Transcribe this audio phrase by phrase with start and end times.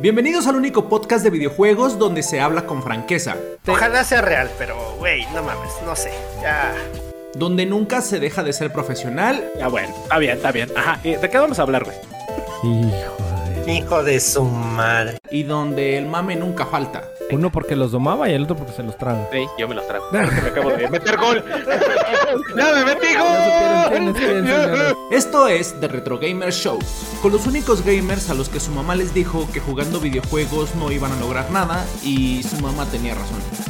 [0.00, 3.36] Bienvenidos al único podcast de videojuegos donde se habla con franqueza.
[3.66, 6.12] Ojalá sea real, pero güey, no mames, no sé.
[6.40, 6.72] Ya.
[7.34, 9.50] Donde nunca se deja de ser profesional.
[9.58, 10.68] Ya bueno, está bien, está bien.
[10.76, 11.96] Ajá, ¿de qué vamos a hablar, güey?
[12.62, 13.16] Hijo
[13.64, 13.72] de...
[13.72, 15.18] Hijo de su madre.
[15.32, 17.02] Y donde el mame nunca falta.
[17.30, 19.28] Uno porque los domaba y el otro porque se los traga.
[19.30, 20.06] Sí, yo me los trago.
[20.12, 21.44] me acabo de meter gol.
[22.56, 24.96] ¡Ya me metí gol!
[25.10, 26.78] Esto es The Retro Gamer Show,
[27.22, 30.90] con los únicos gamers a los que su mamá les dijo que jugando videojuegos no
[30.90, 33.67] iban a lograr nada y su mamá tenía razón.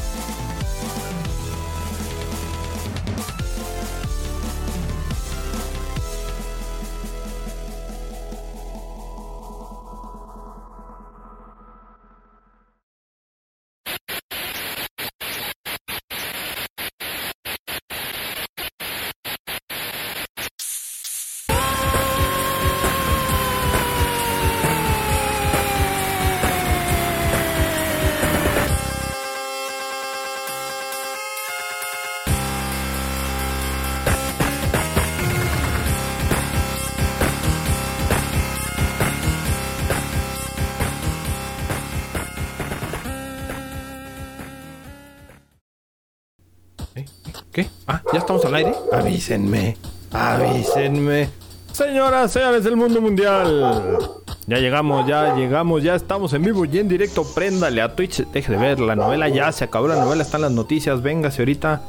[48.49, 48.75] Al aire?
[48.93, 49.77] Avísenme,
[50.13, 51.29] avísenme.
[51.73, 53.99] Señoras, señores del mundo mundial.
[54.47, 57.25] Ya llegamos, ya llegamos, ya estamos en vivo y en directo.
[57.35, 60.51] Préndale a Twitch, deje de ver la novela, ya se acabó la novela, están las
[60.51, 61.83] noticias, véngase ahorita.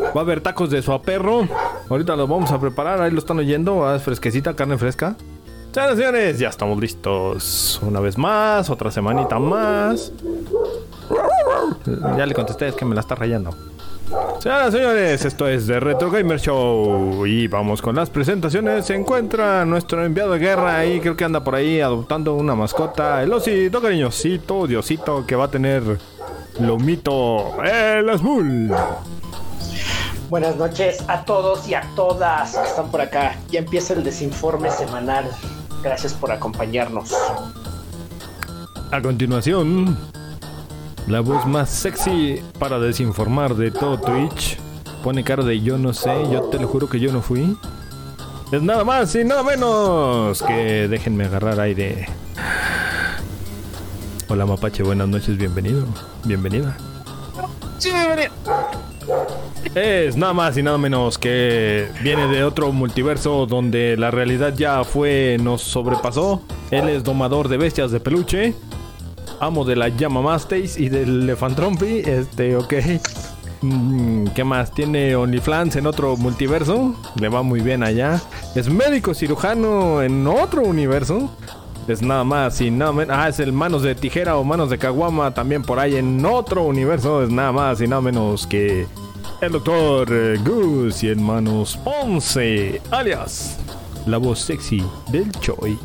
[0.00, 1.46] Va a haber tacos de su perro.
[1.88, 5.16] Ahorita los vamos a preparar, ahí lo están oyendo, es fresquecita, carne fresca.
[5.72, 7.78] Señoras, señores, ya estamos listos.
[7.82, 10.12] Una vez más, otra semanita más.
[12.16, 13.54] Ya le contesté, es que me la está rayando.
[14.40, 18.86] Señoras señores, esto es The Retro Gamer Show y vamos con las presentaciones.
[18.86, 23.22] Se encuentra nuestro enviado de guerra y creo que anda por ahí adoptando una mascota,
[23.22, 25.82] el osito cariñosito, diosito que va a tener
[26.58, 28.74] lomito, el Smul.
[30.30, 33.36] Buenas noches a todos y a todas que están por acá.
[33.50, 35.30] Ya empieza el desinforme semanal.
[35.82, 37.12] Gracias por acompañarnos.
[38.90, 39.98] A continuación,
[41.08, 44.58] la voz más sexy para desinformar de todo Twitch.
[45.02, 47.56] Pone cara de yo no sé, yo te lo juro que yo no fui.
[48.52, 52.06] Es nada más y nada menos que déjenme agarrar aire.
[54.28, 55.86] Hola Mapache, buenas noches, bienvenido,
[56.24, 56.76] bienvenida.
[57.78, 58.32] Sí, bienvenido.
[59.74, 64.84] Es nada más y nada menos que viene de otro multiverso donde la realidad ya
[64.84, 66.42] fue, nos sobrepasó.
[66.70, 68.54] Él es domador de bestias de peluche
[69.40, 72.00] amo de la llama Mastace y del Elefantronfi.
[72.04, 72.74] Este, ok.
[73.62, 74.72] Mm, ¿Qué más?
[74.72, 76.94] Tiene OnlyFans en otro multiverso.
[77.20, 78.20] Le va muy bien allá.
[78.54, 81.30] Es médico cirujano en otro universo.
[81.88, 83.16] Es nada más y nada menos.
[83.18, 86.64] Ah, es el manos de tijera o manos de caguama también por ahí en otro
[86.64, 87.22] universo.
[87.22, 88.86] Es nada más y nada menos que
[89.40, 93.58] el doctor eh, Goose y hermanos Ponce, alias
[94.08, 95.78] la voz sexy del Choi.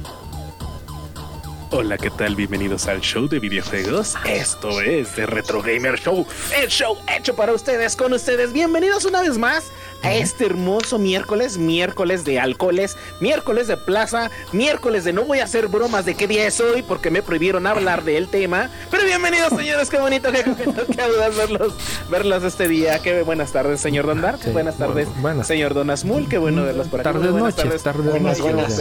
[1.75, 2.35] Hola, ¿qué tal?
[2.35, 4.13] Bienvenidos al show de videojuegos.
[4.29, 6.23] Esto es The Retro Gamer Show,
[6.55, 8.53] el show hecho para ustedes, con ustedes.
[8.53, 9.71] Bienvenidos una vez más
[10.03, 15.45] a este hermoso miércoles, miércoles de alcoholes, miércoles de plaza, miércoles de no voy a
[15.45, 18.69] hacer bromas de qué día es hoy porque me prohibieron hablar del tema.
[18.91, 21.73] Pero bienvenidos, señores, qué bonito, qué, qué, verlos,
[22.07, 22.99] verlos este día.
[22.99, 24.39] Qué buenas tardes, señor Don Dark.
[24.51, 25.07] buenas tardes,
[25.47, 26.29] señor Don Asmul.
[26.29, 27.05] Qué bueno verlos por aquí.
[27.05, 28.79] Tardes, buenas noches, tardes, buenas, buenas.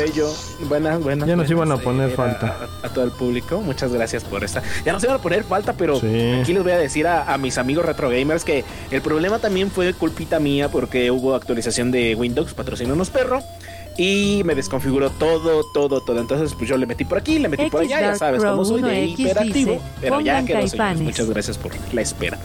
[0.68, 1.26] Buenas, buenas.
[1.26, 2.68] Ya nos iban a poner falta.
[2.82, 4.62] A, todo el público, muchas gracias por esta.
[4.84, 7.58] Ya nos iban a poner falta, pero aquí les voy a decir a, a mis
[7.58, 12.54] amigos retro gamers que el problema también fue culpita mía porque hubo actualización de Windows,
[12.92, 13.42] unos perro.
[13.96, 16.20] Y me desconfiguró todo, todo, todo.
[16.20, 18.82] Entonces, pues yo le metí por aquí, le metí por allá, ya sabes cómo soy
[18.82, 19.80] de hiperactivo.
[20.00, 21.00] pero ya quedó, señores.
[21.00, 22.38] Muchas gracias por la espera.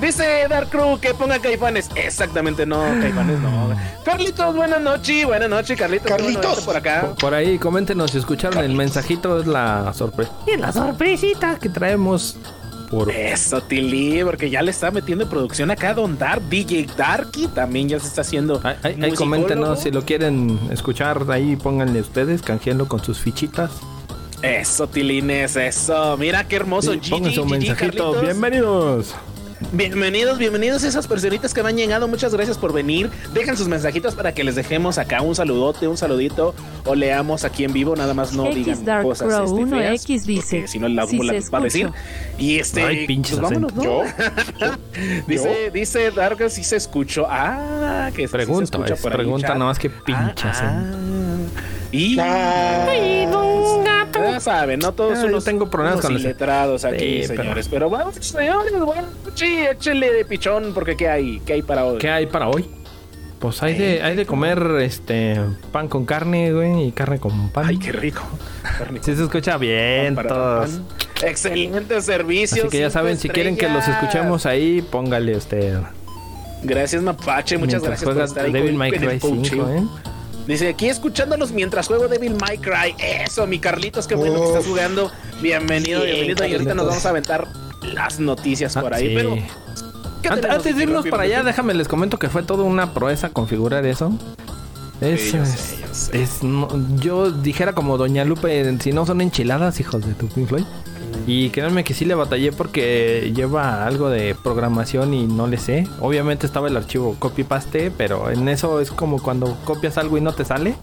[0.00, 1.90] Dice Dark Crew que ponga caifanes.
[1.94, 3.74] Exactamente, no, caifanes no.
[4.04, 5.26] Carlitos, buenas noches.
[5.26, 6.08] Buenas noches, Carlitos.
[6.08, 6.60] Carlitos.
[6.60, 7.14] Por acá.
[7.18, 9.40] Por ahí, coméntenos si escucharon el mensajito.
[9.40, 10.32] Es la sorpresa.
[10.46, 12.36] Y la sorpresita que traemos
[12.90, 13.10] por...
[13.10, 17.88] Eso, Tilly, porque ya le está metiendo en producción acá Don Dark, DJ Darky, también
[17.88, 18.60] ya se está haciendo.
[18.62, 23.70] Ahí, ahí coméntenos si lo quieren escuchar, ahí pónganle ustedes, canjeando con sus fichitas.
[24.42, 26.16] Eso, Tilines, eso.
[26.16, 26.92] Mira qué hermoso.
[26.92, 28.20] Sí, pónganse un mensajito.
[28.20, 29.14] Bienvenidos.
[29.72, 32.06] Bienvenidos, bienvenidos a esas personitas que me han llegado.
[32.08, 33.10] Muchas gracias por venir.
[33.32, 36.54] Dejen sus mensajitos para que les dejemos acá un saludote, un saludito
[36.84, 37.96] o leamos aquí en vivo.
[37.96, 41.62] Nada más no digan cosas este, feas, X dice, si no la sí va a
[41.62, 41.90] decir.
[42.38, 43.82] Y este, Ay, pinches pues vámonos, ¿no?
[43.82, 44.02] ¿Yo?
[45.26, 47.26] dice, dice Dark si se escuchó.
[47.28, 50.58] Ah, que pregunta, sí se escucha es por pregunta nada más que pinchas.
[50.60, 51.85] Ah, ah.
[51.92, 52.86] Y, Ah.
[54.40, 57.68] saben, no todos los tengo problemas con los- letrados aquí, Sí, señores.
[57.68, 57.90] Pero
[58.20, 61.40] señores, bueno, sí, échele de pichón, porque ¿qué hay?
[61.40, 61.98] ¿Qué hay para hoy?
[61.98, 62.68] ¿Qué hay para hoy?
[63.38, 65.38] Pues hay de, hay de comer este
[65.72, 67.66] pan con carne, güey, y carne con pan.
[67.66, 68.22] Ay, qué rico.
[69.02, 70.70] Sí se escucha bien todos.
[70.70, 70.84] pan.
[71.22, 72.62] Excelente servicio.
[72.62, 75.78] Así que ya saben, si quieren que los escuchemos ahí, póngale usted.
[76.62, 77.58] Gracias, Mapache.
[77.58, 79.42] Muchas mientras gracias por estar ahí Devil May Cry coaching.
[79.44, 79.82] 5, ¿eh?
[80.46, 82.94] Dice aquí escuchándolos mientras juego Devil May Cry.
[82.98, 85.10] Eso, mi Carlitos, qué bueno que estás jugando.
[85.40, 86.46] Bienvenido, Bien, bienvenido.
[86.46, 87.48] Y ahorita nos vamos a aventar
[87.82, 89.08] las noticias por Ah, ahí.
[89.08, 89.14] sí.
[89.16, 89.34] Pero,
[90.22, 92.94] ¿qué Ant- tenemos Antes de irnos para allá, déjame les comento que fue toda una
[92.94, 94.12] proeza configurar eso.
[95.00, 96.22] Es, Sí, yo es- sé, yo sé.
[96.22, 96.68] es- no-
[97.00, 100.64] yo dijera como Doña Lupe, si no son enchiladas, hijos de tu Pink Floyd.
[101.26, 105.86] Y créanme que sí le batallé porque lleva algo de programación y no le sé.
[106.00, 110.20] Obviamente estaba el archivo copy paste, pero en eso es como cuando copias algo y
[110.20, 110.74] no te sale.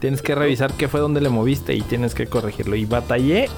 [0.00, 2.76] Tienes que revisar qué fue donde le moviste y tienes que corregirlo.
[2.76, 3.48] Y batallé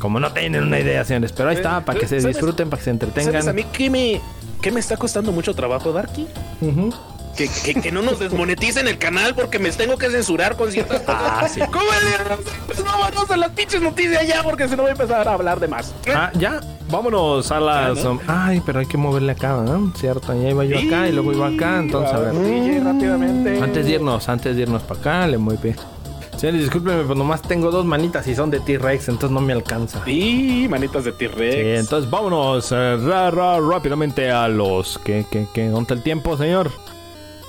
[0.00, 1.32] como no tienen una idea, señores.
[1.32, 3.32] Pero ahí está, para que se disfruten, para que se entretengan.
[3.32, 4.20] ¿Sabes a mí qué me,
[4.60, 6.26] qué me está costando mucho trabajo, Darky?
[6.60, 6.90] Ujú.
[7.36, 11.00] Que, que, que no nos desmoneticen el canal porque me tengo que censurar con ciertas
[11.00, 11.22] cosas.
[11.24, 11.60] Ah, sí.
[11.72, 11.86] ¿Cómo
[12.66, 15.32] Pues no, vamos a las pinches noticias ya porque si no voy a empezar a
[15.32, 15.94] hablar de más.
[16.08, 16.60] Ah, ya.
[16.90, 18.04] Vámonos a las.
[18.04, 18.20] ¿no?
[18.26, 19.92] Ay, pero hay que moverle acá, ¿no?
[19.96, 21.78] Cierto, ya iba yo acá y luego iba acá.
[21.78, 22.34] Entonces, a ver.
[22.34, 23.60] DJ, rápidamente.
[23.62, 25.76] Antes de irnos, antes de irnos para acá, le mueve.
[26.36, 30.00] Señores, discúlpenme, pero nomás tengo dos manitas y son de T-Rex, entonces no me alcanza.
[30.08, 31.54] Y manitas de T-Rex.
[31.54, 34.98] Sí, entonces vámonos eh, ra, ra, rápidamente a los.
[35.04, 35.68] ¿Qué, qué, qué?
[35.68, 36.70] ¿Dónde el tiempo, señor?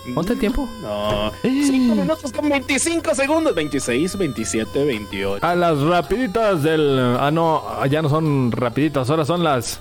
[0.07, 0.67] ¿Dónde el tiempo?
[0.81, 1.31] No.
[1.43, 3.53] 5 minutos con 25 segundos.
[3.55, 5.45] 26, 27, 28.
[5.45, 6.99] A las rapiditas del.
[7.19, 9.79] Ah, no, ya no son rapiditas, ahora son las.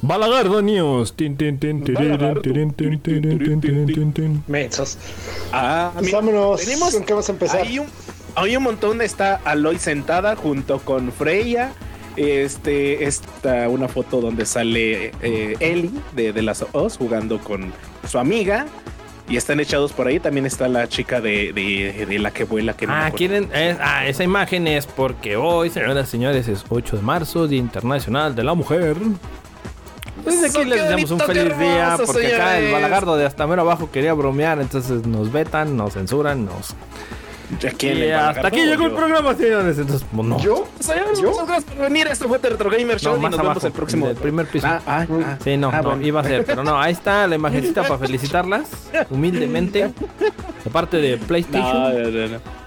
[0.00, 1.12] Balagardo News.
[4.46, 4.98] Mensos.
[5.52, 6.60] Ah, Pues vámonos.
[6.60, 7.60] tenemos- ¿Con qué vamos a empezar?
[7.62, 7.86] Hay un,
[8.36, 9.02] hay un montón.
[9.02, 11.72] Está Aloy sentada junto con Freya.
[12.16, 17.72] Este, está una foto donde sale eh, Ellie de, de las Us jugando con
[18.08, 18.66] su amiga.
[19.28, 20.18] Y están echados por ahí.
[20.20, 22.74] También está la chica de, de- de la que vuela.
[22.74, 23.50] Que no Ah, quieren.
[23.54, 27.58] es- ah, esa imagen es porque hoy, señoras y señores, es 8 de marzo, Día
[27.58, 28.96] Internacional de la Mujer.
[30.24, 33.62] Desde Eso, aquí les deseamos un feliz día, porque acá el balagardo de hasta mero
[33.62, 36.74] abajo quería bromear, entonces nos vetan, nos censuran, nos.
[37.56, 39.78] ¿A quién Y le hasta aquí llegó el programa, señores.
[39.78, 40.38] Entonces, pues, no.
[40.40, 40.68] ¿Yo?
[40.80, 41.30] Señores, ¿Yo?
[41.30, 42.06] muchas gracias por venir.
[42.08, 44.06] Esto fue Retro Gamer Show No, y nos vemos abajo, el próximo.
[44.06, 44.66] del primer piso.
[44.66, 45.38] Ah, ah, ah.
[45.42, 46.06] Sí, no, Ah, no, bueno.
[46.06, 48.68] iba a ser, pero no, ahí está la imagencita para felicitarlas,
[49.10, 49.92] humildemente,
[50.64, 51.72] de parte de PlayStation.
[51.72, 52.57] No, no, no, no.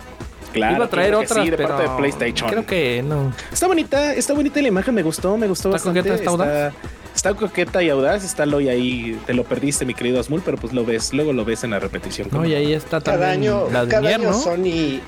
[0.52, 2.50] Claro, iba a traer otras, sí, de pero parte de PlayStation.
[2.50, 3.34] creo que no.
[3.52, 6.00] Está bonita, está bonita la imagen, me gustó, me gustó ¿Está bastante.
[6.02, 6.74] coqueta, está audaz?
[7.16, 10.74] está coqueta y audaz, está Loy ahí, te lo perdiste, mi querido Asmul, pero pues
[10.74, 12.30] lo ves, luego lo ves en la repetición.
[12.32, 14.40] No, y ahí está Cada también año, la de cada año invierno.
[14.40, 15.00] Sony.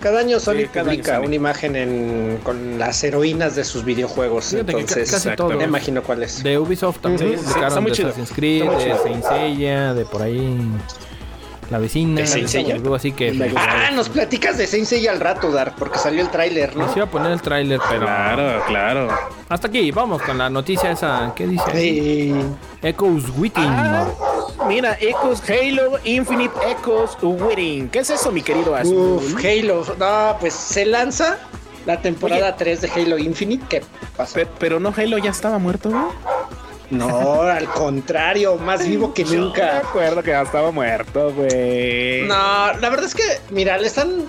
[0.00, 1.24] Cada año Sony Sí, cada año publica Sony.
[1.26, 4.46] una imagen en- con las heroínas de sus videojuegos.
[4.46, 5.50] Fíjate entonces, casi todo.
[5.50, 6.42] me imagino cuál es.
[6.42, 8.08] De Ubisoft también Ujú, sí, está muy de chido.
[8.08, 9.02] Assassin's Creed, Está muy de chido.
[9.02, 10.58] Saint Seiya, de por ahí
[11.70, 12.74] la vecina, ¿De Saint Seiya?
[12.76, 13.52] algo así que.
[13.56, 16.86] Ah, nos platicas de Saint Seiya al rato, Dar, porque salió el tráiler, ¿no?
[16.86, 19.08] Les iba a poner el tráiler, pero Claro, claro.
[19.48, 21.70] hasta aquí, vamos con la noticia esa, ¿qué dice?
[21.72, 22.34] Sí.
[22.82, 23.64] Echoes Witting.
[23.66, 24.06] Ah,
[24.68, 27.88] mira, Echoes Halo Infinite Echoes Waiting.
[27.88, 29.16] ¿Qué es eso, mi querido Asmul?
[29.16, 29.84] Uf, Halo.
[29.98, 31.38] No, pues se lanza
[31.84, 33.64] la temporada 3 de Halo Infinite.
[33.68, 33.82] ¿Qué
[34.16, 34.34] pasó?
[34.34, 36.02] Pe- pero no, Halo ya estaba muerto, güey.
[36.88, 39.78] No, al contrario, más vivo que Yo me nunca.
[39.78, 42.22] acuerdo que ya estaba muerto, güey.
[42.28, 44.24] No, la verdad es que, mira, le están.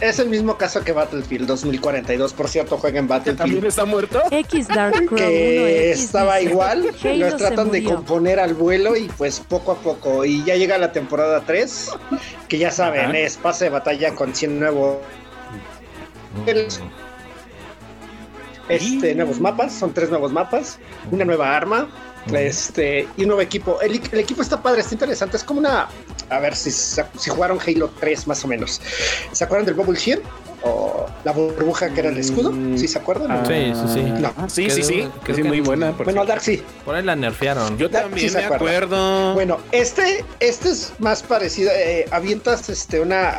[0.00, 2.32] Es el mismo caso que Battlefield 2042.
[2.32, 3.64] Por cierto, jueguen ¿Que también Battlefield.
[3.66, 4.20] está muerto?
[4.32, 6.90] X Dark Crow 1 Que estaba igual.
[7.04, 10.24] Halo Lo se tratan de componer al vuelo y pues poco a poco.
[10.24, 11.90] Y ya llega la temporada 3.
[12.48, 13.18] Que ya saben, Ajá.
[13.18, 14.96] es pase de batalla con 100 nuevos.
[18.74, 20.78] Este, nuevos mapas, son tres nuevos mapas,
[21.10, 21.88] una nueva arma,
[22.32, 23.80] este, y un nuevo equipo.
[23.80, 25.88] El, el equipo está padre, está interesante, es como una,
[26.30, 28.80] a ver si, si jugaron Halo 3 más o menos.
[29.32, 30.22] ¿Se acuerdan del Bubble Shield?
[30.64, 33.30] O la burbuja que era el escudo, Mm, ¿sí se acuerdan?
[33.30, 34.00] Ah, Sí, sí, sí.
[34.20, 34.32] No.
[34.48, 35.08] Sí, sí, sí.
[35.24, 35.88] Que sí, muy buena.
[35.92, 36.28] por bueno, cierto.
[36.28, 36.62] Dark sí.
[36.84, 37.78] Por ahí la nerfearon.
[37.78, 39.34] Yo también me acuerdo.
[39.34, 41.70] Bueno, este, este es más parecido.
[41.74, 43.34] eh, avientas este, una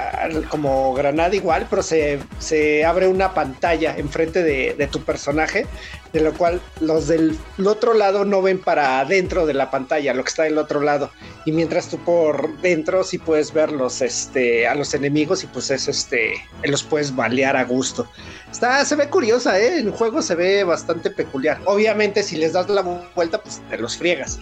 [0.50, 5.65] como granada igual, pero se, se abre una pantalla enfrente de, de tu personaje,
[6.13, 10.24] de lo cual los del otro lado no ven para adentro de la pantalla, lo
[10.24, 11.12] que está del otro lado.
[11.46, 15.72] Y mientras tú por dentro sí puedes ver los, este, a los enemigos y pues
[15.72, 18.08] es este, los puedes balear a gusto.
[18.51, 19.79] Está, se ve curiosa, ¿eh?
[19.79, 21.60] El juego se ve bastante peculiar.
[21.65, 22.84] Obviamente, si les das la
[23.15, 24.39] vuelta, pues te los friegas.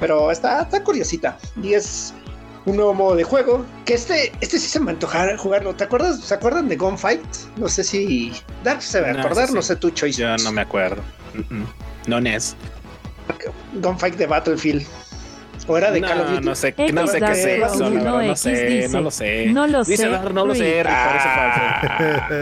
[0.00, 1.38] Pero está, está curiosita.
[1.62, 2.12] Y es.
[2.64, 3.64] Un nuevo modo de juego.
[3.84, 5.74] Que este, este sí se me antojara jugarlo.
[5.74, 6.20] ¿Te acuerdas?
[6.20, 7.22] ¿Se acuerdan de Gunfight?
[7.56, 8.32] No sé si
[8.64, 9.68] Dark se va a acordar, no sí.
[9.68, 10.20] sé tú, Choice.
[10.20, 11.02] Yo no me acuerdo.
[11.34, 11.66] Mm, mm.
[12.06, 12.56] No es.
[13.74, 14.86] Gunfight de Battlefield.
[15.68, 16.44] O era de no, Call of Duty.
[16.44, 19.46] no sé, no sé qué es eso, verdad, no X sé, dice, no lo sé.
[19.46, 21.28] no lo Dice sé, Dar, no lo sé, Rick, parece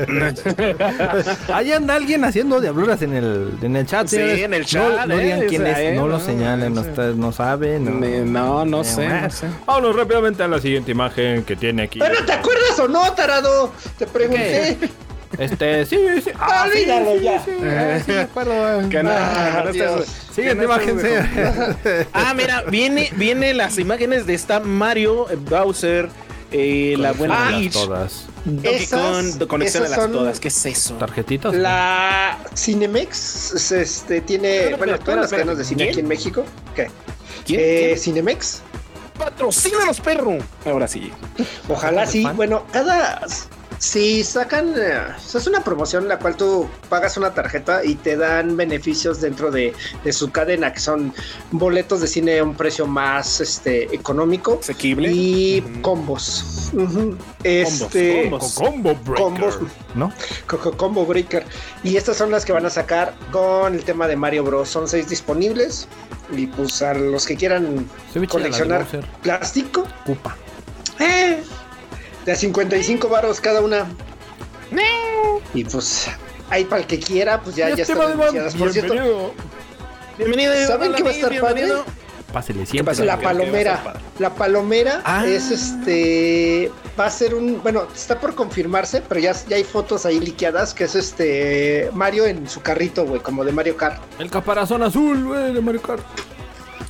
[0.07, 1.53] falso.
[1.55, 4.07] Ahí anda alguien haciendo diabluras en el, en el chat.
[4.07, 4.41] Sí, señores.
[4.43, 6.75] en el No- chat, No, eh, digan o quién es, eh, no lo no, señalen,
[6.75, 7.85] no, está- no saben.
[7.85, 9.47] No, No, no Eh, sé, no sé.
[9.67, 11.99] Vámonos rápidamente a la siguiente imagen que tiene aquí.
[11.99, 13.73] Bueno, ¿te acuerdas o no, tarado?
[13.99, 14.79] Te pregunté.
[15.41, 16.31] Este, sí, sí.
[16.39, 17.43] Ah, olvídalo ya.
[17.45, 18.89] Sí, ah, sí, me acuerdo.
[18.91, 20.05] Que no, Ah, no
[20.35, 21.09] Siguiente imagen, sí.
[22.13, 26.11] Ah, mira, viene, viene las imágenes de esta Mario, Bowser,
[26.53, 28.27] eh, la buena Coleccionalas Peach, todas.
[28.45, 29.01] Donkey Esas-
[29.39, 30.41] Kong, conexión de esas las son todas.
[30.41, 30.95] ¿Qué es eso?
[30.95, 31.55] ¿Tarjetitas?
[31.55, 35.91] La Cinemex es, este, tiene, bueno, todas las cadenas de cine ¿quién?
[35.91, 36.45] aquí en México.
[36.75, 36.91] ¿Qué?
[37.47, 37.61] ¿Quién?
[37.61, 37.99] Eh, ¿Quién?
[37.99, 38.61] Cinemex.
[39.19, 40.39] ¡Patrocínanos, perro!
[40.67, 41.11] Ahora sí.
[41.69, 42.23] Ojalá ¿De sí.
[42.23, 42.37] fan?
[42.37, 43.21] Bueno, cada.
[43.81, 44.75] Si sacan.
[44.77, 44.99] eh,
[45.35, 49.51] es una promoción en la cual tú pagas una tarjeta y te dan beneficios dentro
[49.51, 49.73] de,
[50.05, 51.15] de su cadena, que son
[51.51, 55.11] boletos de cine a un precio más este, económico Asequible.
[55.11, 56.71] y combos.
[57.43, 58.29] Este.
[58.29, 58.55] combos.
[58.55, 59.15] Combo Breaker.
[59.25, 59.59] Combos.
[59.95, 60.13] ¿No?
[60.47, 61.47] Coco Combo Breaker.
[61.83, 64.69] Y estas son las que van a sacar con el tema de Mario Bros.
[64.69, 65.89] Son seis disponibles.
[66.37, 67.89] Y pues a los que quieran
[68.29, 68.87] coleccionar
[69.23, 70.37] plástico, Cupa.
[70.99, 71.43] eh,
[72.25, 73.87] de a 55 varos cada una.
[75.55, 76.07] Y pues
[76.49, 78.55] ahí para el que quiera, pues ya, ya están anunciadas.
[78.55, 79.35] Por cierto,
[80.19, 80.53] Bienvenido.
[80.67, 81.85] ¿Saben qué va a estar bienvenido.
[82.33, 82.95] Pásele siempre.
[83.05, 83.83] la ¿Qué- qué va a palomera.
[83.85, 84.01] padre?
[84.21, 85.25] La palomera Ah.
[85.27, 86.71] es este.
[86.99, 87.61] Va a ser un.
[87.63, 91.91] Bueno, está por confirmarse, pero ya, ya hay fotos ahí liqueadas que es este.
[91.93, 94.01] Mario en su carrito, güey, como de Mario Kart.
[94.21, 96.03] El caparazón azul, güey, de Mario Kart.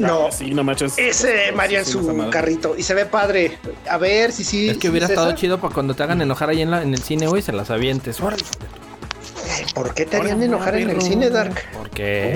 [0.01, 0.99] No, sí, no manches.
[0.99, 3.59] Ese Mario en su carrito y se ve padre.
[3.89, 4.69] A ver si sí.
[4.69, 7.03] Es que hubiera estado chido para cuando te hagan enojar ahí en, la, en el
[7.03, 8.19] cine, güey, se las avientes.
[9.75, 11.55] ¿Por qué te harían enojar en el cine, Dark?
[11.77, 12.33] Porque.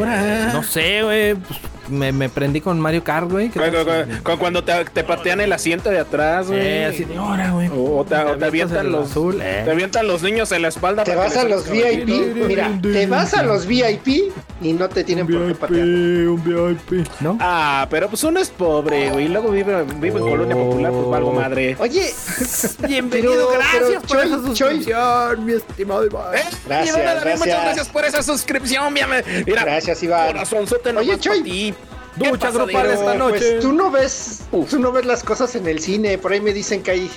[0.52, 1.35] No sé, güey.
[1.35, 3.50] pues, me, me prendí con Mario Kart, güey.
[3.50, 6.48] ¿qué Cu- tal cu- si- cu- cu- Cuando te, te patean el asiento de atrás,
[6.48, 6.60] güey.
[6.60, 7.68] Eh, así de hora, güey.
[7.74, 9.62] O te, o te avientan los azul, eh.
[9.64, 11.04] Te avientan los niños en la espalda.
[11.04, 12.08] Te vas a los VIP.
[12.46, 15.80] Mira, te vas a los VIP y no te tienen por qué patear.
[15.86, 17.06] un VIP.
[17.20, 17.36] ¿No?
[17.40, 19.26] Ah, pero pues uno es pobre, güey.
[19.26, 21.76] Y luego vive, vive en colonia popular, pues valgo madre.
[21.78, 22.12] Oye,
[22.86, 26.34] Bienvenido, Pero- gracias pero, por esa Choy, suscripción, mi estimado Iván.
[26.34, 26.42] ¿Eh?
[26.66, 27.64] Gracias, Iván Alarcón, Muchas gracias.
[27.64, 29.08] gracias por esa suscripción, mira.
[29.46, 30.26] Mira, Gracias, Iván.
[30.28, 31.73] corazonzote Oye, Choy.
[32.14, 32.25] Pa' ti.
[32.25, 33.38] ¿Qué Ducha grupal esta noche.
[33.38, 36.18] pues tú no ves, tú no ves las cosas en el cine.
[36.18, 37.11] Por ahí me dicen que hay,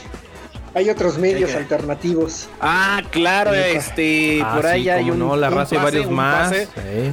[0.78, 1.58] hay otros medios qué?
[1.58, 2.48] alternativos.
[2.62, 6.06] Ah, claro, este, Ah, por ahí hay un, no, la un raza y pase, varios
[6.08, 6.50] un más.
[6.50, 6.68] pase,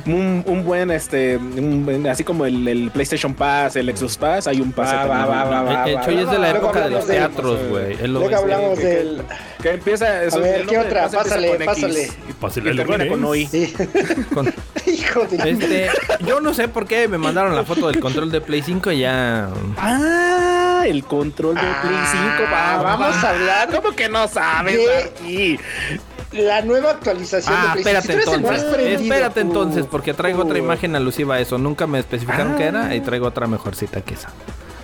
[0.07, 4.61] un, un buen, este, un así como el, el PlayStation Pass, el Xbox Pass, hay
[4.61, 4.95] un pase.
[4.95, 5.85] Va, va, va, va, va.
[5.85, 7.97] El, el Choy es de la época de los de- teatros, güey.
[8.07, 9.23] Luego hablamos que- del.
[9.63, 11.09] Que empieza, eso, A ver, el ¿qué otra?
[11.09, 12.11] Pásale, pásale.
[12.29, 13.49] Y pásale y termina con hoy.
[14.87, 15.51] Hijo de.
[15.51, 15.89] Este,
[16.27, 18.99] yo no sé por qué me mandaron la foto del control de Play 5 y
[19.01, 19.49] ya.
[19.79, 22.45] Ah, el control de Play 5.
[22.53, 24.79] Ah, vamos a hablar ¿Cómo que no sabes?
[26.33, 28.19] La nueva actualización Ah, de PlayStation.
[28.21, 29.01] espérate Si entonces.
[29.03, 30.65] Espérate entonces, porque traigo otra Uh.
[30.65, 31.59] imagen alusiva a eso.
[31.59, 32.57] Nunca me especificaron Ah.
[32.57, 34.31] qué era y traigo otra mejorcita que esa.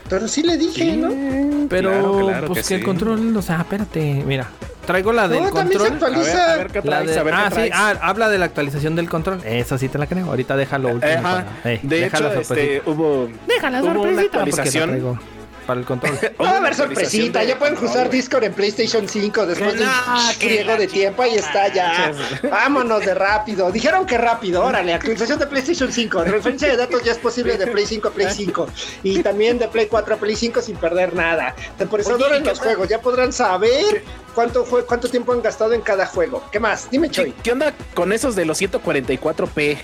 [0.08, 1.66] Pero sí le dije, ¿no?
[1.68, 2.84] Pero, Claro, claro pues que que el sí.
[2.86, 4.48] control, o sea, espérate, mira.
[4.86, 6.14] Traigo la del No, también se control.
[6.14, 6.52] A ver, actualiza.
[6.52, 8.44] a ver qué La traes, de- a ver qué ah, sí, ah, habla de la
[8.46, 9.40] actualización del control.
[9.44, 10.26] Esa sí te la creo.
[10.26, 11.12] Ahorita deja lo último.
[11.12, 11.44] Ajá.
[11.62, 15.18] para- eh, de deja hecho, este, hubo, Deja la hubo una actualización.
[15.70, 16.18] Para el control.
[16.40, 18.10] Va a una haber sorpresita, ya pueden usar.
[18.10, 19.90] Discord en PlayStation 5 después de un
[20.36, 22.12] friego la de tiempo, ahí está ya.
[22.50, 23.70] Vámonos de rápido.
[23.70, 26.24] Dijeron que rápido, órale, actualización de PlayStation 5.
[26.24, 28.66] Referencia de datos ya es posible de Play 5 a Play 5
[29.04, 31.54] y también de Play 4 a Play 5 sin perder nada.
[31.78, 34.02] Temporizador Oye, ¿y en los juegos, ya podrán saber
[34.34, 36.42] cuánto fue, cuánto tiempo han gastado en cada juego.
[36.50, 36.90] ¿Qué más?
[36.90, 37.32] Dime, Choy.
[37.44, 39.78] ¿Qué onda con esos de los 144p?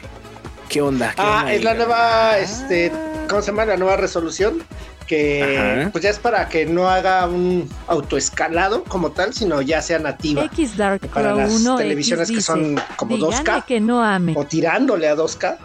[0.69, 1.11] ¿Qué onda?
[1.15, 2.91] ¿Qué Ah, onda es la nueva, este,
[3.29, 3.67] ¿cómo se llama?
[3.67, 4.65] La nueva resolución.
[5.07, 5.91] Que Ajá.
[5.93, 10.45] pues ya es para que no haga un autoescalado como tal, sino ya sea nativa.
[10.47, 13.65] X Dark Para Crow las 1 televisiones X que son como "Díganle 2K.
[13.67, 14.35] que no ame.
[14.37, 15.59] o tirándole a 2K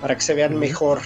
[0.00, 1.00] para que se vean mejor.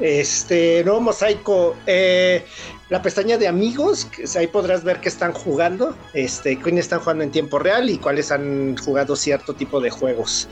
[0.00, 2.46] Este nuevo mosaico, eh,
[2.90, 7.22] la pestaña de amigos, que ahí podrás ver que están jugando, este, quiénes están jugando
[7.24, 10.48] en tiempo real y cuáles han jugado cierto tipo de juegos.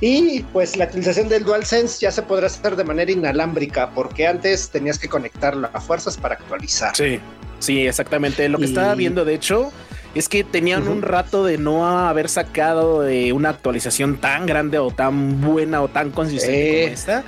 [0.00, 4.70] Y pues la actualización del DualSense ya se podrá hacer de manera inalámbrica, porque antes
[4.70, 6.96] tenías que conectarlo a fuerzas para actualizar.
[6.96, 7.20] Sí,
[7.60, 8.48] sí, exactamente.
[8.48, 9.70] Lo que Y- estaba viendo, de hecho,
[10.16, 14.90] es que tenían un rato de no haber sacado de una actualización tan grande o
[14.90, 16.82] tan buena o tan consistente Eh.
[16.84, 17.24] como esta.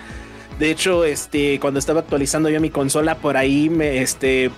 [0.61, 4.51] De hecho, este, cuando estaba actualizando yo mi consola, por ahí me este,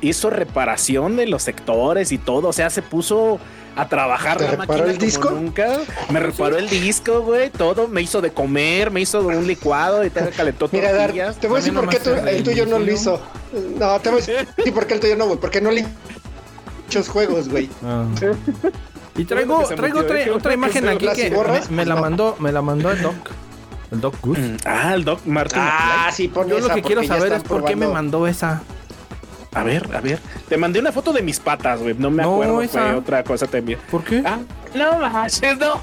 [0.00, 2.48] hizo reparación de los sectores y todo.
[2.48, 3.38] O sea, se puso
[3.76, 5.28] a trabajar ¿Te la reparó máquina el disco?
[5.28, 5.80] como nunca.
[6.08, 7.50] Me reparó el disco, güey.
[7.50, 11.12] Todo me hizo de comer, me hizo de un licuado y te calentó Mira, Dar,
[11.12, 13.20] te voy a decir por qué se el tuyo no lo hizo.
[13.78, 15.38] No, te voy a decir por qué el tuyo no, güey.
[15.38, 15.84] Porque no le
[16.86, 17.68] muchos juegos, güey.
[17.84, 18.06] Ah.
[19.14, 20.30] Y traigo, traigo otra, ¿eh?
[20.30, 23.14] Otra imagen aquí que me, me la mandó, me la mandó el Doc.
[23.90, 24.38] El Doc Good.
[24.38, 25.58] Mm, Ah, el Doc Martin.
[25.60, 28.62] Ah, sí, pon Yo lo que quiero saber es por qué me mandó esa.
[29.52, 30.20] A ver, a ver.
[30.48, 31.94] Te mandé una foto de mis patas, güey.
[31.98, 32.62] No me No, acuerdo.
[32.62, 32.82] esa.
[32.82, 33.80] Fue otra cosa también.
[33.90, 34.22] ¿Por qué?
[34.24, 34.38] Ah,
[34.74, 35.82] no manches, no.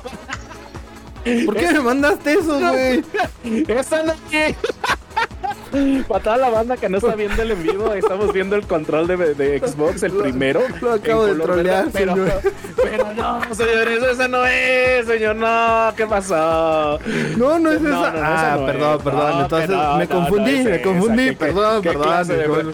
[1.45, 3.03] ¿Por qué me mandaste eso, güey?
[3.67, 4.55] Esa no es.
[6.07, 9.07] Para toda la banda que no está viendo el en vivo, estamos viendo el control
[9.07, 10.61] de, de Xbox, el primero.
[10.81, 12.41] lo acabo de trolear, pero, señor.
[12.81, 16.99] pero no, señor, eso esa no es, señor, no, ¿qué pasó?
[17.37, 18.11] No, no es No, esa.
[18.13, 19.03] no, ah, esa perdón, es.
[19.03, 19.41] perdón.
[19.41, 21.23] Entonces me confundí, es me confundí.
[21.23, 21.31] esa.
[21.37, 22.27] ¿Qué- perdón, qué perdón.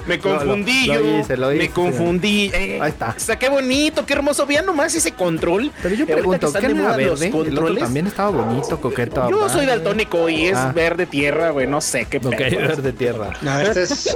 [0.07, 1.19] me lo- confundí lo yo.
[1.19, 1.69] hice, lo me hice.
[1.69, 2.51] confundí.
[2.53, 2.79] eh.
[2.81, 3.15] Ahí está.
[3.17, 4.45] O sea, qué bonito, qué hermoso.
[4.45, 5.71] Vean nomás ese control.
[5.81, 7.05] Pero yo pregunto, ¿qué era verde?
[7.05, 9.29] los El también estaba bonito, coqueto.
[9.29, 10.71] Yo soy daltónico y es Ah.
[10.73, 11.67] verde tierra, güey.
[11.67, 12.19] No sé qué
[12.67, 12.75] Pedo.
[12.75, 13.33] verde tierra.
[13.41, 14.15] No, este es,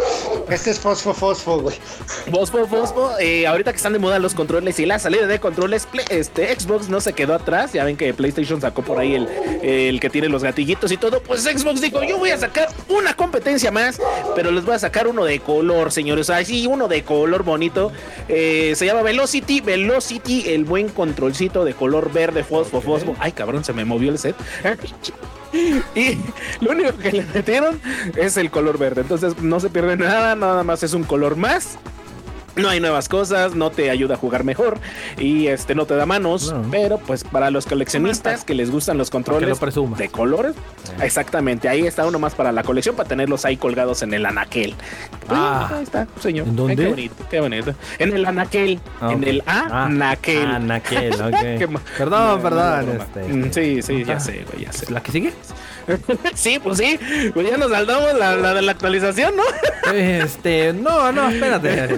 [0.50, 1.76] este es fosfo, fosfo, güey.
[2.32, 5.86] Fosfo, fosfo, eh, ahorita que están de moda los controles y la salida de controles,
[5.86, 7.74] Play- este Xbox no se quedó atrás.
[7.74, 9.28] Ya ven que PlayStation sacó por ahí el,
[9.62, 11.22] el que tiene los gatillitos y todo.
[11.22, 14.00] Pues Xbox dijo: Yo voy a sacar una competencia más,
[14.36, 16.30] pero les voy a sacar uno de color, señores.
[16.30, 17.92] Así, uno de color bonito.
[18.28, 19.62] Eh, se llama Velocity.
[19.62, 23.16] Velocity, el buen controlcito de color verde, fosfo, fosfo.
[23.20, 24.36] Ay, cabrón, se me movió el set.
[25.96, 26.18] Y
[26.62, 27.80] lo único que le metieron
[28.16, 29.02] es el color verde.
[29.02, 31.78] Entonces no se pierde nada, nada más es un color más.
[32.58, 34.80] No hay nuevas cosas, no te ayuda a jugar mejor
[35.18, 36.66] y este no te da manos, No.
[36.72, 40.54] pero pues para los coleccionistas que les gustan los controles lo de colores,
[41.02, 44.74] exactamente, ahí está uno más para la colección para tenerlos ahí colgados en el anaquel.
[45.30, 45.70] Ah.
[45.76, 46.48] ahí está, señor.
[46.48, 46.74] ¿En dónde?
[46.74, 47.74] Ay, qué bonito, qué bonito.
[48.00, 50.46] En el anaquel, Ah, en el Ah, anaquel.
[50.48, 51.10] Anaquel,
[51.58, 51.80] Qué ok.
[51.98, 52.86] Perdón, No, perdón.
[52.86, 53.34] no, no, este.
[53.34, 54.20] Mm, Sí, sí, ya Ah.
[54.20, 54.92] sé, güey, ya sé.
[54.92, 55.34] ¿La que sigue?
[56.34, 57.00] Sí, pues sí,
[57.34, 59.44] pues ya nos saldamos la, la de la actualización, ¿no?
[59.94, 61.98] Este, no, no, espérate.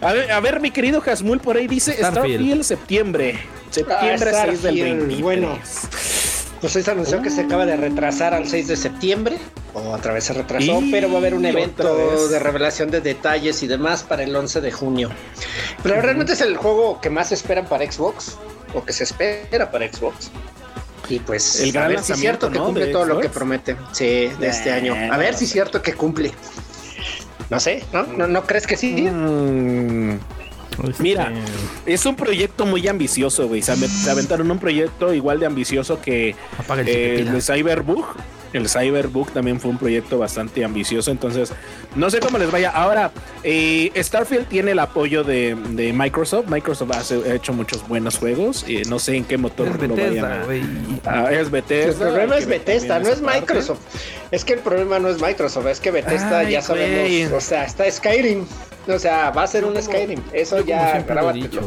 [0.00, 2.34] A ver, a ver, mi querido Hasmul por ahí dice Starfield.
[2.34, 3.38] Starfield, septiembre.
[3.70, 5.20] Septiembre Ah, 6 del Starfield, 23.
[5.22, 5.58] bueno.
[6.60, 9.36] Pues se anunció que se acaba de retrasar al 6 de septiembre,
[9.74, 13.00] o otra vez se retrasó, Y pero va a haber un evento de revelación de
[13.00, 15.10] detalles y demás para el 11 de junio.
[15.82, 18.36] Pero realmente es el juego que más esperan para Xbox,
[18.74, 20.30] o que se espera para Xbox.
[21.08, 23.76] Y pues, El gran a ver si es cierto que cumple todo lo que promete,
[23.90, 24.94] sí, de este año.
[25.12, 26.32] A ver si es cierto que cumple.
[27.50, 28.04] No sé, ¿no?
[28.26, 29.02] ¿No, crees que sí?
[29.02, 30.18] Mm,
[30.88, 31.32] Este, Mira.
[31.86, 33.62] es un proyecto muy ambicioso, güey.
[33.62, 38.04] Se, ave- se aventaron un proyecto igual de ambicioso que el eh, el Cyberbug.
[38.52, 41.10] El Cyberbug también fue un proyecto bastante ambicioso.
[41.10, 41.50] Entonces,
[41.96, 42.68] no sé cómo les vaya.
[42.68, 43.10] Ahora,
[43.42, 46.48] eh, Starfield tiene el apoyo de, de Microsoft.
[46.50, 48.66] Microsoft ha, hecho muchos buenos juegos.
[48.68, 50.62] eh, no sé en qué motor Es lo vayan Bethesda, a- güey.
[51.06, 52.08] Ah, es Bethesda.
[52.08, 53.22] El problema es que Bethesda, no es.
[53.22, 53.80] Microsoft.
[54.30, 57.24] Es que el problema no es Microsoft, es que Bethesda Ay, ya sabemos, güey.
[57.32, 58.44] o sea, está Skyrim.
[58.88, 60.20] O sea, va a ser un Skyrim.
[60.32, 61.62] Eso ya grábatelo.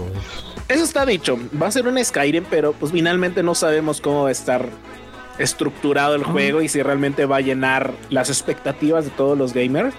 [0.68, 1.38] Eso está dicho.
[1.62, 4.68] Va a ser un Skyrim, pero pues finalmente no sabemos cómo va a estar
[5.38, 9.94] estructurado el juego y si realmente va a llenar las expectativas de todos los gamers.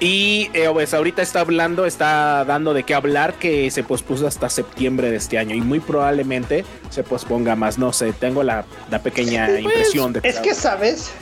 [0.00, 4.48] Y eh, pues ahorita está hablando, está dando de qué hablar que se pospuso hasta
[4.48, 7.78] septiembre de este año y muy probablemente se posponga más.
[7.78, 11.12] No sé, tengo la, la pequeña impresión de Es que, ¿sabes?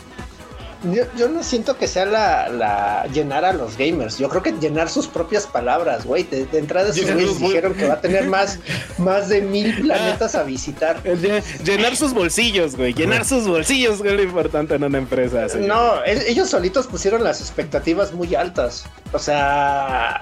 [0.83, 4.17] Yo, yo no siento que sea la, la llenar a los gamers.
[4.17, 6.23] Yo creo que llenar sus propias palabras, güey.
[6.23, 8.59] De, de entrada Llenar güeyes dijeron que va a tener más,
[8.99, 11.03] más de mil planetas a visitar.
[11.03, 12.95] De llenar sus bolsillos, güey.
[12.95, 15.49] Llenar sus bolsillos es lo importante en una empresa.
[15.51, 15.69] señor.
[15.69, 18.85] No, el- ellos solitos pusieron las expectativas muy altas.
[19.13, 20.21] O sea,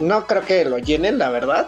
[0.00, 1.66] no creo que lo llenen, la verdad.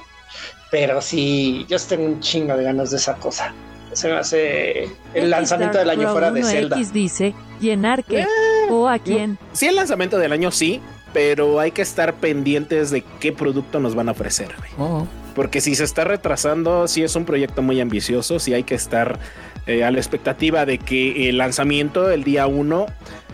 [0.71, 3.55] Pero sí, yo tengo un chingo de ganas de esa cosa.
[3.93, 6.77] Se me hace el lanzamiento del año fuera de Zelda.
[6.77, 8.27] X dice, ¿llenar qué?
[8.71, 9.39] ¿O a quién?
[9.53, 10.81] Sí, el lanzamiento del año sí,
[11.13, 14.49] pero hay que estar pendientes de qué producto nos van a ofrecer.
[14.79, 15.07] Oh.
[15.35, 19.19] Porque si se está retrasando, sí es un proyecto muy ambicioso, sí hay que estar
[19.67, 22.87] eh, a la expectativa de que el lanzamiento el día 1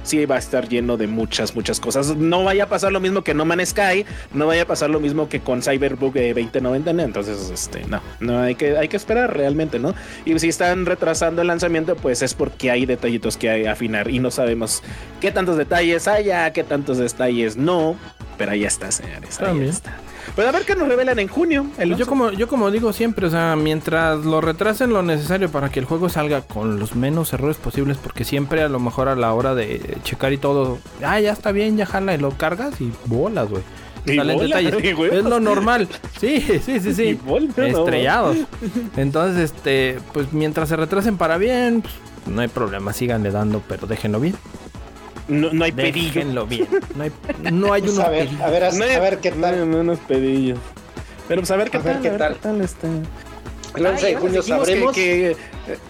[0.04, 2.16] sí va a estar lleno de muchas, muchas cosas.
[2.16, 5.00] No vaya a pasar lo mismo que No Man's Sky, no vaya a pasar lo
[5.00, 7.02] mismo que con Cyberbug eh, 2090, ¿no?
[7.02, 9.94] entonces, este, no, no hay que, hay que esperar realmente, ¿no?
[10.24, 14.10] Y si están retrasando el lanzamiento, pues es porque hay detallitos que hay que afinar
[14.10, 14.82] y no sabemos
[15.20, 17.96] qué tantos detalles haya, qué tantos detalles no,
[18.36, 19.70] pero ahí está, señores, ahí También.
[19.70, 19.96] está.
[20.34, 21.66] Pues a ver qué nos revelan en junio.
[21.78, 22.06] el Pues yo 11.
[22.06, 25.86] como, yo como digo siempre, o sea, mientras lo retrasen lo necesario para que el
[25.86, 29.54] juego salga con los menos errores posibles, porque siempre a lo mejor a la hora
[29.54, 33.48] de checar y todo, ah, ya está bien, ya jala y lo cargas y bolas,
[33.48, 33.62] güey.
[34.06, 35.88] Es lo normal.
[36.20, 37.20] Sí, sí, sí, Y sí.
[37.24, 37.64] bolas, no.
[37.64, 38.36] Estrellados.
[38.96, 41.94] Entonces, este, pues mientras se retrasen para bien, pues,
[42.26, 44.34] no hay problema, síganle dando, pero déjenlo bien.
[45.28, 46.12] No, no hay pedillo.
[46.14, 46.68] Déjenlo bien.
[46.96, 47.12] No hay,
[47.52, 48.42] no hay Pues unos a ver, pedillos.
[48.42, 49.58] a ver, a, No hay- a ver qué tal.
[49.60, 50.58] No, no, unos pedillos.
[51.28, 52.34] Pero pues a ver qué A ver tal, qué a ver tal.
[52.34, 52.88] qué tal está.
[53.74, 54.94] El 11 de Ay, junio sabremos.
[54.94, 55.36] Que,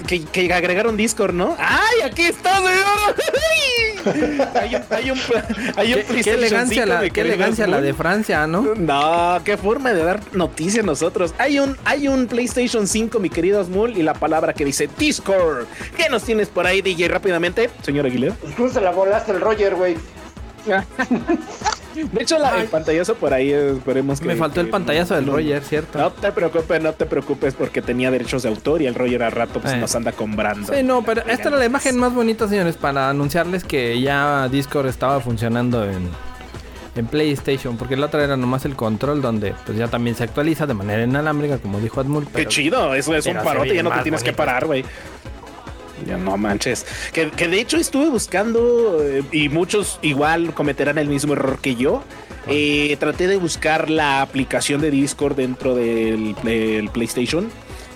[0.06, 1.56] que, que, que agregaron Discord, ¿no?
[1.58, 2.74] ¡Ay, aquí está, señor!
[3.16, 3.94] ¡Ay!
[4.04, 5.18] Hay un, hay un,
[5.76, 7.86] hay un Qué, qué PlayStation elegancia, 5, la, mi qué querido elegancia la Smul.
[7.86, 8.74] de Francia, ¿no?
[8.76, 11.34] No, qué forma de dar noticias nosotros.
[11.38, 15.64] Hay un, hay un PlayStation 5, mi querido Smul, y la palabra que dice Discord.
[15.96, 17.70] ¿Qué nos tienes por ahí, DJ, rápidamente?
[17.82, 18.36] Señor Aguilera.
[18.70, 19.96] Se la volaste el Roger, güey.
[21.94, 24.26] De hecho, la, el pantallazo por ahí, esperemos que...
[24.26, 25.98] Me faltó el pantallazo del no- Roger, ¿cierto?
[25.98, 29.32] No te preocupes, no te preocupes porque tenía derechos de autor y el Roger al
[29.32, 29.76] rato pues Eh.
[29.78, 30.72] nos anda comprando.
[30.74, 34.86] Sí, no, pero esta era la imagen más bonita, señores, para anunciarles que ya Discord
[34.88, 36.08] estaba funcionando en,
[36.96, 40.66] en PlayStation, porque la otra era nomás el control, donde pues ya también se actualiza
[40.66, 42.26] de manera inalámbrica, como dijo Admul.
[42.28, 44.84] Qué chido, eso es un parote, ya no te tienes que parar, güey.
[46.06, 46.86] Ya no manches.
[47.12, 51.74] Que, que de hecho estuve buscando, eh, y muchos igual cometerán el mismo error que
[51.76, 52.02] yo.
[52.46, 57.48] Eh, traté de buscar la aplicación de Discord dentro del, del PlayStation.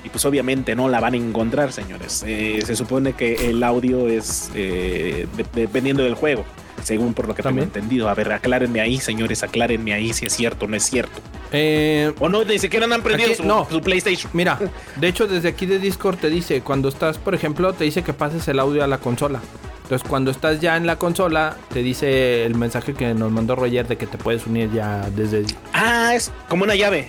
[0.04, 2.24] Y pues obviamente no la van a encontrar, señores.
[2.26, 6.44] Eh, se supone que el audio es eh, de- dependiendo del juego.
[6.82, 7.68] Según por lo que También.
[7.68, 8.08] tengo entendido.
[8.08, 11.20] A ver, aclárenme ahí, señores, aclárenme ahí si es cierto o no es cierto.
[11.52, 13.66] Eh, O no, ni siquiera han prendido Aquí- su, no.
[13.70, 14.30] su PlayStation.
[14.34, 14.58] mira,
[14.96, 18.12] de hecho desde aquí de Discord te dice, cuando estás, por ejemplo, te dice que
[18.12, 19.40] pases el audio a la consola.
[19.82, 23.88] Entonces cuando estás ya en la consola, te dice el mensaje que nos mandó Roger
[23.88, 25.44] de que te puedes unir ya desde...
[25.72, 27.08] Ah, es como una llave.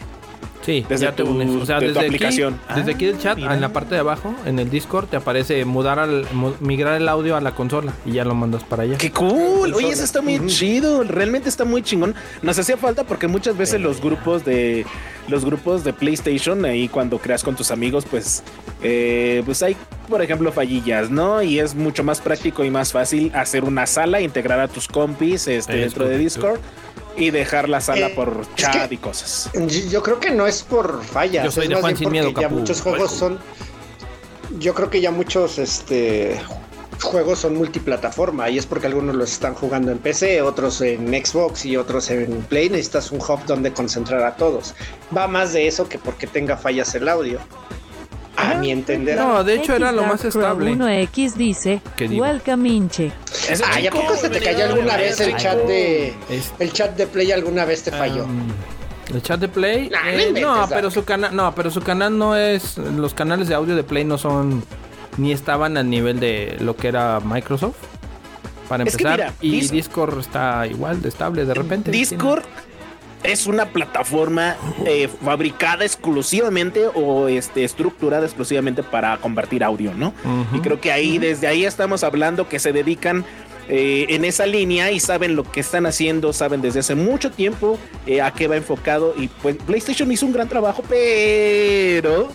[0.61, 1.49] Sí, Desde ya te tu- unes.
[1.49, 2.59] O sea, de tu desde aquí, aplicación.
[2.75, 3.53] desde Ah, aquí del chat, mira.
[3.55, 6.25] en la parte de abajo, en el Discord, te aparece mudar al,
[6.59, 8.97] migrar el audio a la consola y ya lo mandas para allá.
[8.97, 9.73] ¡Qué cool!
[9.73, 11.03] Oye, eso está muy chido.
[11.03, 12.13] Realmente está muy chingón.
[12.41, 14.85] Nos hacía falta porque muchas veces los grupos de
[15.29, 18.41] los grupos de PlayStation ahí cuando creas con tus amigos, pues,
[18.81, 19.77] eh, pues hay,
[20.09, 21.43] por ejemplo, fallillas, ¿no?
[21.43, 25.47] Y es mucho más práctico y más fácil hacer una sala, integrar a tus compis
[25.47, 26.17] este, Es dentro de.
[26.17, 26.59] Discord
[27.19, 29.49] y dejar la sala Eh, por es chat que- y cosas.
[29.89, 31.45] Yo creo que no es por fallas.
[31.45, 32.55] Yo soy es de más Juan bien sin porque miedo, ya Capu.
[32.59, 33.39] muchos juegos son.
[34.57, 36.39] Yo creo que ya muchos este
[37.01, 41.65] juegos son multiplataforma y es porque algunos los están jugando en PC, otros en Xbox
[41.65, 42.69] y otros en Play.
[42.69, 44.73] Necesitas un hub donde concentrar a todos.
[45.15, 47.39] Va más de eso que porque tenga fallas el audio.
[48.41, 49.17] A mi entender.
[49.17, 50.71] No, de hecho era lo más estable.
[50.71, 51.81] 1X dice.
[51.99, 53.11] Welcome Inche.
[53.65, 56.95] Ah, ¿ya chico, poco se te cayó alguna vez el chat de Es- el chat
[56.95, 58.25] de Play alguna vez te falló?
[59.13, 59.89] El chat de Play.
[59.89, 62.77] Nah, eh, inventes, no, pero su canal, no, pero su canal no es.
[62.77, 64.63] Los canales de audio de Play no son
[65.17, 67.75] ni estaban al nivel de lo que era Microsoft.
[68.69, 71.89] Para Es que empezar, mira, y Dis- Discord está igual de estable de repente.
[71.89, 72.43] Discord
[73.23, 74.55] es una plataforma
[74.85, 80.13] eh, fabricada exclusivamente o este, estructurada exclusivamente para compartir audio, ¿no?
[80.53, 83.25] Y creo que ahí, desde ahí estamos hablando que se dedican
[83.67, 87.77] eh, en esa línea y saben lo que están haciendo, saben desde hace mucho tiempo
[88.07, 89.13] eh, a qué va enfocado.
[89.17, 92.29] Y pues PlayStation hizo un gran trabajo, pero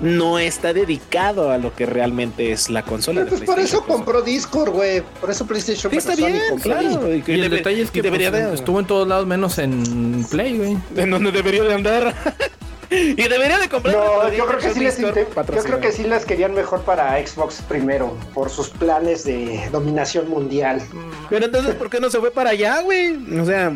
[0.00, 3.24] no está dedicado a lo que realmente es la consola.
[3.24, 5.02] de Pues por eso compró Discord, güey.
[5.20, 7.08] Por eso PlayStation Sí, está bien, claro.
[7.14, 10.24] Y, el debe- detalle es que debería pues, de- estuvo en todos lados menos en
[10.30, 10.76] Play, güey.
[10.96, 12.14] en donde debería de andar.
[12.90, 13.94] y debería de comprar.
[13.96, 17.62] No, yo creo que sí les yo creo que sí las querían mejor para Xbox
[17.68, 20.82] primero, por sus planes de dominación mundial.
[21.30, 23.16] Pero entonces, ¿por qué no se fue para allá, güey?
[23.40, 23.72] O sea,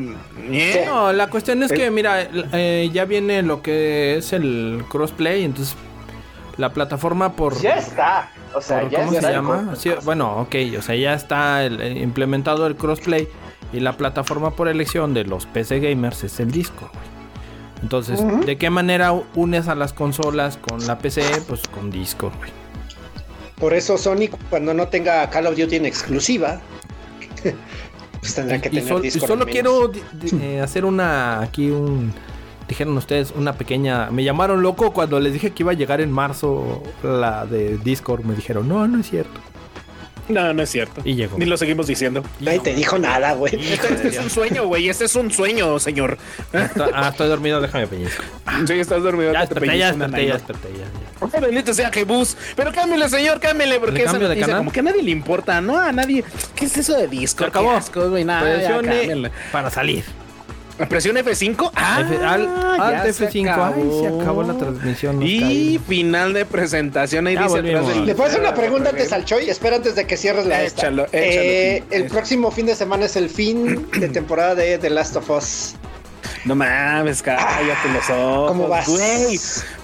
[0.51, 0.85] ¿eh?
[0.87, 1.75] No, la cuestión es Eh.
[1.75, 5.75] que, mira, eh, ya viene lo que es el crossplay, entonces
[6.59, 7.59] la plataforma por...
[7.61, 8.31] Ya está.
[8.55, 9.75] O sea, por- ya ¿Cómo se llama?
[9.77, 13.27] Sí, bueno, ok, o sea, ya está el- el implementado el crossplay
[13.73, 17.09] y la plataforma por elección de los PC gamers es el disco, güey.
[17.83, 18.21] Entonces.
[18.45, 21.23] ¿de qué manera unes a las consolas con la PC?
[21.47, 22.51] Pues con disco, güey.
[23.61, 26.61] Por eso Sony cuando no tenga Call of Duty en exclusiva,
[28.21, 29.29] pues tendrá que Y, tener sol- y Discord.
[29.29, 29.93] solo quiero
[30.41, 32.13] eh, hacer una aquí un
[32.69, 36.13] dijeron ustedes una pequeña me llamaron loco cuando les dije que iba a llegar en
[36.13, 39.41] marzo la de Discord me dijeron no no es cierto
[40.29, 41.01] No, no es cierto.
[41.07, 41.39] Y llegó.
[41.39, 42.23] Ni lo seguimos diciendo.
[42.41, 43.55] Nadie te dijo nada, güey.
[43.55, 44.91] Este, este es un sueño, güey.
[44.91, 46.19] Este es un sueño, señor.
[46.53, 48.23] Está- ah estoy dormido déjame pellizco
[48.67, 49.33] Sí, estás dormido.
[49.33, 52.37] ya desperté ya desperté ya desperté ya, Bendito sea Jebus.
[52.57, 54.59] Pero cámbiale, señor, cámbiale, porque ¿Le esa cambio de canal?
[54.59, 55.79] como que a nadie le importa, ¿no?
[55.79, 56.23] A nadie.
[56.55, 57.45] ¿Qué es eso de disco?
[57.45, 57.71] Se acabó.
[57.71, 58.25] Qué asco, güey.
[58.25, 60.05] Nada, ya, para salir
[60.87, 61.71] Presión F5.
[61.75, 63.73] Ah, F- al, ya alt se F5.
[63.75, 65.23] Ay, se acabó la transmisión.
[65.23, 67.27] Y final de presentación.
[67.27, 67.81] Ahí Ya dice volvimos.
[67.83, 69.49] atrás del- ¿Le puedo hacer una pregunta antes al Choy?
[69.51, 70.83] Espera antes de que cierres la esta.
[70.83, 71.19] Échalo, échalo.
[71.25, 75.29] Eh, el próximo fin de semana es el fin de temporada de The Last of
[75.31, 75.75] Us.
[76.45, 78.49] No mames, cállate los ojos.
[78.53, 78.87] ¿Cómo vas?
[78.89, 79.39] Güey,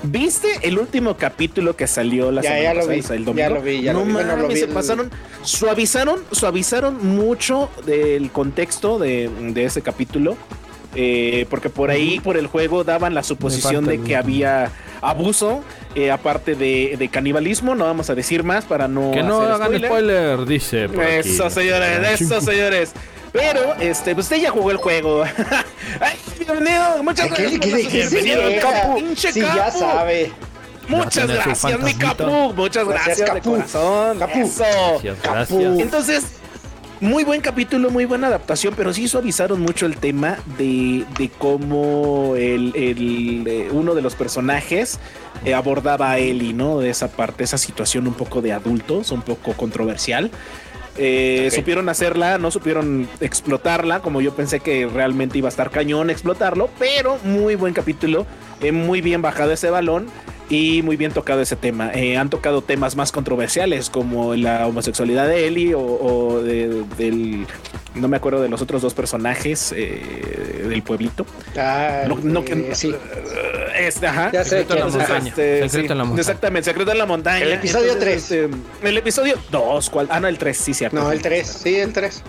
[0.05, 3.61] ¿viste el último capítulo que salió la Ya, semana ya lo pasada, vi, ya lo
[3.63, 4.13] vi, ya no lo vi.
[4.13, 5.11] Bueno, mames, lo vi se el- pasaron,
[5.43, 10.37] suavizaron, suavizaron mucho del contexto de, de ese capítulo.
[10.95, 15.63] Eh, porque por ahí, por el juego, daban la suposición de que había abuso,
[15.95, 17.75] eh, aparte de, de canibalismo.
[17.75, 19.11] No vamos a decir más para no.
[19.13, 20.89] Que no hacer hagan spoiler, dice.
[20.89, 21.29] por aquí.
[21.31, 22.93] Eso, señores, eso, señores.
[23.33, 25.25] Pero, este, pues usted ya jugó el juego.
[26.01, 28.13] Ay, bienvenido, muchas ¿Qué, gracias.
[28.13, 28.43] bienvenido?
[28.63, 28.95] Capu.
[28.97, 29.79] Pinche Sí, ya Capu.
[29.81, 30.33] sabe.
[30.87, 31.95] Muchas gracias, mi.
[31.95, 32.53] Capu.
[32.55, 33.51] Muchas Gracias, gracias, de Capu.
[33.57, 34.19] corazón.
[34.21, 34.39] Capu.
[34.39, 34.65] Eso.
[35.03, 35.81] Gracias, gracias.
[35.81, 36.25] Entonces,
[37.05, 42.35] muy buen capítulo, muy buena adaptación, pero sí suavizaron mucho el tema de, de cómo
[42.35, 44.99] el, el, eh, uno de los personajes
[45.45, 46.79] eh, abordaba a Ellie, ¿no?
[46.79, 50.31] De esa parte, esa situación un poco de adultos, un poco controversial.
[50.97, 51.51] Eh.
[51.53, 56.71] Supieron hacerla, no supieron explotarla, como yo pensé que realmente iba a estar cañón explotarlo,
[56.79, 58.27] pero muy buen capítulo,
[58.63, 60.07] eh, muy bien bajado ese balón
[60.51, 61.91] y muy bien tocado ese tema.
[61.95, 67.47] Eh, han tocado temas más controversiales como la homosexualidad de Ellie o, o de- del...
[67.95, 71.25] No me acuerdo de los otros dos personajes eh, del pueblito.
[71.57, 72.93] Ah, No, no, eh, que- sí.
[73.79, 74.31] Este, ajá.
[74.33, 74.95] Ya sé Secreto en la es.
[74.97, 75.29] montaña.
[75.29, 76.21] Este, Secreto sí, en la montaña.
[76.21, 77.45] Exactamente, secreto en la montaña.
[77.45, 78.31] El episodio tres.
[78.31, 78.49] este,
[78.83, 80.09] el episodio 2, ¿cuál?
[80.11, 80.97] Ah, no, el 3, sí, cierto.
[80.97, 82.23] No, el 3, sí, el 3.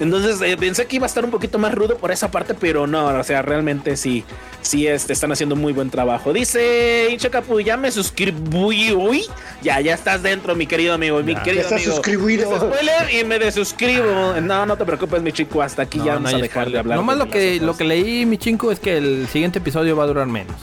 [0.00, 2.86] Entonces eh, pensé que iba a estar un poquito más rudo por esa parte, pero
[2.86, 4.24] no, o sea, realmente sí,
[4.60, 6.32] sí este, están haciendo muy buen trabajo.
[6.32, 9.24] Dice Inche Capu, ya me suscribí, uy,
[9.62, 11.42] ya, ya estás dentro, mi querido amigo, mi Ya.
[11.42, 11.92] querido Ya amigo.
[11.92, 12.56] suscribido.
[12.56, 14.34] Spoiler y me desuscribo.
[14.42, 16.64] No, no te preocupes, mi chico, hasta aquí No, ya no vamos a hay dejar
[16.64, 16.80] de spoiler.
[16.80, 16.96] hablar.
[16.98, 20.04] Nomás de lo que, lo que leí, mi chingo, es que el siguiente episodio va
[20.04, 20.56] a durar menos.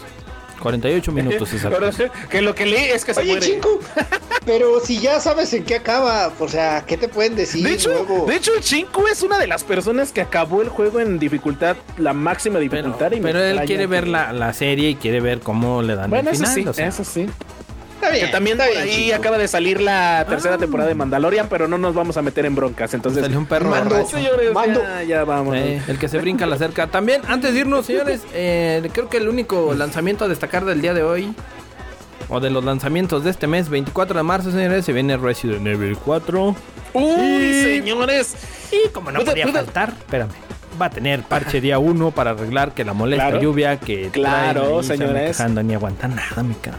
[0.60, 1.90] 48 minutos Pero,
[2.30, 3.60] que lo que leí es que se Oye, muere.
[4.46, 7.90] Pero si ya sabes en qué acaba, o sea, ¿qué te pueden decir De hecho,
[7.90, 8.26] luego?
[8.26, 12.14] de hecho, Chinku es una de las personas que acabó el juego en dificultad, la
[12.14, 13.12] máxima Pero, dificultad.
[13.12, 16.10] y me pero él quiere ver la, la serie y quiere ver cómo le dan
[16.10, 16.64] Bueno, el eso final.
[16.64, 16.88] sí, o sea.
[16.88, 17.28] eso sí.
[18.02, 20.58] Está bien, Que también está por bien, ahí acaba de salir la tercera Ah.
[20.58, 22.94] temporada de Mandalorian, pero no nos vamos a meter en broncas.
[22.94, 23.90] Entonces, Salió un perro Mando.
[23.96, 24.16] borracho.
[24.18, 24.82] señores, Mando.
[24.82, 25.56] ya, ya vamos.
[25.58, 26.88] Eh, el que se brinca la cerca.
[26.88, 30.94] También, antes de irnos, señores, eh, creo que el único lanzamiento a destacar del día
[30.94, 31.34] de hoy,
[32.30, 35.98] o de los lanzamientos de este mes, 24 de marzo, señores, se viene Resident Evil
[35.98, 36.56] 4.
[36.94, 38.36] Uy, Y- señores.
[38.72, 39.60] Y como no Puta, podía puta.
[39.64, 40.30] faltar, espérame,
[40.80, 43.42] va a tener parche día 1 para arreglar que la molesta Claro.
[43.42, 45.38] lluvia que Claro, señores.
[45.38, 46.74] quejando, ni aguanta nada, me cae.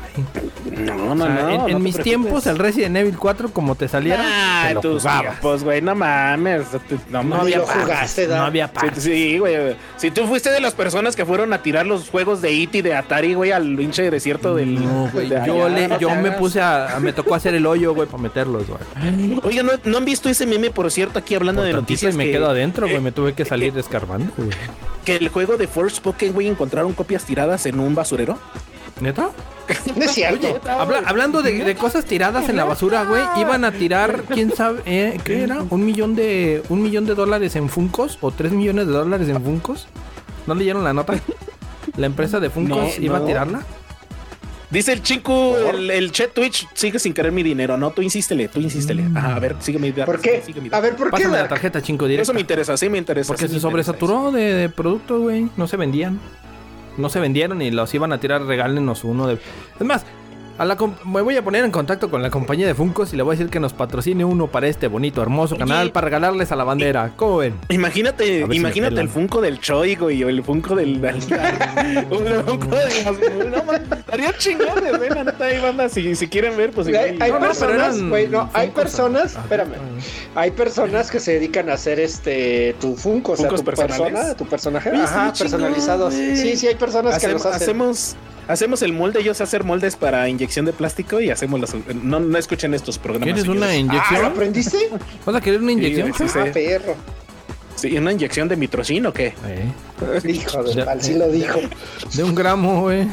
[0.84, 1.50] No, no, O sea, no.
[1.50, 2.04] en, no en te mis preocupes.
[2.04, 5.22] tiempos, el Resident Evil 4, como te saliera, Ah, te lo tus jugabas.
[5.32, 6.66] tiempos, güey, no mames.
[7.10, 9.02] No, No había jugaste, no había Sí, parches.
[9.04, 9.76] Sí, güey.
[9.96, 12.82] Si tú fuiste de las personas que fueron a tirar los juegos de IT y
[12.82, 14.82] de Atari, güey, al pinche desierto del.
[14.82, 17.54] No, güey, de yo, allá, le- no yo me puse a, a- Me tocó hacer
[17.54, 19.40] el hoyo, güey, para meterlos, güey.
[19.42, 22.14] Oigan, ¿no, no han visto ese meme, por cierto, aquí hablando Por de noticias?
[22.14, 23.00] y me que, quedo adentro, güey.
[23.00, 24.50] Me tuve que salir eh, escarbando, güey.
[25.04, 28.38] que el juego de Forspoken, güey, encontraron copias tiradas en un basurero.
[29.00, 29.30] ¿Neta?
[29.96, 30.60] No es cierto.
[30.68, 34.82] Habla- hablando de, de cosas tiradas en la basura, güey, iban a tirar, quién sabe,
[34.84, 35.62] eh, ¿qué era?
[35.70, 39.42] Un millón de un millón de dólares en Funcos o tres millones de dólares en
[39.42, 39.86] Funcos.
[40.46, 41.14] ¿No leyeron la nota?
[41.96, 43.24] La empresa de Funcos No, iba no.
[43.24, 43.62] a tirarla.
[44.70, 47.76] Dice el chico, el, el chat Twitch sigue sin querer mi dinero.
[47.76, 49.04] No, tú insístele, tú insístele.
[49.16, 50.42] Ajá, a ver, sigue mi ¿Por qué?
[50.46, 51.10] Sigue mi A ver, ¿por qué?
[51.10, 51.48] Pásame la Dark?
[51.50, 52.22] tarjeta, chingo, directo.
[52.22, 53.28] Eso me interesa, sí me interesa.
[53.28, 55.48] Porque sí se sobresaturó de, de productos, güey.
[55.56, 56.20] No se vendían.
[56.96, 59.34] No se vendieron y los iban a tirar, regálenos uno de...
[59.34, 60.04] Es más,
[60.60, 63.16] a la com- me voy a poner en contacto con la compañía de Funcos y
[63.16, 65.64] le voy a decir que nos patrocine uno para este bonito, hermoso Oye.
[65.64, 67.12] canal para regalarles a la bandera.
[67.16, 67.54] ¿Cómo ven?
[67.70, 71.00] Imagínate, ver si imagínate el Funko del Choi, güey, o el Funko del.
[71.00, 76.28] del- el Funko de las- no, man, Estaría chingón, la neta, ahí banda, si, si
[76.28, 77.16] quieren ver, pues Hay, igual.
[77.22, 79.72] hay No, no, personas, eran güey, no, hay personas, ah, espérame,
[80.34, 84.12] hay personas que se dedican a hacer este tu Funko, o sea, ¿Funkos tu personales?
[84.12, 86.12] persona, tu personaje, ajá, chingón, personalizados.
[86.14, 87.62] Sí, sí, hay personas que los hacen.
[87.62, 88.16] hacemos,
[88.50, 91.74] hacemos el molde, ellos hacer moldes para inyección de plástico y hacemos los.
[92.02, 93.26] No, no escuchen estos programas.
[93.34, 94.00] ¿Quieres una señores.
[94.02, 94.32] Ah, ¿lo inyección?
[94.32, 94.78] aprendiste?
[95.26, 96.12] ¿Vas a querer una inyección?
[96.14, 96.38] Sí, sí.
[96.38, 96.94] Ah, perro.
[97.76, 99.32] Sí, ¿Una inyección de mitrocin o qué?
[99.46, 99.72] Eh,
[100.28, 101.58] Hijo de Ya- tal, sí lo dijo.
[102.12, 103.08] de un gramo, güey.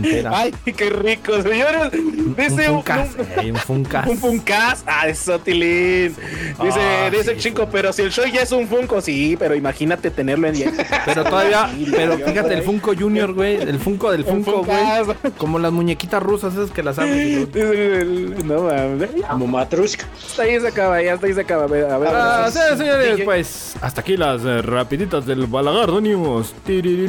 [0.00, 0.30] Entera.
[0.34, 1.92] Ay, qué rico, señores.
[1.92, 4.06] Dice un un, Funcas, un- eh, un Funcas.
[4.06, 4.84] un Funcas.
[4.86, 6.14] Ah, eso, Tilín.
[6.62, 9.54] Dice, Ah, dice sí, Chinco, pero si el show ya es un Funko, sí, pero
[9.54, 10.72] imagínate tenerlo en 10.
[11.06, 12.62] Pero todavía, pero fíjate, el.
[12.62, 15.32] Funko Junior, güey, el Funko del Un Funko, güey.
[15.38, 19.10] Como las muñequitas rusas esas que las el- No mames.
[19.28, 20.06] Como Matrushka.
[20.26, 21.64] Hasta ahí se acaba, ya hasta ahí se acaba.
[21.64, 22.08] A ver, a ver.
[22.12, 23.24] Ah, sí, señores, DJ.
[23.24, 26.00] pues hasta aquí las eh, rapiditas del Balagardo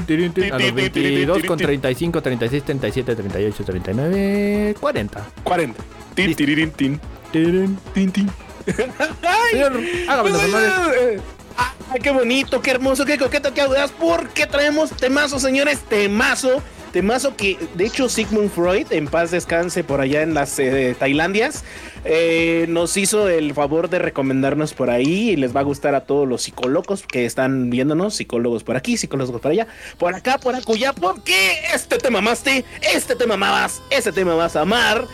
[0.05, 0.51] tirín.
[0.51, 5.27] A los 22 con 35, 36, 37, 38, 39, 40.
[5.43, 5.83] 40.
[6.15, 6.37] Tin, Listo.
[6.37, 6.99] tirirín, tin.
[7.31, 7.77] Tirín.
[7.93, 8.29] Tin, tin.
[9.51, 11.21] Señor, hágame los honores.
[11.57, 16.61] Ay, qué bonito, qué hermoso, qué coqueto, qué audaz, porque traemos temazo, señores, temazo.
[16.91, 21.63] Temazo que, de hecho, Sigmund Freud, en paz descanse por allá en las eh, Tailandias,
[22.03, 26.01] eh, nos hizo el favor de recomendarnos por ahí y les va a gustar a
[26.01, 30.55] todos los psicólogos que están viéndonos, psicólogos por aquí, psicólogos por allá, por acá, por
[30.55, 35.07] acullá, porque este te mamaste, este te mamabas, este tema vas a amar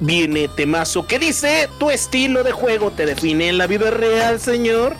[0.00, 4.94] viene temazo que dice tu estilo de juego te define en la vida real, señor.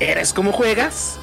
[0.00, 1.16] ¿Eres como juegas?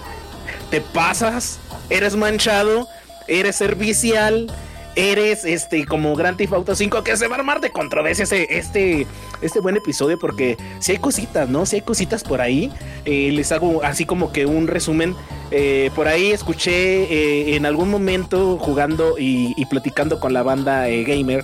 [0.71, 1.60] ¿Te pasas?
[1.89, 2.88] ¿Eres manchado?
[3.28, 4.52] ¿Eres servicial?
[4.96, 9.08] ¿Eres este como Grand Theft Auto 5 que se va a armar de controversia este,
[9.42, 10.20] este, buen episodio?
[10.20, 11.66] Porque si hay cositas, ¿no?
[11.66, 12.72] Si hay cositas por ahí.
[13.06, 15.16] Eh, les hago así como que un resumen.
[15.50, 21.44] Eh, por ahí escuché eh, en algún momento jugando y, platicando con la banda gamer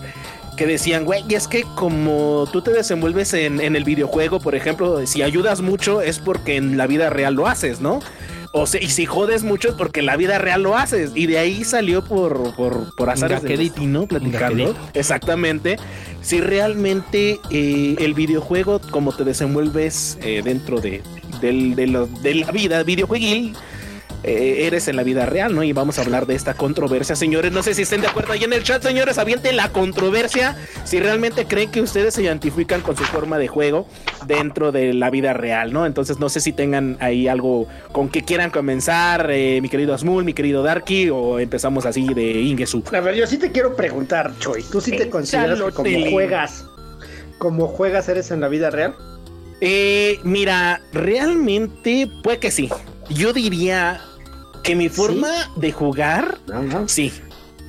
[0.55, 4.55] que decían, güey, y es que como tú te desenvuelves en, en el videojuego, por
[4.55, 8.01] ejemplo, si ayudas mucho es porque en la vida real lo haces, ¿no?
[8.51, 11.11] O sea, y si jodes mucho es porque la vida real lo haces.
[11.13, 13.73] Y de ahí salió por, por, por azares Gaquedito.
[13.75, 14.75] destino, platicando.
[14.95, 15.77] Exactamente.
[16.21, 21.01] Si realmente eh, el videojuego, como te desenvuelves eh, dentro de,
[21.41, 23.55] del- de, lo- de la vida videojueguil,
[24.23, 25.63] eh, eres en la vida real, ¿no?
[25.63, 27.51] Y vamos a hablar de esta controversia, señores.
[27.53, 29.17] No sé si estén de acuerdo ahí en el chat, señores.
[29.17, 30.57] Avienten la controversia.
[30.83, 33.87] Si realmente creen que ustedes se identifican con su forma de juego
[34.27, 35.85] dentro de la vida real, ¿no?
[35.85, 40.25] Entonces, no sé si tengan ahí algo con que quieran comenzar, eh, mi querido Asmul,
[40.25, 42.83] mi querido Darky, o empezamos así de Ingesu.
[42.91, 44.63] A ver, yo sí te quiero preguntar, Choy.
[44.63, 46.65] ¿Tú sí te consideras que como juegas,
[47.37, 48.95] como juegas eres en la vida real?
[49.61, 52.69] Eh, mira, realmente puede que sí.
[53.09, 54.01] Yo diría
[54.63, 56.37] que mi forma de jugar
[56.87, 57.11] Sí,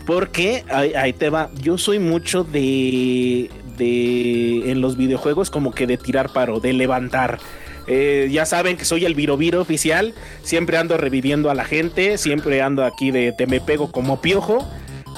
[0.07, 1.51] porque ahí, ahí te va.
[1.61, 7.39] Yo soy mucho de, de en los videojuegos como que de tirar paro, de levantar.
[7.87, 10.15] Eh, ya saben que soy el Viro Viro oficial.
[10.43, 12.19] Siempre ando reviviendo a la gente.
[12.19, 14.69] Siempre ando aquí de te me pego como piojo.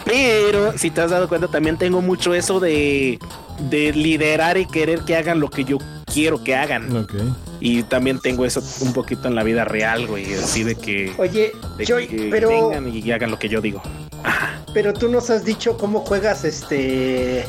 [0.05, 3.19] Pero si te has dado cuenta, también tengo mucho eso de,
[3.71, 5.79] de liderar y querer que hagan lo que yo
[6.13, 7.07] quiero que hagan.
[7.61, 10.35] Y también tengo eso un poquito en la vida real, güey.
[10.35, 13.83] Así de que, Oye, de que pero, vengan y hagan lo que yo digo.
[14.75, 17.45] Pero tú nos has dicho cómo juegas este eh,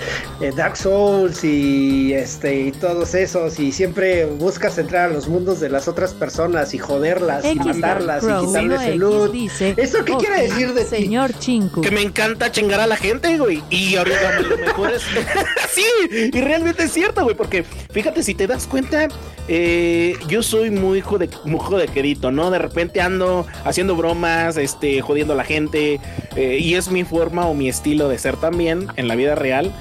[0.56, 5.70] Dark Souls y este y todos esos y siempre buscas entrar a los mundos de
[5.70, 9.32] las otras personas y joderlas y matarlas y quitarles el loot.
[9.32, 11.82] dice, ¿Eso qué quiere "Ok, decir de ti?" Señor Chinku.
[11.82, 13.64] que me encanta chingar a la gente, güey.
[13.70, 15.02] Y ahorita lo mejor es.
[15.74, 17.36] sí, y realmente es cierto, güey.
[17.36, 19.08] Porque fíjate, si te das cuenta,
[19.48, 22.52] eh, yo soy muy, jode, muy jodequerito, ¿no?
[22.52, 26.00] De repente ando haciendo bromas, este, jodiendo a la gente.
[26.36, 29.71] eh, y es mi forma o mi estilo de ser también en la vida real.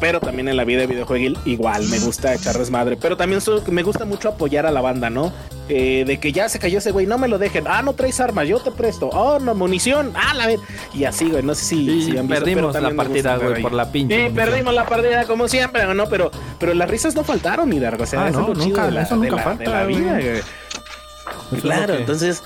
[0.00, 2.96] Pero también en la vida de videojuego igual me gusta echar desmadre.
[2.96, 5.32] Pero también so- me gusta mucho apoyar a la banda, ¿no?
[5.68, 7.66] Eh, de que ya se cayó ese güey, no me lo dejen.
[7.68, 9.10] Ah, no traes armas, yo te presto.
[9.12, 10.10] Oh, no, munición.
[10.16, 10.58] Ah, la ver.
[10.92, 11.44] Y así, güey.
[11.44, 11.76] No sé si,
[12.18, 14.16] han visto, perdimos la partida, güey, por la pinche.
[14.16, 14.44] Sí, munición.
[14.44, 16.06] perdimos la partida como siempre, ¿no?
[16.08, 17.78] Pero, pero las risas no faltaron, mi.
[17.78, 19.96] O sea, Ah, no, es nunca, de la, eso de la- falta, de la güey.
[19.98, 21.60] vida, güey.
[21.60, 22.42] Claro, entonces.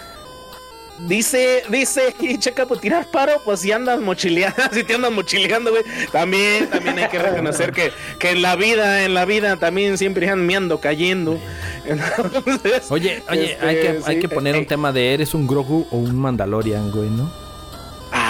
[1.01, 5.71] Dice, dice, y checa por tirar paro, pues si andas mochileando, si te andas mochileando,
[5.71, 9.99] güey, también, también hay que reconocer que, que en la vida, en la vida también
[9.99, 11.39] siempre andan meando, cayendo.
[11.85, 15.35] Entonces, Oye, oye, este, hay que, hay sí, que poner eh, un tema de eres
[15.35, 17.46] un Grogu o un Mandalorian, güey, ¿no?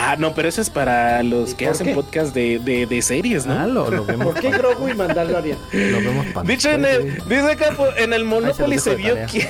[0.08, 1.94] Ah, no, pero eso es para los ¿Y que hacen qué?
[1.94, 3.58] podcast de, de, de series, ¿no?
[3.58, 4.26] Ah, lo, lo vemos.
[4.34, 5.58] ¿Por qué Grogu y Mandalorian?
[5.72, 9.48] Lo vemos pan- Dicho en el, dice acá en el Monopoly se vio quién,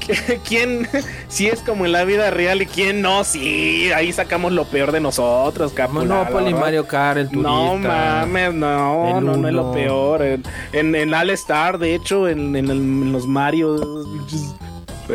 [0.00, 0.88] que- quién
[1.28, 3.24] si es como en la vida real y quién no.
[3.24, 5.92] Sí, ahí sacamos lo peor de nosotros, capo.
[5.94, 6.54] Monopoly.
[6.54, 7.50] Mario Kart, el turista.
[7.50, 10.22] No mames, no, no, no es lo peor.
[10.22, 13.76] En, en, en All Star, de hecho, en, en el- en los Mario.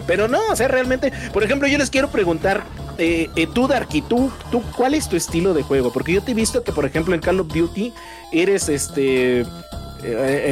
[0.06, 2.64] Pero no, o sea, realmente, por ejemplo, yo les quiero preguntar,
[2.98, 5.92] eh, eh, tú, Darky, ¿tú, tú, ¿cuál es tu estilo de juego?
[5.92, 7.94] Porque yo te he visto que, por ejemplo, en Call of Duty
[8.32, 9.42] eres este.
[9.42, 9.46] eh,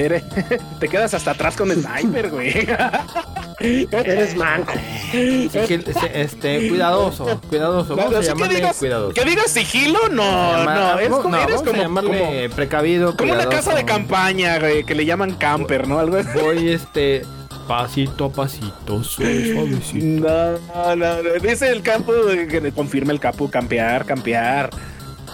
[0.06, 0.24] eres-
[0.80, 2.68] te quedas hasta atrás con el sniper, güey.
[3.60, 4.74] Eres manco.
[5.14, 7.96] Este, cuidadoso, cuidadoso.
[7.96, 9.14] Vamos No, a sí que digas, cuidadoso.
[9.14, 12.56] que digas sigilo, no, Llama- no, es como, no, eres vamos a como, llamarle como,
[12.56, 13.16] precavido.
[13.16, 13.66] como una cuidadoso.
[13.70, 16.00] casa de campaña, güey, que le llaman camper, ¿no?
[16.00, 16.30] Algo así.
[16.42, 17.24] Voy este
[17.68, 20.28] pasito a pasito, suave, suavecito.
[20.28, 21.30] No, no, no.
[21.42, 22.12] Dice el campo
[22.50, 24.70] que le confirma el capo, campear, campear.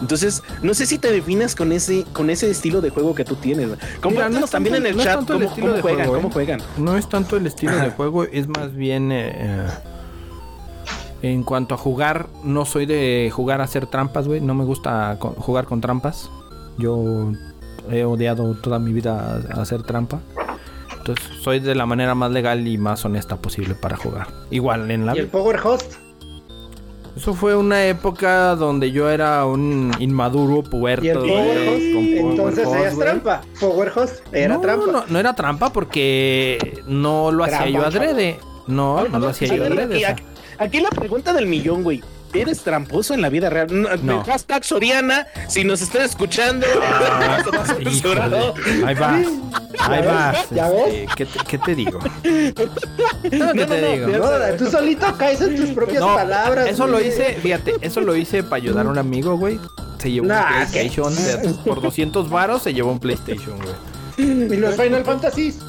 [0.01, 3.35] Entonces, no sé si te defines con ese, con ese estilo de juego que tú
[3.35, 3.67] tienes.
[3.67, 3.79] güey.
[4.01, 6.13] Compártenos no es también en el no chat el cómo, estilo cómo de juegan, juego,
[6.21, 6.33] cómo ¿eh?
[6.33, 6.61] juegan.
[6.77, 9.67] No es tanto el estilo de juego, es más bien eh,
[11.21, 14.39] en cuanto a jugar, no soy de jugar a hacer trampas, güey.
[14.39, 16.29] No me gusta jugar con trampas.
[16.77, 17.33] Yo
[17.91, 20.19] he odiado toda mi vida a- a hacer trampa.
[21.09, 24.27] Entonces soy de la manera más legal y más honesta posible para jugar.
[24.51, 25.27] Igual en la ¿Y el.
[25.27, 25.93] Power Host?
[27.15, 31.03] Eso fue una época donde yo era un inmaduro puerto.
[31.03, 31.81] ¿Y el Power Host?
[31.81, 32.97] Entonces güey.
[32.97, 33.41] trampa.
[33.59, 34.91] Power Host era no, trampa.
[34.91, 38.39] No, no era trampa porque no lo hacía yo adrede.
[38.67, 40.05] No, no lo hacía yo adrede.
[40.05, 40.23] aquí-
[40.59, 42.03] aquí la pregunta del millón, güey.
[42.33, 43.67] ¿Eres tramposo en la vida real?
[43.81, 43.89] No.
[43.97, 44.23] No.
[44.23, 46.65] Hashtag Soriana, si nos estás escuchando.
[46.81, 47.41] Ah.
[48.85, 49.25] Ahí vas.
[49.79, 50.49] Ahí vas.
[50.51, 51.99] ¿Ya este, ¿qué, te, qué te digo?
[51.99, 54.07] No, ¿Qué No, te digo?
[54.07, 56.67] No, tú solito caes en tus propias No, palabras.
[56.69, 59.59] eso lo hice, fíjate, eso lo hice para ayudar a un amigo, güey.
[59.97, 61.13] Se llevó Nah, un PlayStation
[61.65, 63.75] por 200 varos, se llevó un PlayStation, güey.
[64.17, 65.59] Y los Final Fantasies.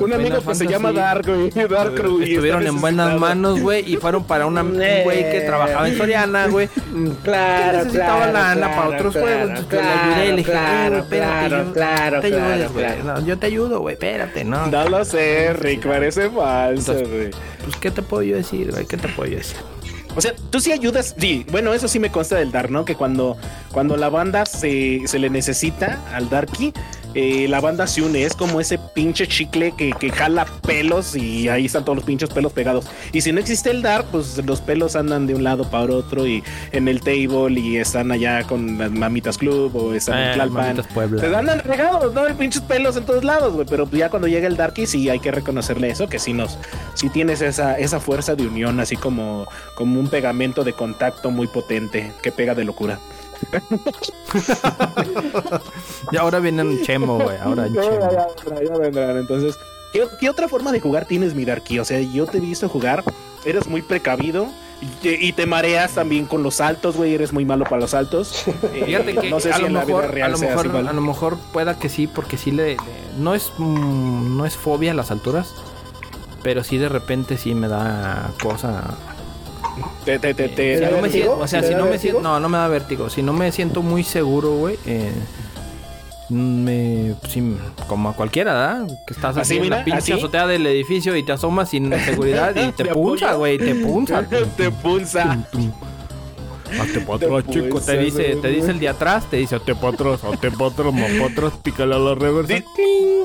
[0.00, 0.92] Un amigo Final que se llama.
[0.92, 1.50] Dark, güey.
[1.68, 5.88] Dark, güey, Estuvieron en buenas manos, güey, y fueron para una- un güey que trabajaba
[5.88, 6.68] en Soriana, güey.
[6.92, 9.58] Mm, Claro, que necesitaba claro, lana claro, para otros claro, juegos.
[9.60, 12.26] Entonces yo le claro, ayudé y le dije, claro, "Eh, espérate, claro, yo claro, te
[12.26, 12.84] ayudo, claro, güey.
[12.84, 13.04] claro.
[13.20, 14.66] No, yo te ayudo, güey, espérate, no.
[14.66, 17.30] No lo sé, Rick, parece falso, güey.
[17.64, 18.86] Pues, ¿qué te puedo yo decir, güey?
[18.86, 19.56] ¿Qué te puedo yo decir?
[20.16, 22.84] O sea, tú sí ayudas, sí, bueno, eso sí me consta del Dark, ¿no?
[22.84, 23.36] Que cuando,
[23.70, 26.72] cuando la banda se, se le necesita al Darky,
[27.14, 31.48] eh, la banda se une, es como ese pinche chicle que, que jala pelos y
[31.48, 32.86] ahí están todos los pinches pelos pegados.
[33.12, 36.26] Y si no existe el Dark, pues los pelos andan de un lado para otro
[36.26, 36.42] y
[36.72, 40.84] en el table y están allá con las Mamitas Club o están en Eh, Tlalpan.
[41.18, 42.22] Te andan regados, ¿no?
[42.22, 43.66] Hay pinches pelos en todos lados, güey.
[43.68, 46.58] Pero ya cuando llega el Darky, sí hay que reconocerle eso, que sí nos,
[46.94, 51.46] sí tienes esa, esa fuerza de unión, así como, como un pegamento de contacto muy
[51.46, 52.98] potente que pega de locura.
[56.12, 57.36] Y ahora viene un chemo, güey.
[57.38, 57.98] Ahora un Ya, chemo.
[58.00, 58.26] ya,
[58.60, 59.16] ya, ya vendrán.
[59.18, 59.56] Entonces,
[59.92, 61.78] ¿qué, qué otra forma de jugar tienes, mi Darky?
[61.78, 63.04] O sea, yo te he visto jugar,
[63.44, 64.48] eres muy precavido.
[65.02, 67.12] Y te, mareas también con los saltos, güey.
[67.12, 68.44] Eres muy malo para los saltos.
[68.72, 70.38] Eh, Fíjate que no sé a, si lo en la vida mejor, a real lo
[70.38, 72.76] mejor, a lo mejor pueda que sí, porque sí le, le-
[73.18, 75.52] no es mm, no es fobia a las alturas,
[76.44, 78.84] pero sí de repente sí me da cosa.
[80.04, 82.20] Te, te, te, te- Si no me siento, o sea, ¿Te si no me siento,
[82.20, 83.10] no, no me da vértigo.
[83.10, 85.12] Si no me siento muy seguro, güey, eh,
[86.30, 87.56] me, sí,
[87.86, 88.96] como a cualquiera, ¿verdad?
[89.06, 90.12] Que estás Así, en mira, la pinche así.
[90.12, 94.22] azotea del edificio y te asomas sin seguridad y te punza, güey, te punza.
[94.56, 95.38] te punza.
[96.68, 97.80] Te atrás, chico.
[97.80, 100.92] Te dice, te dice el de atrás, te dice, hazte para atrás, hazte para atrás,
[100.92, 102.54] mo para atrás, pícale a la reversa.
[102.54, 102.64] Di-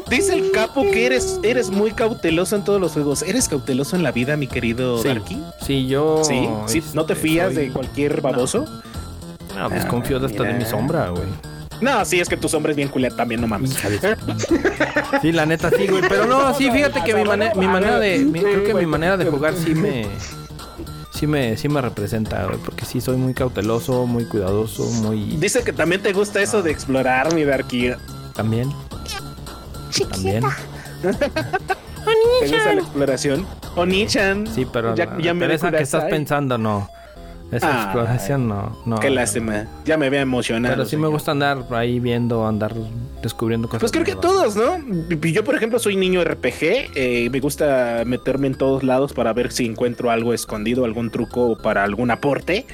[0.09, 3.21] Dice el capo que eres, eres muy cauteloso en todos los juegos.
[3.23, 5.07] ¿Eres cauteloso en la vida, mi querido Sí.
[5.07, 5.41] Darky?
[5.65, 6.21] Sí, yo.
[6.23, 8.65] Sí, sí, ¿no te fías soy- de cualquier baboso?
[9.55, 11.23] No, desconfío de hasta de mi sombra, güey.
[11.81, 13.75] No, sí, es que tus hombres bien culé también, no mames.
[15.21, 16.01] Sí, la neta sí, güey.
[16.07, 18.19] Pero no, sí, fíjate que mi, mane- mi manera de.
[18.19, 20.07] mi- creo que mi manera de jugar sí me.
[21.23, 22.57] Sí me, sí me representa, güey.
[22.57, 25.37] Porque sí soy muy cauteloso, muy cuidadoso, muy.
[25.37, 27.91] Dice que también te gusta eso de explorar, mi Darky.
[28.35, 28.69] También.
[30.11, 30.43] También.
[31.01, 33.47] ¿Te gusta la exploración?
[33.77, 34.47] Onichan.
[34.53, 34.93] Sí, pero.
[34.95, 36.89] Ya- ya me pero esa que estás pensando, no.
[37.53, 37.83] Esa Ay.
[37.83, 38.77] exploración, no.
[38.85, 39.67] no Qué lástima.
[39.85, 40.75] Ya me veo emocionado.
[40.75, 42.73] Pero sí me gusta andar ahí viendo, andar
[43.21, 43.79] descubriendo cosas.
[43.81, 44.77] Pues creo que todos, ¿no?
[45.21, 46.91] Yo, por ejemplo, soy niño RPG.
[46.95, 51.57] eh, me gusta meterme en todos lados para ver si encuentro algo escondido, algún truco
[51.57, 52.65] para algún aporte.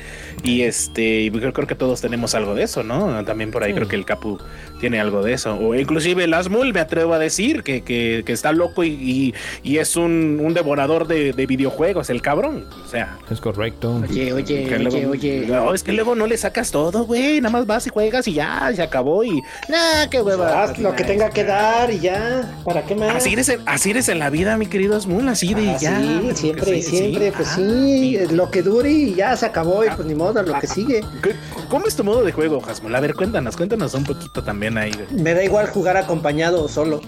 [0.43, 3.23] Y este, y creo, creo que todos tenemos algo de eso, ¿no?
[3.25, 3.75] También por ahí Sí.
[3.75, 4.39] creo que el Capu
[4.79, 5.55] tiene algo de eso.
[5.55, 9.33] O inclusive el Asmul, me atrevo a decir que, que- que está loco y, y-
[9.63, 12.65] y es un, un devorador de, de videojuegos, el cabrón.
[12.85, 14.01] O sea, Es correcto.
[14.09, 15.45] Oye, oye, oye, luego- oye.
[15.47, 17.41] No, es que luego no le sacas todo, güey.
[17.41, 19.23] Nada más vas y juegas y ya, se acabó.
[19.23, 20.63] Y nah, qué hueva.
[20.63, 22.51] Haz lo que tenga que dar y ya.
[22.65, 23.15] ¿Para qué más?
[23.15, 25.97] Así eres, en, así eres en la vida, mi querido Asmul, así de Ah, ya.
[25.99, 27.33] sí, siempre, sí, siempre, sí.
[27.35, 30.53] pues Ah, sí, lo que dure y ya se acabó y pues ni modo, lo
[30.59, 30.73] que Ah.
[30.73, 31.01] sigue.
[31.23, 31.35] ¿qué-
[31.69, 32.95] ¿Cómo es tu modo de juego, Hasmul?
[32.95, 34.91] A ver, cuéntanos, cuéntanos un poquito también ahí.
[34.91, 35.21] güey.
[35.23, 37.01] Me da igual jugar acompañado o solo.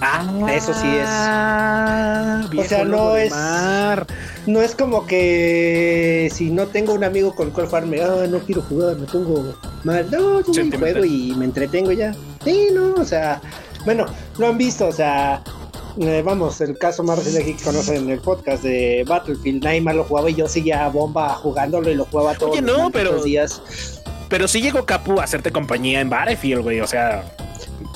[0.00, 1.06] Ah, Eso sí es.
[1.08, 4.06] Ah, O sea, no es- mar.
[4.46, 8.38] No es como que si no tengo un amigo con el cual jugarme, ah, no
[8.40, 10.06] quiero jugar, me pongo mal.
[10.10, 12.14] No, yo juego y me entretengo ya.
[12.44, 13.40] Sí, no, o sea,
[13.84, 14.06] bueno,
[14.38, 15.42] lo han visto, o sea,
[15.98, 19.96] eh, vamos, el caso más reciente que conocen en el podcast de Battlefield, nadie más
[19.96, 23.02] lo jugaba y yo seguía bomba jugándolo y lo jugaba todos Oye, los no, malditos
[23.10, 23.62] pero- días.
[24.28, 26.80] Pero sí llegó Capu a hacerte compañía en Battlefield, güey.
[26.80, 27.24] O sea,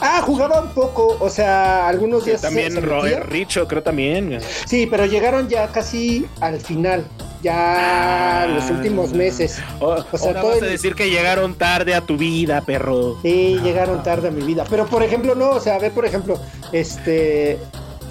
[0.00, 2.40] Ah, jugaba un poco, o sea, algunos días.
[2.40, 3.20] también se-.
[3.20, 4.38] Richo, creo también.
[4.66, 7.04] Sí, pero llegaron ya casi al final,
[7.42, 8.46] ya Ah.
[8.46, 9.58] los últimos meses.
[9.80, 13.18] O, O sea, ahora todo vas a decir que llegaron tarde a tu vida, perro.
[13.22, 14.64] Sí, llegaron tarde a mi vida.
[14.70, 16.38] Pero por ejemplo, no, o sea, ve, por ejemplo,
[16.72, 17.58] este.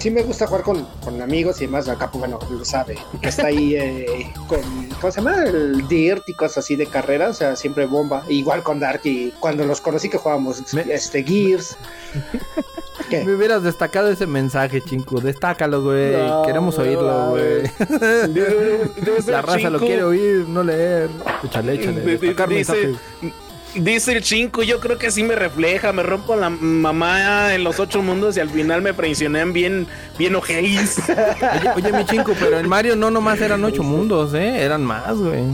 [0.00, 3.28] Sí me gusta jugar con, con amigos y demás, acá pues bueno, lo sabe, que
[3.28, 4.60] está ahí eh, con,
[5.00, 5.44] ¿cómo se llama?
[5.44, 9.30] El Dirt y cosas así de carrera, o sea, siempre bomba, igual con Dark y
[9.40, 11.76] cuando los conocí que jugábamos Me- este Gears.
[13.10, 13.24] ¿Qué?
[13.24, 15.20] Me hubieras destacado ese mensaje, chinco.
[15.20, 16.16] Destácalo, güey.
[16.16, 17.62] No, Queremos oírlo, güey.
[19.26, 21.10] La raza lo quiere oír, no leer.
[21.44, 22.18] Échale, échale.
[22.48, 22.94] Dice.
[23.74, 27.80] Dice el 5, yo creo que sí me refleja, me rompo la mamá en los
[27.80, 29.86] ocho mundos y al final me traicionan bien,
[30.18, 30.98] bien ojéis.
[31.08, 34.62] Oye, oye, mi chinco, pero en Mario no nomás eran ocho mundos, ¿eh?
[34.62, 35.44] Eran más, güey.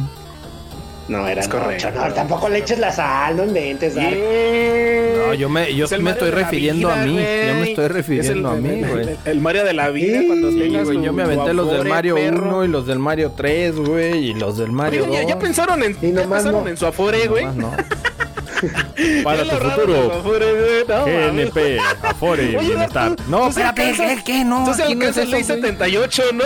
[1.08, 1.88] No, era Es correcto.
[1.94, 4.16] No, tampoco le eches la sal, no inventes, Dark.
[4.16, 7.14] No, yo me, yo Es el me estoy refiriendo a mí.
[7.14, 9.02] Yo me estoy refiriendo Es a el- mí, güey.
[9.10, 11.86] El, el Mario de la vida, Sí, cuando Sí, güey, yo me aventé los del
[11.88, 12.42] Mario perro.
[12.48, 15.14] 1 y los del Mario 3, güey, y los del Mario 2.
[15.14, 16.68] ya, ya pensaron en, Y ya pensaron no.
[16.70, 17.44] en su Afore, güey.
[17.54, 17.70] No.
[19.22, 20.12] Para tu futuro.
[20.12, 21.04] Afore, güey, no.
[21.04, 23.14] GNP, Afore, Oye, Bienestar.
[23.14, 24.44] tú- No, espérate, ¿qué, qué?
[24.44, 25.62] No, Tú se aquí no es alcanzas ley eso, güey.
[25.62, 26.44] 78, ¿no?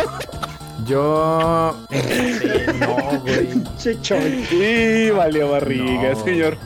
[0.87, 1.77] Yo...
[2.81, 3.49] no, güey.
[3.79, 6.25] Sí, valió barriga, No.
[6.25, 6.57] señor.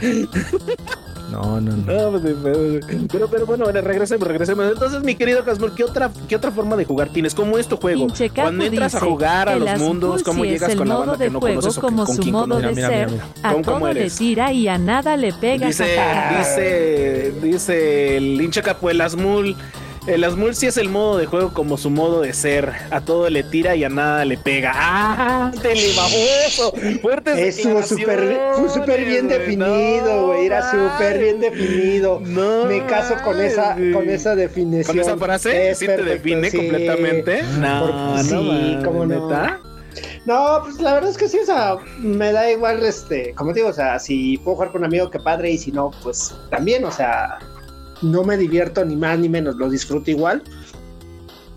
[1.31, 1.93] No, no, no.
[1.93, 2.59] No, pues, pero,
[3.11, 4.71] pero, pero bueno, bueno, regresemos, regresemos.
[4.71, 7.35] Entonces, mi querido Casmur, ¿qué otra, ¿qué otra forma de jugar tienes?
[7.35, 8.07] ¿Cómo es tu juego?
[8.35, 11.31] Cuando entras a jugar a los mundos, ¿cómo llegas con la modo banda de que
[11.33, 12.69] no juego conoces como con su modo conoces?
[12.69, 15.67] de Mira, ser, mira, a ¿Cómo- cómo todo le tira y a nada le pega.
[15.67, 15.97] Dice,
[16.39, 19.57] dice, dice el hincha Capu, el Asmul.
[20.07, 22.71] El Asmul sí es el modo de juego como su modo de ser.
[22.91, 24.73] A todo le tira y a nada le pega.
[24.75, 25.51] ¡Ah!
[25.63, 26.75] ¡Te baboso!
[27.01, 29.39] Fuertes Estuvo súper fue súper bien güey.
[29.39, 30.45] definido, No güey.
[30.47, 32.21] Era súper bien definido.
[32.21, 34.95] No Me caso con esa, con esa definición.
[34.95, 35.71] ¿Con esa frase?
[35.71, 36.57] Es ¿Sí te perfecto, define sí.
[36.59, 37.43] completamente?
[37.59, 39.29] No, Porque- no sí, cómo no.
[39.31, 39.61] ¿neta?
[40.27, 43.61] No, pues la verdad es que sí, o sea, me da igual, este, como te
[43.61, 46.35] digo, o sea, si puedo jugar con un amigo, que padre, y si no, pues
[46.51, 47.39] también, o sea,
[48.03, 50.43] no me divierto ni más ni menos, lo disfruto igual.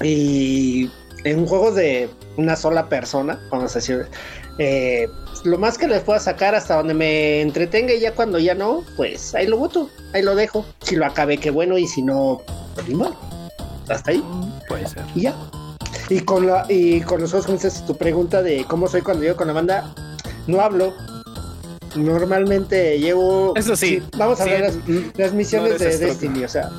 [0.02, 0.90] Y
[1.24, 4.08] en juegos de una sola persona, vamos a decir,
[4.60, 5.08] eh,
[5.44, 8.84] lo más que les pueda sacar hasta donde me entretenga y ya cuando ya no,
[8.96, 10.66] pues ahí lo voto, ahí lo dejo.
[10.82, 12.42] Si lo acabé, qué bueno, y si no,
[12.76, 12.88] pues.
[13.90, 14.24] Hasta ahí
[14.68, 15.04] Puede ser.
[15.16, 15.36] y ya.
[16.10, 19.48] Y con, la, y con los juegos, tu pregunta de cómo soy cuando llego con
[19.48, 19.94] la banda,
[20.48, 20.94] no hablo.
[21.96, 23.54] Normalmente llevo.
[23.56, 24.02] Eso sí.
[24.18, 26.70] vamos a Sí, ver las, mm, las misiones no de Destiny, o sea.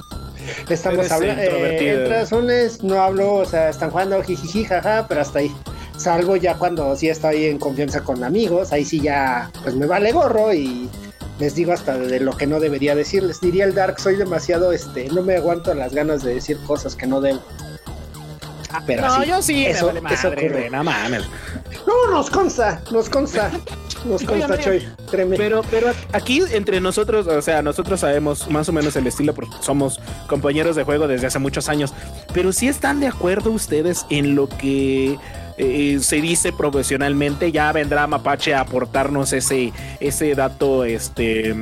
[0.69, 1.43] Estamos hablando.
[1.43, 2.01] introvertido.
[2.01, 5.53] entras unes, no hablo, o sea, están jugando jijiji, jaja, pero hasta ahí.
[5.97, 10.13] Salvo ya cuando sí estoy en confianza con amigos, ahí sí ya, pues me vale
[10.13, 10.89] gorro y
[11.41, 13.41] les digo hasta de lo que no debería decirles.
[13.41, 17.07] Diría el Dark, soy demasiado, este, no me aguanto las ganas de decir cosas que
[17.07, 17.43] no debo.
[18.87, 19.29] Pero No, así.
[19.29, 20.59] yo sí, eso- me vale eso madre, ocurre.
[20.61, 21.23] güey, no mames.
[21.87, 23.51] No, nos consta, nos consta.
[24.05, 24.89] Nos consta, oigan, Choy.
[25.11, 25.37] Créeme.
[25.37, 29.57] Pero, pero aquí entre nosotros, o sea, nosotros sabemos más o menos el estilo porque
[29.61, 31.93] somos compañeros de juego desde hace muchos años.
[32.33, 35.19] Pero si están de acuerdo ustedes en lo que
[35.57, 41.55] eh, se dice profesionalmente, ya vendrá Mapache a aportarnos ese, ese dato, este,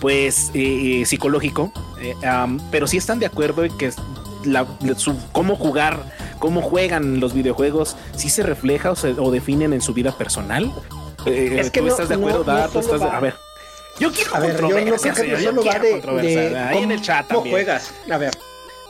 [0.00, 1.72] pues, eh, eh, psicológico.
[2.02, 2.14] Eh,
[2.70, 3.90] pero si están de acuerdo en que
[4.46, 4.66] la,
[4.96, 5.98] su- cómo jugar,
[6.38, 10.72] cómo juegan los videojuegos, si se refleja o, se, o definen en su vida personal.
[11.26, 12.66] Eh, Es que ¿Tú no- estás de acuerdo, no- no Dar?
[12.70, 13.34] ¿Tú solo estás de- va- A ver.
[14.00, 14.80] Yo quiero A ver, yo no creo
[15.14, 17.54] que yo va de, Ahí en el chat cómo también.
[17.54, 17.92] juegas.
[18.10, 18.32] A ver,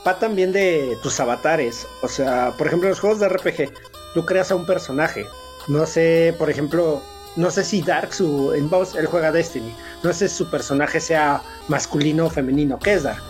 [0.06, 1.86] va también de tus avatares.
[2.02, 3.70] O sea, por ejemplo, en los juegos de RPG,
[4.14, 5.26] tú creas a un personaje.
[5.68, 7.02] No sé, por ejemplo,
[7.36, 9.74] no sé si Dark, su, en Boss, él juega Destiny.
[10.02, 12.78] No sé si su personaje sea masculino o femenino.
[12.78, 13.22] ¿Qué es Dark?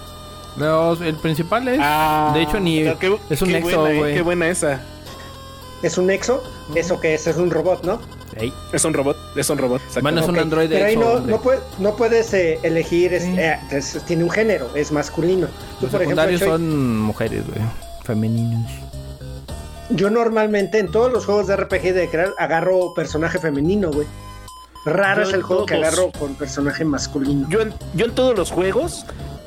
[0.56, 1.78] Los- el principal es.
[1.82, 2.82] Ah, de hecho, ni.
[2.98, 4.14] qué- es un qué exo, buena, eh, güey.
[4.14, 4.80] Qué buena esa.
[5.82, 6.42] ¿Es un exo?
[6.74, 7.26] ¿Eso que es?
[7.26, 8.00] Es un robot, ¿no?
[8.72, 9.80] Es un robot, es un robot.
[10.02, 13.22] Bueno, es un Ok, androide Pero ahí no, no, puede- no puedes eh, elegir, es-
[13.22, 13.34] Sí.
[13.38, 15.46] eh, es- tiene un género, es masculino.
[15.46, 17.60] Tú, Los por ejemplo, secundarios Choy, son mujeres, güey.
[18.02, 18.70] Femeninos.
[19.90, 24.06] yo normalmente en todos los juegos de RPG de crear agarro personaje femenino, güey.
[24.86, 27.46] Raro Yo es el juego que agarro con personaje masculino.
[27.50, 29.06] Yo en, yo en todos los juegos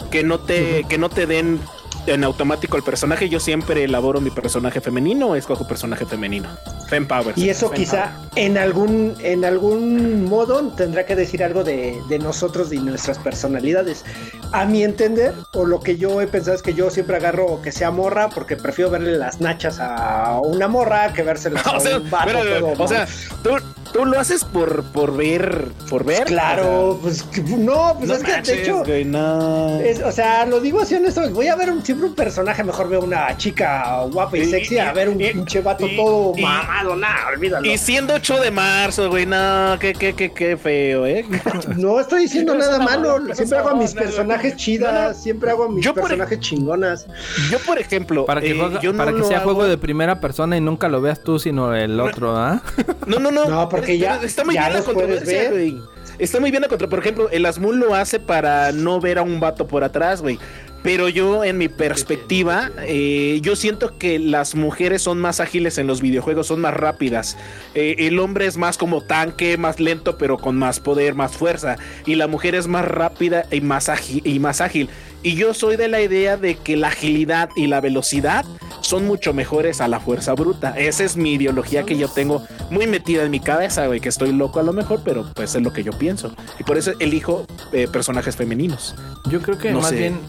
[0.09, 1.59] que no te, que no te den
[2.07, 6.49] en automático el personaje, yo siempre elaboro mi personaje femenino o escojo personaje femenino.
[6.89, 7.33] Fempower.
[7.37, 12.71] Y eso quizá en algún, en algún modo tendrá que decir algo de, de nosotros
[12.71, 14.05] y nuestras personalidades.
[14.53, 17.71] A mi entender, o lo que yo he pensado es que yo siempre agarro que
[17.73, 21.97] sea morra porque prefiero verle las nachas a una morra que vérselas O a sea,
[21.97, 22.43] un vato pero,
[22.73, 23.05] todo o sea,
[23.43, 23.49] tú,
[23.91, 26.25] tú lo haces por, por ver, por ver.
[26.25, 27.25] Claro, pues
[27.57, 29.79] no, pues No es que de hecho, güey, no.
[29.81, 32.89] es- o sea, lo digo así honestamente, voy a ver un, siempre un personaje, mejor
[32.89, 36.33] veo una chica guapa y, Y- sexy, a ver un y- pinche vato y- todo
[36.37, 37.65] y- mamado, nada, olvídalo.
[37.67, 41.25] Y siendo 8 de marzo, güey, no, qué, qué, qué, qué feo, ¿eh?
[41.77, 45.23] No estoy diciendo nada malo, siempre hago a mis personajes no, chidas, no.
[45.23, 47.07] siempre hago a mis Yo por- personajes chingonas.
[47.49, 49.77] Yo, por ejemplo, Para que, eh, juega- yo no para que sea hago- juego de
[49.77, 52.61] primera persona y nunca lo veas tú, sino el otro, ¿ah?
[53.07, 53.45] No, no, no.
[53.45, 55.51] No, porque ya- Está muy ya bien la controversia, ver.
[55.51, 55.77] güey.
[56.19, 56.87] Está muy bien la contra.
[56.87, 60.39] Por ejemplo, el Asmul lo hace para no ver a un vato por atrás, güey.
[60.87, 65.85] Pero yo, en mi perspectiva, eh, yo siento que las mujeres son más ágiles en
[65.85, 67.35] los videojuegos, son más rápidas.
[67.75, 71.75] Eh, el hombre es más como tanque, más lento, pero con más poder, más fuerza.
[72.05, 74.21] Y la mujer es más rápida y más ágil.
[74.23, 74.87] Y, más ágil.
[75.23, 78.45] y yo soy de la idea de que la agilidad y la velocidad
[78.79, 80.73] son mucho mejores a la fuerza bruta.
[80.77, 84.31] Esa es mi ideología que yo tengo muy metida en mi cabeza, güey, que estoy
[84.31, 86.33] loco a lo mejor, pero pues es lo que yo pienso.
[86.61, 88.95] Y por eso elijo eh, personajes femeninos.
[89.29, 89.97] Yo creo que No más sé.
[89.97, 90.19] bien,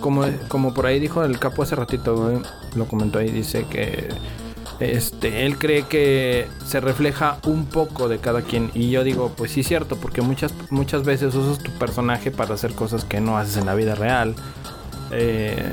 [0.00, 2.42] como, como por ahí dijo el capo hace ratito,
[2.74, 4.08] lo comentó ahí, dice que
[4.80, 8.70] este, él cree que se refleja un poco de cada quien.
[8.74, 12.72] Y yo digo, pues sí, cierto, porque muchas, muchas veces usas tu personaje para hacer
[12.72, 14.34] cosas que no haces en la vida real.
[15.10, 15.72] Eh,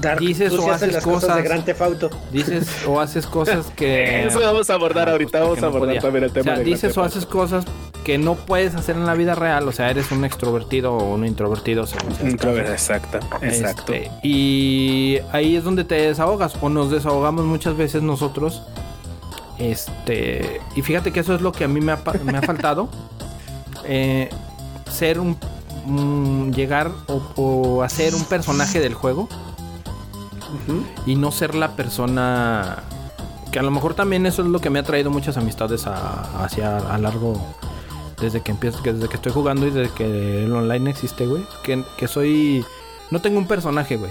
[0.00, 1.36] Dark, Dices o haces las cosas, cosas.
[1.36, 2.10] de Grand Theft Auto.
[2.32, 4.26] dices o haces cosas que...
[4.26, 6.58] Eso vamos a abordar Ah, ahorita, pues, vamos a abordar también el tema O sea,
[6.58, 7.64] de dices o haces cosas
[8.04, 9.66] que no puedes hacer en la vida real.
[9.66, 12.56] O sea, eres un extrovertido o un introvertido, según sea caso.
[12.58, 13.92] Exacto, exacto.
[13.92, 18.62] Este, y ahí es donde te desahogas o nos desahogamos muchas veces nosotros.
[19.58, 22.88] Este, y fíjate que eso es lo que a mí me ha, me ha faltado.
[23.88, 24.30] Eh,
[24.90, 25.36] ser un,
[25.86, 29.28] un- llegar o, o hacer un personaje del juego
[31.06, 32.82] y no ser la persona
[33.52, 36.44] que a lo mejor también eso es lo que me ha traído muchas amistades a-
[36.44, 37.40] hacia a largo
[38.20, 41.42] desde que empiezo, desde que estoy jugando y desde que el online existe, güey.
[41.62, 42.64] Que, que soy.
[43.10, 44.10] No tengo un personaje, güey.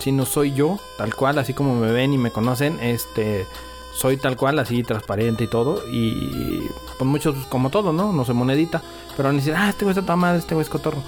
[0.00, 2.78] Sino soy yo, tal cual, así como me ven y me conocen.
[2.80, 3.46] Este.
[3.94, 5.86] Soy tal cual, así transparente y todo.
[5.88, 6.62] Y.
[6.98, 8.12] Pues muchos, como todo, ¿no?
[8.12, 8.82] No se monedita.
[9.16, 10.98] Pero van a decir, ah, este güey está toda madre, este güey es cotorro.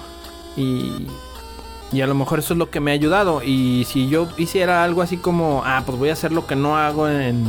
[0.55, 1.05] Y.
[1.91, 3.41] Y a lo mejor eso es lo que me ha ayudado.
[3.43, 6.77] Y si yo hiciera algo así como, ah, pues voy a hacer lo que no
[6.77, 7.45] hago en,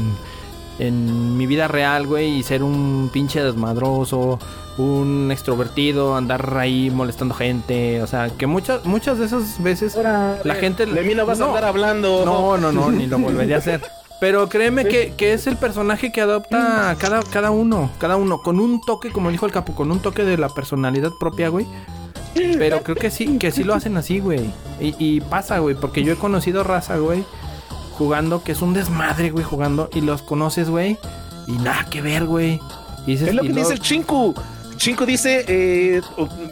[0.79, 4.39] en mi vida real, güey, y ser un pinche desmadroso,
[4.79, 8.01] un extrovertido, andar ahí molestando gente.
[8.03, 10.87] O sea, que muchas, muchas de esas veces la gente.
[10.87, 12.25] De mí no vas a andar hablando.
[12.25, 13.83] No, no, no, ni lo volvería a hacer.
[14.21, 18.59] Pero créeme que, que es el personaje que adopta cada, cada uno, cada uno, con
[18.59, 21.67] un toque, como dijo el capo, con un toque de la personalidad propia, güey.
[22.59, 24.51] Pero creo que sí, que sí lo hacen así, güey.
[24.81, 27.25] Y, y pasa, güey, porque yo he conocido raza, güey,
[27.97, 30.97] jugando, que es un desmadre, güey, jugando, y los conoces, güey,
[31.47, 32.61] y nada que ver, güey.
[33.07, 34.35] Es lo que dice el Chinku.
[34.79, 36.01] Chinku dice eh,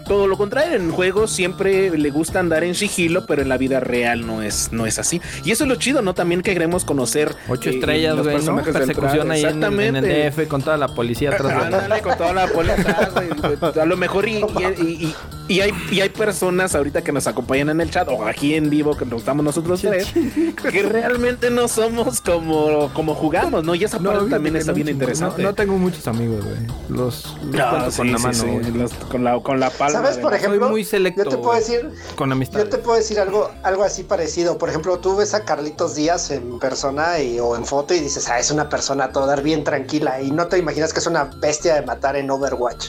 [0.07, 0.77] todo lo contrario.
[0.77, 4.71] En juegos siempre le gusta andar en sigilo, pero en la vida real no es,
[4.73, 5.21] no es así.
[5.45, 6.13] Y eso es lo chido, ¿no?
[6.13, 7.35] También que queremos conocer.
[7.49, 10.31] Ocho eh, estrellas, los Persecución ahí en en el.
[10.33, 13.77] DF con toda la policía atrás Ándale, con toda la policía atrás.
[13.77, 14.43] A lo mejor y, y-
[14.83, 15.15] y- y-
[15.49, 18.69] y hay, y hay personas ahorita que nos acompañan en el chat o aquí en
[18.69, 23.77] vivo que nos estamos nosotros tres que realmente no somos como, como jugamos, ¿no?
[23.77, 25.43] Y esa parte también está bien interesante.
[25.43, 26.57] No, no tengo muchos amigos, güey.
[26.89, 28.71] Los, los No, cuento sí, con la sí, mano, sí, güey.
[28.83, 30.01] los- con, la, con la palma.
[30.01, 30.61] ¿Sabes, por ejemplo?
[30.61, 32.59] Soy muy selecto, Yo te puedo decir, Con amistad.
[32.61, 34.59] Yo te puedo decir algo, algo así parecido.
[34.59, 38.29] Por ejemplo, tú ves a Carlitos Díaz en persona y- o en foto y dices,
[38.29, 40.21] ah, es una persona a todo dar bien tranquila.
[40.21, 42.89] Y no te imaginas que es una bestia de matar en Overwatch.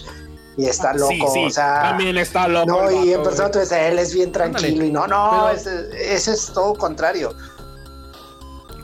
[0.59, 1.81] Y está loco, Sí, sí, o sea.
[1.83, 2.65] también está loco.
[2.65, 4.67] No, y en persona tú dices, él es bien tranquilo.
[4.69, 4.87] Ándale.
[4.87, 7.35] Y no, no, Pero- ese, ese es todo contrario.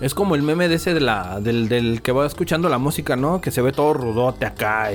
[0.02, 3.16] Es como el meme de ese de la, del, del que va escuchando la música,
[3.16, 3.40] ¿no?
[3.40, 4.90] Que se ve todo rudote acá.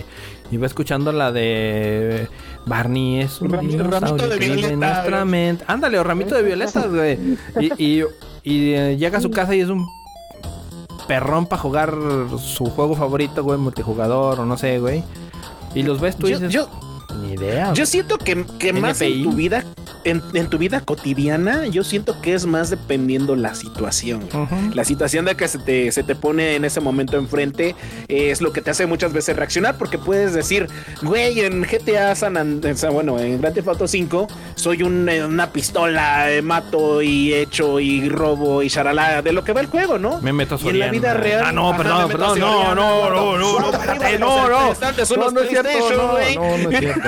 [0.57, 2.29] Va escuchando la de
[2.65, 5.31] Barney es un ramito de en violeta, nuestra güey.
[5.31, 5.65] mente.
[5.69, 7.19] Ándale, o ramito de violetas, güey.
[7.61, 8.05] Y, y,
[8.43, 9.87] y, eh, llega a su casa y es un
[11.07, 11.95] perrón para jugar
[12.39, 15.03] su juego favorito, güey, multijugador o no sé, güey.
[15.75, 16.69] Y los ves tú y Yo, dices, yo,
[17.19, 17.67] ni idea.
[17.69, 17.87] yo güey".
[17.87, 19.65] siento que, que más en tu vida
[20.05, 24.29] en, en tu vida cotidiana, yo siento que es más dependiendo la situación.
[24.75, 27.75] La situación de que se te, se te pone en ese momento enfrente
[28.09, 30.69] es lo que te hace muchas veces reaccionar, porque puedes decir,
[31.03, 35.51] güey, en GTA San Andreas, bueno, en Grand Theft Auto 5, soy un, eh, una
[35.53, 39.99] pistola, eh, mato y echo y robo y charalá, de lo que va el juego,
[39.99, 40.21] ¿no?
[40.23, 41.43] Me meto a Y en la vida real.
[41.47, 43.39] Ah, no, Ajá, perdón, me meto a perdón, no, Soriana, no, no, guardo.
[43.39, 44.73] no, no, Arriba espérate, de no, los no.
[44.73, 46.37] estantes, No, unos no es cierto, PlayStation, no, güey.
[46.37, 47.08] no, no es cierto,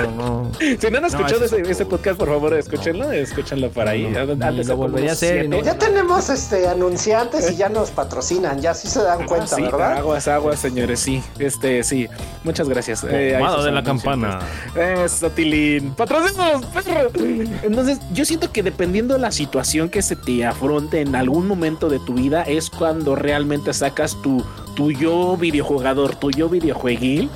[0.79, 4.07] Si no han escuchado ese podcast, por favor, escúchenlo, escúchenlo para ahí.
[4.07, 5.47] No, no, Antes lo de volvería a hacer, siete.
[5.47, 5.63] ¿no?
[5.63, 9.61] Ya tenemos este anunciantes y ya nos patrocinan, ya sí se dan cuenta, Ah, sí,
[9.63, 9.97] ¿verdad?
[9.97, 11.23] Aguas, aguas, señores, sí.
[11.39, 12.07] Este, sí.
[12.43, 13.03] Muchas gracias.
[13.03, 14.39] Eh, de la campana.
[14.75, 15.93] Eso, Tilín.
[15.93, 17.09] ¡Patrocinos, perro!
[17.63, 21.89] Entonces, yo siento que dependiendo de la situación que se te afronte en algún momento
[21.89, 24.43] de tu vida, es cuando realmente sacas tu,
[24.75, 27.29] tu yo videojugador, tu yo videojueguil.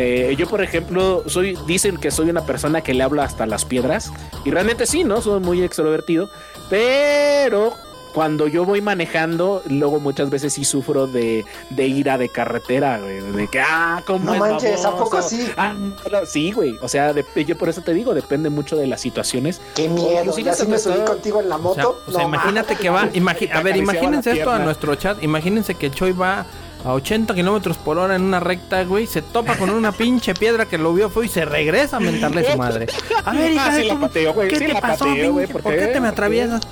[0.00, 3.64] Eh, yo, por ejemplo, soy, dicen que soy una persona que le habla hasta las
[3.64, 4.12] piedras.
[4.44, 5.20] Y realmente sí, ¿no?
[5.20, 6.30] Soy muy extrovertido.
[6.70, 7.72] Pero
[8.14, 13.20] cuando yo voy manejando, luego muchas veces sí sufro de, de ira de carretera, güey.
[13.20, 15.48] De que, ah, ¿cómo No es manches, ¿a poco sí?
[15.56, 16.78] Ah, no, sí, güey.
[16.80, 19.60] O sea, de- yo por eso te digo, depende mucho de las situaciones.
[19.74, 22.00] Qué miedo, Inclusive ya se si me me subí contigo en la O sea, moto.
[22.06, 23.10] o sea, no, imagínate que va.
[23.12, 25.22] imagi- a ver, imagínense esto a nuestro chat.
[25.22, 26.46] Imagínense que Choi va
[26.84, 29.06] a 80 kilómetros por hora en una recta, güey.
[29.06, 32.46] Se topa con una pinche piedra que lo vio fue y se regresa a mentarle
[32.46, 32.86] a su madre.
[33.24, 35.46] A ver, hija Ah, sí la pateo, güey, ¿Qué sí te la pasó, pateo, güey?
[35.46, 35.86] ¿por ¿Por qué?
[35.88, 36.62] te me atraviesas?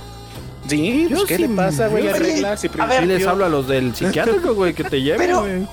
[0.67, 2.03] Sí, pues, ¿qué sí, le pasa, güey?
[2.03, 2.15] yo sí.
[2.17, 5.41] Arreglas y A ver, les hablo a los del psiquiátrico, güey, que te lleven, Pero-
[5.41, 5.67] güey.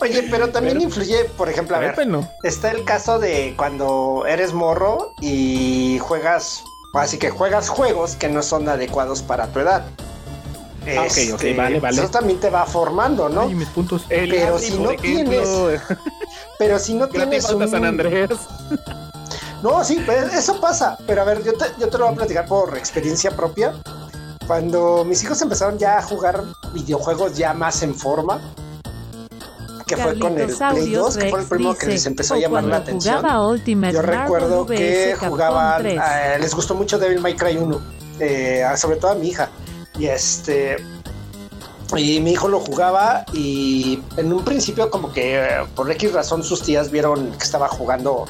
[0.00, 2.28] Oye, pero también influye, por ejemplo, a ver, Trépelo.
[2.42, 8.42] está el caso de cuando eres morro y juegas, así que juegas juegos que no
[8.42, 9.84] son adecuados para tu edad.
[10.86, 12.00] Ah, ok, ok, vale, vale.
[12.00, 13.42] Eso también te va formando, ¿no?
[13.42, 14.04] Ay, mis puntos.
[14.08, 15.70] El Pero si no ejemplo,
[16.58, 17.68] Pero si no tienes un...
[17.68, 18.30] San Andrés.
[19.62, 20.98] No, sí, pues eso pasa.
[21.06, 23.72] Pero a ver, yo te, yo te lo voy a platicar por experiencia propia.
[24.48, 26.42] Cuando mis hijos empezaron ya a jugar
[26.74, 28.40] videojuegos ya más en forma,
[29.86, 32.38] que fue con el Play 2, Audios que fue el primero que les empezó a
[32.38, 33.16] "O llamar la atención.
[33.18, 36.00] jugaba Ultimate Yo recuerdo que jugaban, 3.
[36.10, 37.80] eh, les gustó mucho Devil May Cry 1,
[38.18, 39.48] eh, sobre todo a mi hija.
[39.98, 40.76] Y este,
[41.96, 46.42] y mi hijo lo jugaba y en un principio como que eh, por X razón
[46.42, 48.26] sus tías vieron que estaba jugando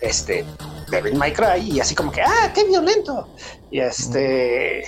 [0.00, 0.44] este
[0.90, 3.28] Devil May Cry y así como que, ah, qué violento.
[3.70, 4.82] Y este...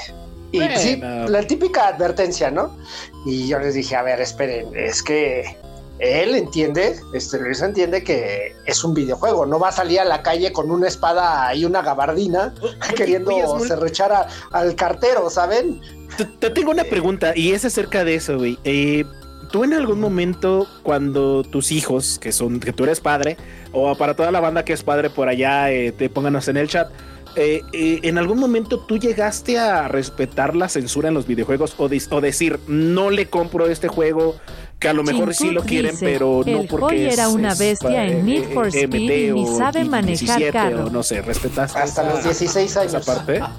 [0.52, 1.28] Y pues, sí, Bueno.
[1.28, 2.76] la típica advertencia, ¿no?
[3.24, 5.56] Y yo les dije, a ver, esperen, es que
[5.98, 10.22] él entiende, este Luis entiende que es un videojuego, no va a salir a la
[10.22, 12.54] calle con una espada y una gabardina
[12.96, 15.80] queriendo oye, serrechar a- al cartero, ¿saben?
[16.16, 18.58] Te, te tengo una pregunta y es acerca de eso, güey.
[18.64, 19.04] Eh,
[19.50, 23.36] ¿Tú en algún momento cuando tus hijos, que son, que tú eres padre,
[23.72, 26.68] o para toda la banda que es padre por allá, eh, te pónganos en el
[26.68, 26.90] chat,
[27.36, 32.20] eh, en algún momento tú llegaste a respetar la censura en los videojuegos o, o
[32.20, 34.36] decir, no le compro este juego,
[34.78, 37.28] que a lo mejor sí lo quieren, dice, pero no "El porque Joy es- era
[37.30, 40.52] una es, bestia eh, en Need eh, for eh, Speed y ni sabe 17 manejar
[40.52, 40.86] carro".
[40.86, 43.06] o no sé, respetaste Hasta esa- los 16 esa años.
[43.06, 43.40] parte.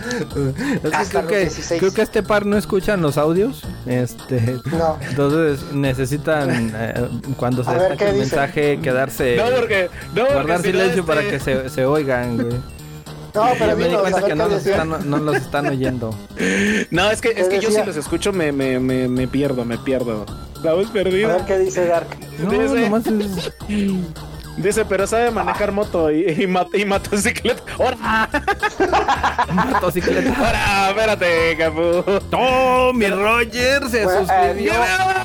[0.00, 1.80] Es que Hasta creo, los que, 16.
[1.80, 3.62] creo que este par no escuchan los audios.
[3.86, 4.58] Este.
[4.72, 4.98] No.
[5.08, 10.62] Entonces necesitan eh, cuando se destaque ¿qué el mensaje quedarse No, porque, no, porque guardar
[10.62, 12.56] silencio para este- que se, se oigan, güey.
[13.34, 14.82] No, pero me di a cuenta que no los, decía.
[14.82, 16.14] están, no los están oyendo.
[16.90, 19.64] No, es que, es ¿Qué que yo si los escucho me, me, me, me pierdo,
[19.64, 20.26] me pierdo.
[20.62, 21.28] La voz A perdida.
[21.36, 22.08] ver qué dice Dark.
[22.38, 23.52] No, Dice- nomás es-
[24.62, 27.62] Dice, pero sabe manejar moto y, y, mat- y motocicleta.
[27.78, 28.28] ¡Hora!
[29.52, 30.34] motocicleta.
[30.40, 30.90] ¡Hora!
[30.90, 32.04] Espérate, capu.
[32.32, 34.72] ¡Oh, mi Roger se Bueno, suscribió!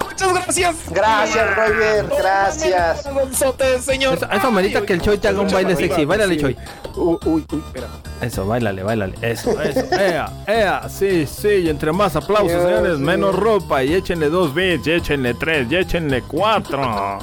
[0.06, 0.76] Muchas gracias.
[0.90, 3.14] Gracias, Roger, gracias.
[3.14, 4.16] Gonzote, señor.
[4.16, 6.06] Eso, eso amerita que el Choi te haga un baile sexy.
[6.06, 6.42] Báilale, sí.
[6.42, 6.58] Choi.
[6.96, 7.88] Uy, uy, uy, espera.
[8.22, 9.16] Eso, bailale, bailale.
[9.22, 9.82] Eso, eso.
[10.00, 10.88] ¡Ea, ea!
[10.88, 11.50] Sí, sí.
[11.50, 13.84] Y entre más aplausos, Dios señores, menos ropa.
[13.84, 17.20] Y échenle dos bits, y échenle tres, y échenle cuatro.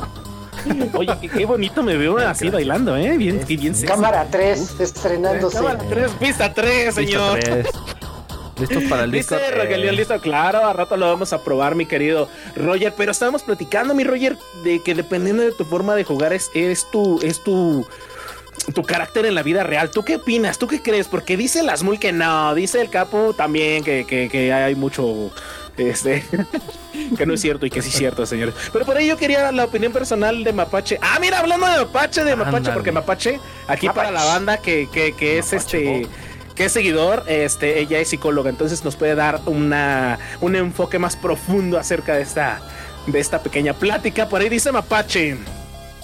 [0.95, 3.17] Oye, qué, qué bonito me veo así bailando, ¿eh?
[3.17, 3.75] Bien, qué bien.
[3.83, 5.57] Cámara 3, estrenándose.
[5.57, 7.37] Cámara 3, pista 3, señor.
[7.37, 7.67] Listo, tres.
[8.59, 9.35] ¿Listos para el disco?
[9.35, 13.43] Dice Rogelio, listo, claro, a rato lo vamos a probar, mi querido Roger, pero estábamos
[13.43, 17.43] platicando, mi Roger, de que dependiendo de tu forma de jugar es, es tu, es
[17.43, 17.87] tu,
[18.75, 19.91] tu carácter en la vida real.
[19.91, 20.59] ¿Tú qué opinas?
[20.59, 21.09] ¿Tú qué crees?
[21.09, 25.31] Porque dice las mul que no, dice el capo también que, que, que hay mucho,
[25.77, 26.25] este,
[27.17, 28.55] que no es cierto y que sí es cierto, señores.
[28.73, 30.99] Pero por ahí yo quería la opinión personal de Mapache.
[31.01, 34.07] Ah, mira, hablando de Mapache, de Mapache, porque Mapache, aquí Mapache.
[34.07, 36.09] para la banda que, que, que es este
[36.55, 41.17] que es seguidor, este, ella es psicóloga, entonces nos puede dar una, un enfoque más
[41.17, 42.61] profundo acerca de esta,
[43.07, 44.29] de esta pequeña plática.
[44.29, 45.39] Por ahí dice Mapache.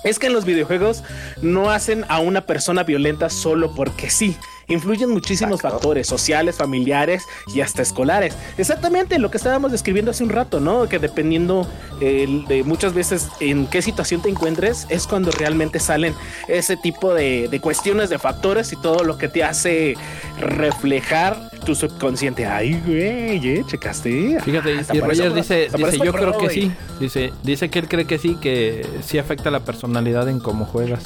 [0.04, 1.02] Es que en los videojuegos
[1.42, 4.36] no hacen a una persona violenta solo porque sí.
[4.68, 8.34] Influyen muchísimos factores sociales, familiares y hasta escolares.
[8.58, 10.88] Exactamente lo que estábamos describiendo hace un rato, ¿no?
[10.88, 11.66] Que dependiendo
[12.00, 16.14] eh, de muchas veces en qué situación te encuentres, es cuando realmente salen
[16.48, 19.96] ese tipo de, de cuestiones, de factores y todo lo que te hace
[20.38, 22.46] reflejar tu subconsciente.
[22.46, 24.38] Ay, güey, eh, checaste.
[24.42, 25.68] Fíjate, y eso- Roger dice,
[26.04, 26.54] yo creo que güey".
[26.54, 26.72] sí.
[27.00, 31.04] Dice, dice que él cree que sí, que sí afecta la personalidad en cómo juegas.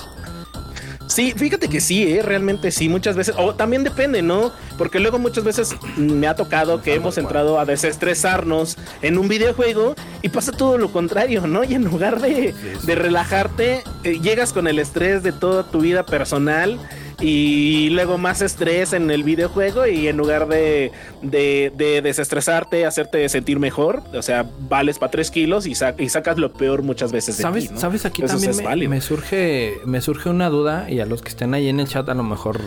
[1.13, 2.23] Sí, fíjate que sí, ¿eh?
[2.23, 4.51] realmente sí, muchas veces, o también depende, ¿no?
[4.79, 9.95] Porque luego muchas veces me ha tocado que hemos entrado a desestresarnos en un videojuego
[10.23, 11.65] y pasa todo lo contrario, ¿no?
[11.65, 16.07] Y en lugar de, de relajarte, eh, llegas con el estrés de toda tu vida
[16.07, 16.81] personal
[17.23, 20.91] y luego más estrés en el videojuego y en lugar de,
[21.23, 26.09] de, de desestresarte, hacerte sentir mejor, o sea, vales para tres kilos y, sa- y
[26.09, 27.81] sacas lo peor muchas veces de ¿Sabes, ti, ¿no?
[27.81, 31.29] ¿sabes aquí Eso también es me, surge me surge una duda y a los que
[31.29, 32.61] estén ahí en el chat a lo mejor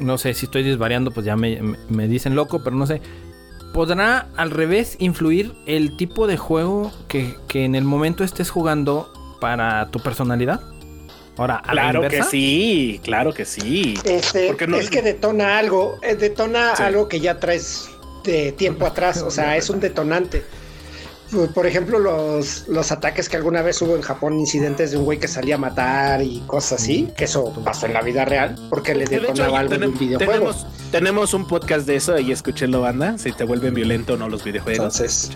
[0.00, 3.00] no sé si estoy desvariando pues ya me, me- me dicen loco pero no sé.
[3.72, 9.12] Podrá al revés influir el tipo de juego que, que en el momento estés jugando
[9.40, 10.60] para tu personalidad
[11.36, 13.94] ahora a la Claro que sí, claro que sí.
[14.04, 16.82] Este, Porque no- es que detona algo, eh, detona Sí.
[16.82, 17.88] algo que ya traes
[18.24, 20.42] de tiempo atrás, o sea, es un detonante.
[21.32, 25.04] Por- Por ejemplo, los, los ataques que alguna vez hubo en Japón, incidentes de un
[25.04, 28.54] güey que salía a matar y cosas así, que eso pasó en la vida real,
[28.70, 30.32] porque le De hecho, detonaba algo tenem- un videojuego.
[30.32, 33.18] Tenemos, tenemos un podcast de eso y escúchenlo, banda.
[33.18, 35.00] Si te vuelven violento o no los videojuegos.
[35.00, 35.30] Entonces.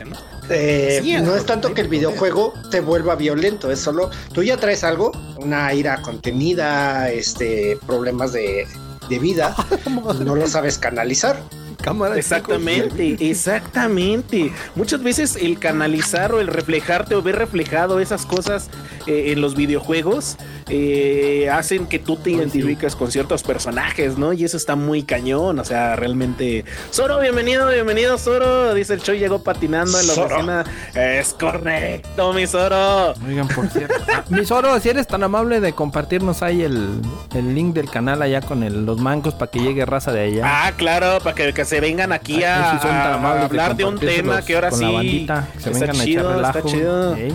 [0.49, 4.45] Eh, Sí, no es es tanto que el videojuego te vuelva violento, es solo tú
[4.45, 5.11] ya traes algo,
[5.43, 8.67] una ira contenida, este, problemas de,
[9.09, 9.55] de vida,
[10.25, 11.43] no lo sabes canalizar.
[11.81, 14.53] Cámara, Exactamente, exactamente.
[14.75, 18.69] Muchas veces el canalizar o el reflejarte o ver reflejado esas cosas
[19.07, 20.37] eh, en los videojuegos
[20.69, 24.33] eh, hacen que tú te identifiques con ciertos personajes, ¿no?
[24.33, 26.65] Y eso está muy cañón, o sea, realmente...
[26.93, 28.75] Zoro, bienvenido, bienvenido, Zoro.
[28.75, 30.35] Dice el show llegó patinando en la Zoro.
[30.35, 30.65] oficina.
[30.95, 33.15] Es correcto, mi Zoro.
[33.27, 33.95] Oigan, por cierto.
[34.13, 37.01] Ah, mi Zoro, si eres tan amable de compartirnos ahí el,
[37.35, 40.43] el link del canal allá con el- los mancos para que llegue raza de allá.
[40.45, 44.57] Ah, claro, para que, que se vengan aquí Ay, a, hablar de un tema que
[44.57, 46.59] ahora sí bandita, que se está chido, echar relajo.
[46.59, 47.17] está chido.
[47.17, 47.35] Ey.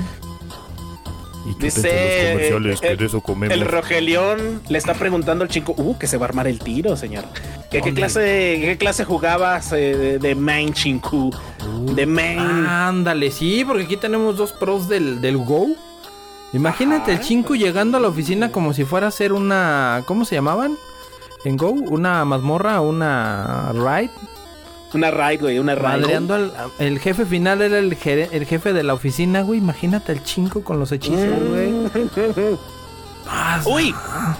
[1.59, 3.55] Dice comerciales, que el, de eso comemos.
[3.55, 6.97] el Rogelión le está preguntando al chico, uh, que se va a armar el tiro,
[6.97, 7.23] señor.
[7.69, 11.31] ¿Qué, qué clase, qué clase jugabas eh, de, de main chinku?
[11.93, 12.39] De main.
[12.39, 15.67] Ándale, sí, porque aquí tenemos dos pros del, del Go.
[16.51, 20.03] Imagínate el Chinku llegando a la oficina como si fuera a hacer una.
[20.05, 20.77] ¿Cómo se llamaban?
[21.45, 24.09] En Go, una mazmorra, una raid.
[24.93, 26.01] Una raid, güey, una raid.
[26.01, 26.51] Madreando al.
[26.79, 29.59] El jefe final era el, gere- el jefe de la oficina, güey.
[29.59, 31.73] Imagínate el Chinku con los hechizos, güey.
[33.27, 33.93] Ah, Uy,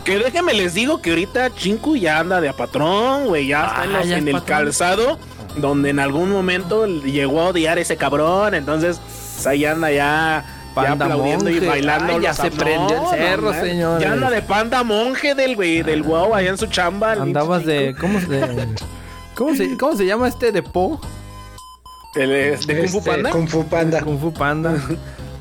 [0.04, 3.84] que déjenme les digo que ahorita Chinku ya anda de a patrón, güey, ya está
[3.86, 4.58] en, Ah, los- ya es en el patrón.
[4.58, 5.20] calzado,
[5.58, 10.46] donde en algún momento llegó a odiar ese cabrón, entonces pues, ahí anda ya,
[10.76, 12.14] ya Panda aplaudiendo y bailando.
[12.16, 13.62] Ay, ya se ab- prendió el cerro, man.
[13.62, 14.04] señores.
[14.04, 17.14] Ya anda de panda monje del güey, del wow, allá en su chamba.
[17.14, 17.96] Andabas de.
[18.00, 18.42] ¿Cómo se.?
[19.36, 21.00] ¿Cómo se, ¿Cómo se llama este de Po?
[22.16, 23.30] El, de Kung Fu Este, Panda.
[23.32, 24.02] Kung Fu Panda.
[24.02, 24.74] Kung Fu Panda.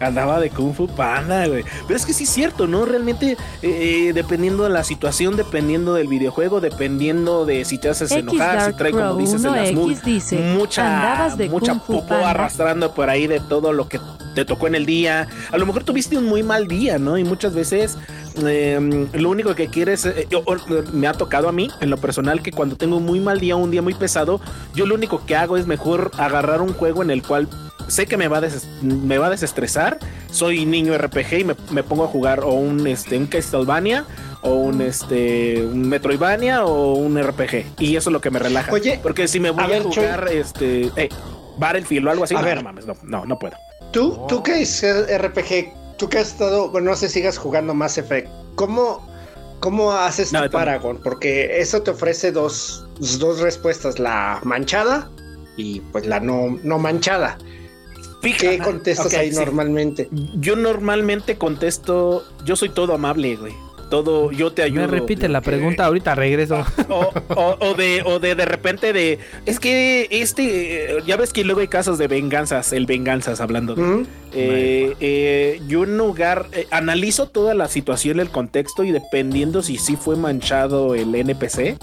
[0.06, 1.64] Andaba de Kung Fu Panda, güey.
[1.86, 2.84] Pero es que sí es cierto, ¿no?
[2.84, 8.20] Realmente, eh, dependiendo de la situación, dependiendo del videojuego, dependiendo de si te haces X
[8.22, 12.06] enojar, si trae, como dices, en las 1X mul- dice, mucha, "Andabas de mucha popo
[12.06, 12.30] Panda".
[12.30, 13.98] arrastrando por ahí de todo lo que
[14.34, 15.28] te tocó en el día.
[15.52, 17.16] A lo mejor tuviste un muy mal día, ¿no?
[17.18, 17.96] Y muchas veces
[18.44, 20.56] eh, lo único que quieres, eh, o-
[20.92, 23.54] me ha tocado a mí, en lo personal, que cuando tengo un muy mal día,
[23.54, 24.40] un día muy pesado,
[24.74, 27.46] yo lo único que hago es mejor agarrar un juego en el cual
[27.88, 29.98] sé que me va a, des- me va a desestresar.
[30.30, 34.04] Soy niño RPG y me, me pongo a jugar o un, este, un Castlevania
[34.42, 37.64] o un, este, un Metroidvania o un RPG.
[37.78, 38.72] Y eso es lo que me relaja.
[38.72, 41.08] Oye, porque si me voy a a, ver, jugar, este, eh,
[41.58, 42.56] Battlefield o algo así, A no, ver.
[42.56, 43.54] no mames, no, no, no puedo.
[43.92, 47.74] Tú, tú que es RPG, tú que has estado, bueno, no sé si sigas jugando
[47.74, 49.08] Mass Effect, ¿cómo,
[49.60, 50.50] cómo haces No, tu.
[50.50, 50.98] Paragon?
[51.02, 52.84] Porque eso te ofrece dos,
[53.20, 55.08] dos respuestas, la manchada
[55.56, 57.38] y pues la no, no manchada.
[58.32, 59.36] ¿Qué contestas ok, ahí sí.
[59.36, 60.08] normalmente?
[60.34, 63.52] Yo normalmente contesto, yo soy todo amable, güey.
[63.90, 64.80] Todo, yo te ayudo.
[64.80, 66.64] Me repite la Que- pregunta, ahorita regreso.
[66.88, 71.32] O, o- o de, o de de repente de, es que este, eh, ya ves
[71.32, 74.06] que luego hay casos de venganzas, el venganzas hablando de...
[74.32, 79.76] Eh, eh, yo en lugar, eh, analizo toda la situación, el contexto y dependiendo si
[79.76, 81.76] sí fue manchado el NPC,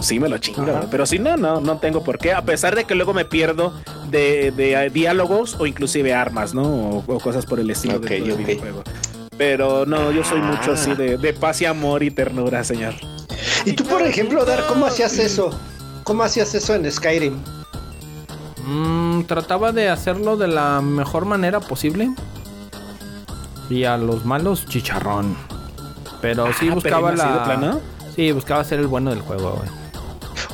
[0.00, 0.86] sí me lo chingo, Ajá.
[0.90, 3.72] pero si no, no, no tengo por qué, a pesar de que luego me pierdo
[4.10, 6.62] de, de, eh, diálogos o inclusive armas, ¿no?
[6.62, 8.38] O, o cosas por el estilo Ok, dentro del ok.
[8.46, 8.82] videojuego.
[9.36, 10.74] Pero no, yo soy mucho Ah.
[10.74, 12.94] así de, de paz y amor y ternura, señor.
[13.64, 15.50] Y tú, por ejemplo, Dar, ¿cómo hacías eso?
[16.04, 17.36] ¿Cómo hacías eso en Skyrim?
[18.66, 22.10] Mm, trataba de hacerlo de la mejor manera posible.
[23.70, 25.36] Y a los malos, chicharrón.
[26.20, 27.78] Pero sí Ah, buscaba pero ¿así de la.
[28.16, 29.68] Sí, buscaba ser el bueno del juego, güey.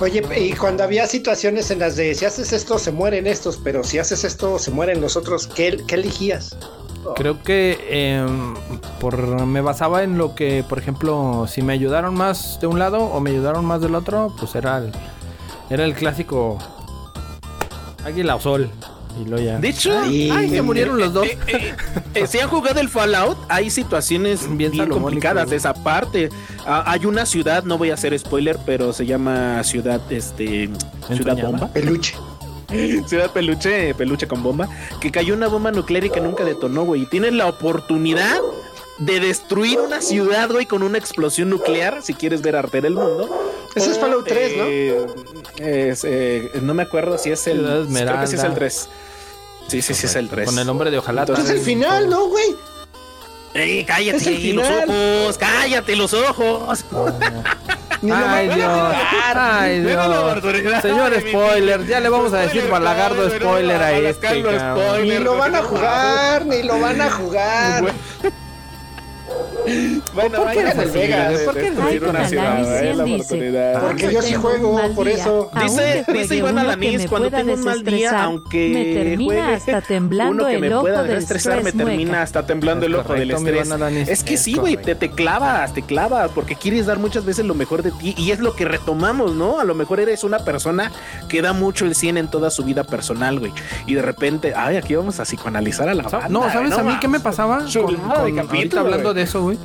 [0.00, 3.84] Oye, y cuando había situaciones en las de si haces esto se mueren estos, pero
[3.84, 6.56] si haces esto se mueren los otros, ¿qué, qué elegías?
[7.14, 8.54] Creo que em,
[8.98, 13.04] por, me basaba en lo que, por ejemplo, si me ayudaron más de un lado
[13.04, 14.90] o me ayudaron más del otro, pues era el,
[15.70, 16.58] era el clásico
[18.04, 18.70] águila o sol.
[19.20, 19.58] Y lo ya.
[19.58, 21.26] De hecho, Ay, Ay, se murieron los dos.
[21.26, 21.74] Eh, eh,
[22.14, 26.30] eh, si han jugado el Fallout, hay situaciones Bien bien, complicadas de esa parte.
[26.66, 30.68] Ah, hay una ciudad, no voy a hacer spoiler, pero se llama ciudad, este,
[31.12, 31.68] ciudad bomba.
[31.68, 32.14] Peluche.
[33.06, 34.68] Ciudad peluche, peluche con bomba,
[35.00, 37.02] que cayó una bomba nuclear y que nunca detonó, güey.
[37.02, 38.40] Y tienes la oportunidad
[38.98, 43.28] de destruir una ciudad, güey, con una explosión nuclear, si quieres ver arder el mundo.
[43.74, 44.64] Ese es Fallout 3, ¿no?
[44.66, 45.06] eh,
[45.58, 47.86] es, eh, no me acuerdo si es el.
[47.92, 48.88] Creo que sí es el 3.
[49.68, 50.46] Sí, sí, sí, es el 3.
[50.46, 51.22] Con el hombre de ojalá.
[51.22, 52.54] Entonces, Es el final, ¿no, güey?
[53.54, 55.38] ¡Ey, cállate Es el los ojos!
[55.38, 56.84] ¡Cállate los ojos!
[58.12, 58.94] Ay, Dios.
[59.34, 60.82] Ay, Dios.
[60.82, 64.42] Señor spoiler, ya le vamos a decir balagardo spoiler a este.
[65.02, 67.84] Ni lo van a jugar, ni lo van a jugar.
[70.14, 71.40] Bueno, ¿Por qué así, Vegas?
[71.40, 73.80] ¿Por qué Ay, una ciudad, eh, la dice, oportunidad.
[73.80, 75.50] Porque yo sí juego, por eso.
[75.60, 80.32] Dice, dice Iván Alanis, cuando tengo un mal día, aunque me termina juegue hasta temblando
[80.32, 83.30] uno que el me ojo pueda del estresar, me termina hasta temblando el ojo del
[83.30, 84.08] estrés.
[84.08, 87.54] Es que sí, güey, te, te clavas, te clavas, porque quieres dar muchas veces lo
[87.54, 89.60] mejor de ti y es lo que retomamos, ¿no?
[89.60, 90.92] A lo mejor eres una persona
[91.28, 93.52] que da mucho el 100 en toda su vida personal, güey.
[93.86, 96.28] Y de repente, ay, aquí vamos a psicoanalizar a la banda.
[96.28, 96.78] No, ¿sabes ¿no?
[96.78, 97.64] a mí qué me pasaba?
[97.64, 99.58] Ahorita capítulo, hablando de eso, güey.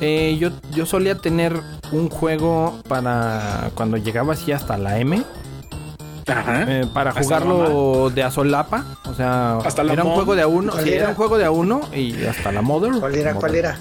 [0.00, 1.58] Eh, yo, yo solía tener
[1.92, 5.22] un juego para cuando llegaba así hasta la M,
[6.26, 6.64] Ajá.
[6.68, 8.84] eh, para Hasta jugarlo de a solapa.
[9.08, 10.72] O sea, Hasta la era un juego de a uno.
[10.72, 11.08] ¿Cuál Sí, era era?
[11.10, 12.92] un juego de a uno y hasta la Mother.
[12.98, 13.34] ¿Cuál era?
[13.34, 13.78] ¿Cuál era?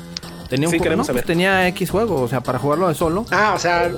[0.49, 3.25] Tenía un Sí, juego, no, pues tenía X juego, o sea, para jugarlo de solo.
[3.31, 3.89] Ah, o sea,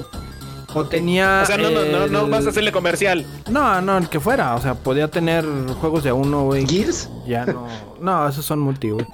[0.73, 1.41] O tenía.
[1.43, 3.25] O sea, no, no, no, no vas a hacerle comercial.
[3.49, 4.55] No, no, el que fuera.
[4.55, 5.45] O sea, podía tener
[5.81, 6.65] juegos de a uno, güey.
[6.65, 7.09] Gears.
[7.27, 7.67] Ya no.
[7.99, 9.05] No, esos son multi, güey.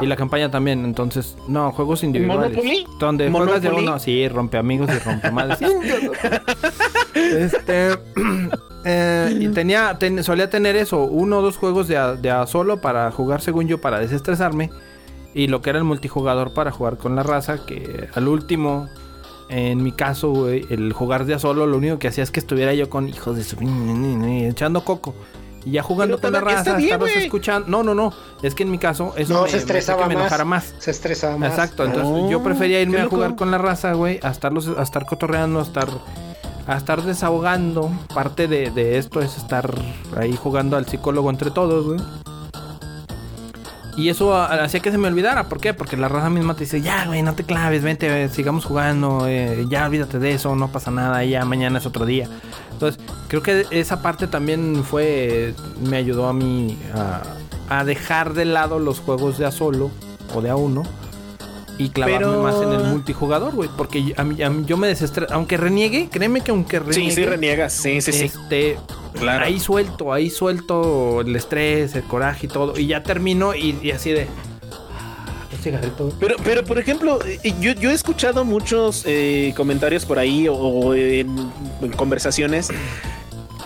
[0.00, 2.50] Y la campaña también, entonces, no, juegos individuales.
[2.56, 2.86] ¿Monopoly?
[2.98, 3.86] Donde juegas de ¿Monopoly?
[3.88, 5.58] uno, sí, rompe amigos y rompe madres.
[7.14, 7.90] este.
[8.84, 12.46] eh, y tenía, ten- solía tener eso, uno o dos juegos de a, de a
[12.46, 14.70] solo para jugar, según yo, para desestresarme.
[15.34, 18.88] Y lo que era el multijugador para jugar con la raza, que al último,
[19.48, 22.40] en mi caso, güey, el jugar de a solo, lo único que hacía es que
[22.40, 23.56] estuviera yo con hijos de su...
[24.48, 25.14] echando coco.
[25.68, 27.24] Y ya jugando con la está- está raza, bien, güey.
[27.24, 27.68] escuchando.
[27.68, 28.10] No, no, no.
[28.42, 30.22] Es que en mi caso, eso No, me, se me estresaba que me más.
[30.22, 30.74] enojara más.
[30.78, 31.50] Se estresaba más.
[31.50, 34.82] Exacto, entonces Oh, yo prefería irme a jugar con la raza, güey, a estarlos, a
[34.82, 35.88] estar cotorreando, a estar,
[36.66, 37.90] a estar desahogando.
[38.14, 39.74] Parte de, de esto es estar
[40.16, 42.00] ahí jugando al psicólogo entre todos, güey.
[43.96, 45.48] Y eso hacía que se me olvidara.
[45.48, 45.74] ¿Por qué?
[45.74, 49.66] Porque la raza misma te dice, ya, güey, no te claves, vente, sigamos jugando, eh,
[49.68, 52.28] ya olvídate de eso, no pasa nada, ya mañana es otro día.
[52.70, 55.54] Entonces, creo que esa parte también fue,
[55.88, 57.22] me ayudó a mí a,
[57.68, 59.90] a dejar de lado los juegos de a solo
[60.34, 60.82] o de a uno
[61.78, 63.70] y clavarme Pero- más en el multijugador, güey.
[63.76, 67.14] Porque a mí, a mí- yo me desestreso, aunque reniegue, créeme que aunque reniegue, Sí,
[67.14, 67.72] sí, reniegas.
[67.72, 68.24] Sí, sí, sí.
[68.24, 68.76] este,
[69.14, 69.44] Claro.
[69.44, 72.76] ahí suelto, ahí suelto el estrés, el coraje y todo.
[72.78, 74.26] Y ya termino y, y así de.
[74.98, 76.04] "Ah, Un cigarrito.
[76.06, 76.16] güey".
[76.18, 80.54] Pero, pero por ejemplo, eh, yo, yo he escuchado muchos eh, comentarios por ahí o,
[80.54, 81.28] o en,
[81.80, 82.70] en conversaciones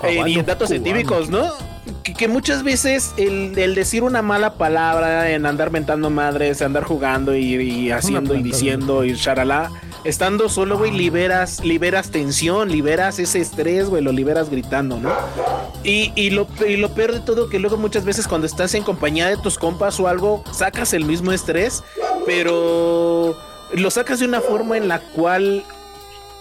[0.02, 0.84] eh, y en datos cubano.
[0.84, 1.52] científicos, ¿no?
[2.02, 6.84] Que, que muchas veces el, el decir una mala palabra, en andar mentando madres, andar
[6.84, 9.70] jugando y, y haciendo y diciendo y charalá,
[10.04, 15.12] estando solo, güey, liberas, liberas tensión, liberas ese estrés, güey, lo liberas gritando, ¿no?
[15.84, 18.82] Y, y, lo, y lo peor de todo, que luego muchas veces cuando estás en
[18.84, 21.82] compañía de tus compas o algo, sacas el mismo estrés,
[22.26, 23.36] pero
[23.74, 25.64] lo sacas de una forma en la cual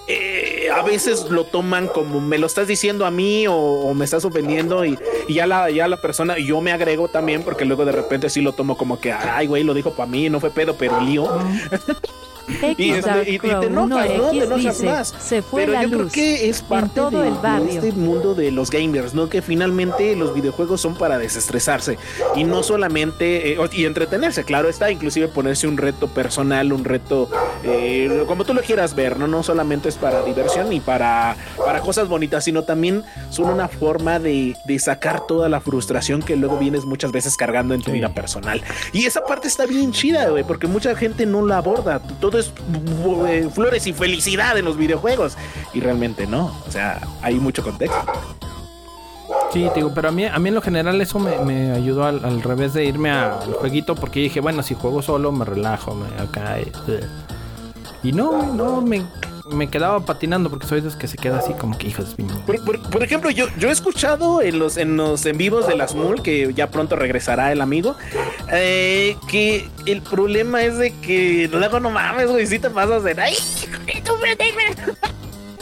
[0.08, 4.06] eh, a veces lo toman como me lo estás diciendo a mí o, o me
[4.06, 4.98] estás ofendiendo y,
[5.28, 8.42] y ya, la, ya la persona, yo me agrego también porque luego de repente sí
[8.42, 11.30] lo tomo como que, ay, güey, lo dijo para mí, no fue pedo, pero lío.
[12.78, 14.30] Y, X y- y te enojas, ¿no?
[14.32, 15.16] Te 1X enojas dice, más.
[15.20, 18.36] se fue Pero la yo creo que es parte todo de, el de este mundo
[18.36, 19.30] de los gamers, ¿no?
[19.30, 21.98] Que finalmente los videojuegos son para desestresarse
[22.36, 27.30] y no solamente eh, y entretenerse, claro está, inclusive ponerse un reto personal, un reto
[27.64, 29.28] eh, como tú lo quieras ver, ¿no?
[29.28, 34.20] No solamente es para diversión y para, para cosas bonitas, sino también son una forma
[34.20, 38.10] de, de sacar toda la frustración que luego vienes muchas veces cargando en tu vida
[38.14, 38.62] personal.
[38.94, 42.00] Y esa parte está bien chida, güey, porque mucha gente no la aborda.
[42.20, 42.40] Todo,
[43.28, 45.38] eh, flores y felicidad en los videojuegos.
[45.74, 46.56] Y realmente no.
[46.68, 48.00] O sea, hay mucho contexto.
[49.54, 52.06] Sí, te digo, pero a mí, a mí en lo general eso me, me ayudó
[52.06, 55.94] al, al revés de irme al jueguito porque dije, bueno, si juego solo me relajo,
[55.94, 56.60] me acá.
[56.60, 57.02] eh, eh.
[58.04, 59.04] Y no, no, me,
[59.52, 62.24] me quedaba patinando porque soy de los que se queda así como que hijos de
[62.46, 65.94] Por, por- ejemplo, yo, yo he escuchado en los, en los en vivos de las
[65.96, 67.96] MUL, que ya pronto regresará el amigo,
[68.52, 73.16] eh, que el problema es de que luego no mames, güey, si te pasas de
[73.22, 73.36] ay,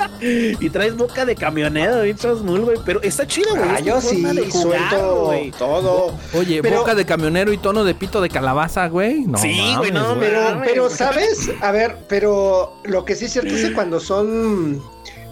[0.21, 3.69] y traes boca de camionero, bichos mul, güey, pero está chido, güey.
[3.69, 5.51] Ah, yo sí, de jugar, suelto güey.
[5.51, 6.13] todo.
[6.33, 9.21] Oye, Pero- boca de camionero y tono de pito de calabaza, güey.
[9.21, 10.31] No, Sí, güey, mames, no, güey.
[10.65, 10.89] Pero.
[10.89, 11.49] ¿sabes?
[11.61, 14.81] A ver, pero lo que sí es cierto es que cuando son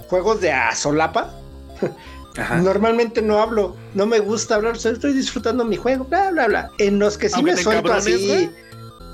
[0.08, 1.34] juegos de a solapa,
[2.38, 2.58] Ajá.
[2.62, 3.76] normalmente no hablo.
[3.94, 6.72] No me gusta hablar, o sea, estoy disfrutando mi juego, bla, bla, bla.
[6.78, 8.50] En los que sí Aunque me suelto así.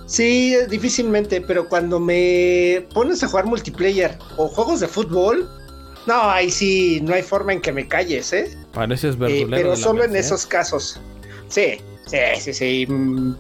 [0.06, 5.50] Sí, difícilmente, pero cuando me pones a jugar multiplayer o juegos de fútbol,
[6.06, 8.58] no, ahí sí, no hay forma en que me calles, ¿eh?
[8.74, 9.50] Pareces Eh, verdulero.
[9.52, 10.28] pero solo en Merced.
[10.28, 11.00] esos casos.
[11.48, 11.78] Sí,
[12.08, 12.88] sí, sí, sí.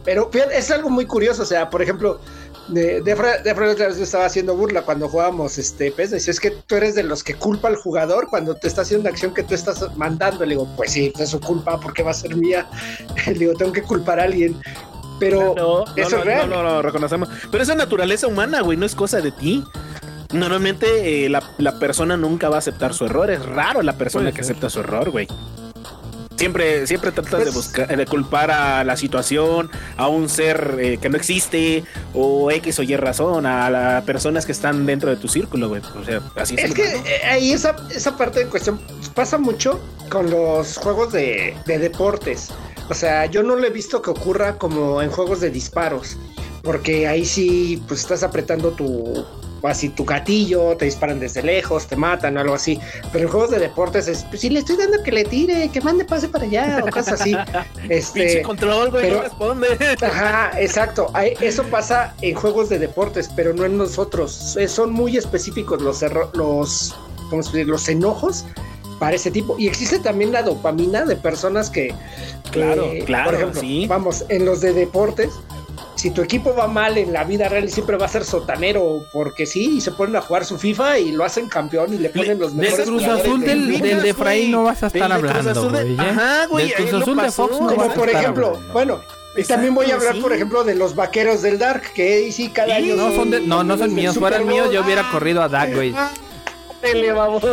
[0.06, 1.42] Pero fíjate, es algo muy curioso.
[1.42, 2.22] O sea, por ejemplo,
[2.70, 6.12] de, de, de estaba haciendo burla cuando jugábamos este PES.
[6.12, 9.02] Decía, es que tú eres de los que culpa al jugador cuando te está haciendo
[9.02, 10.46] una acción que tú estás mandando.
[10.46, 12.70] Le digo, pues sí, es su culpa porque va a ser mía.
[13.28, 14.56] Le digo, tengo que culpar a alguien.
[15.20, 16.50] Pero No, no, eso no, es real.
[16.50, 17.30] no, no, lo reconocemos.
[17.52, 19.64] Pero esa naturaleza humana, güey, no es cosa de ti.
[20.34, 23.30] Normalmente eh, la, la persona nunca va a aceptar su error.
[23.30, 24.54] Es raro la persona Puede que ser.
[24.56, 25.28] acepta su error, güey.
[26.36, 30.98] Siempre, siempre tratas de Pues- buscar, de culpar a la situación, a un ser eh,
[31.00, 31.84] que no existe,
[32.14, 35.82] o X o Y razón, a las personas que están dentro de tu círculo, güey.
[35.96, 36.66] O sea, así es.
[36.66, 37.04] Es que humano.
[37.06, 38.82] eh, ahí esa, esa parte en cuestión
[39.14, 42.50] pasa mucho con los juegos de, de deportes.
[42.90, 46.18] O sea, yo no lo he visto que ocurra como en juegos de disparos.
[46.64, 49.26] Porque ahí sí, pues estás apretando tu
[49.68, 52.80] así tu gatillo, te disparan desde lejos, te matan o algo así.
[53.12, 55.80] Pero en juegos de deportes es, pues si le estoy dando que le tire, que
[55.82, 57.34] mande pase para allá o cosas así.
[57.76, 59.68] Pinche Este, control, güey, pero- no responde.
[60.02, 61.12] Ajá, exacto.
[61.40, 64.58] Eso pasa en juegos de deportes, pero no en nosotros.
[64.58, 66.02] Eh, Son muy específicos los
[66.34, 66.94] los,
[67.30, 67.70] ¿cómo se dice?
[67.70, 68.46] los enojos
[69.04, 69.56] para ese tipo.
[69.60, 71.88] Y existe también la dopamina de personas que,
[72.46, 73.86] que, Claro, claro, por ejemplo, sí.
[73.88, 75.30] vamos, en los de deportes,
[75.96, 79.46] si tu equipo va mal en la vida real siempre va a ser sotanero, porque
[79.46, 82.40] sí, y se ponen a jugar su FIFA y lo hacen campeón y le ponen
[82.40, 85.02] los de Del mejores Cruz Azul del del, del de Efraín no vas a Del
[85.02, 85.94] estar de Cruz hablando, de- güey.
[85.96, 85.98] ¿eh?
[86.10, 87.32] Ajá, güey, Del Cruz Azul de.
[87.32, 88.74] Fox no Como vas a Como por estar ejemplo, hablando.
[88.74, 89.00] bueno,
[89.36, 90.22] y también voy a hablar, sí.
[90.22, 92.96] por ejemplo, de los vaqueros del Dark, que ahí sí cada año.
[92.96, 94.18] No, son de, no, no son del míos.
[94.18, 95.94] Fueran míos, yo hubiera corrido a Dak, güey.
[96.84, 97.44] Tele, vamos.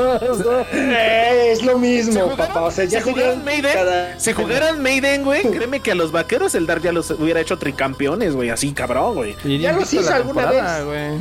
[0.72, 2.62] Eh, es lo mismo, Si jugaran- papá.
[2.62, 6.12] O sea, ya si jugaran Maiden, cada- si jugaran Maiden, güey, créeme que a los
[6.12, 9.36] vaqueros el Dark ya los hubiera hecho tricampeones, güey, así cabrón, güey.
[9.60, 11.18] Ya los hizo alguna güey.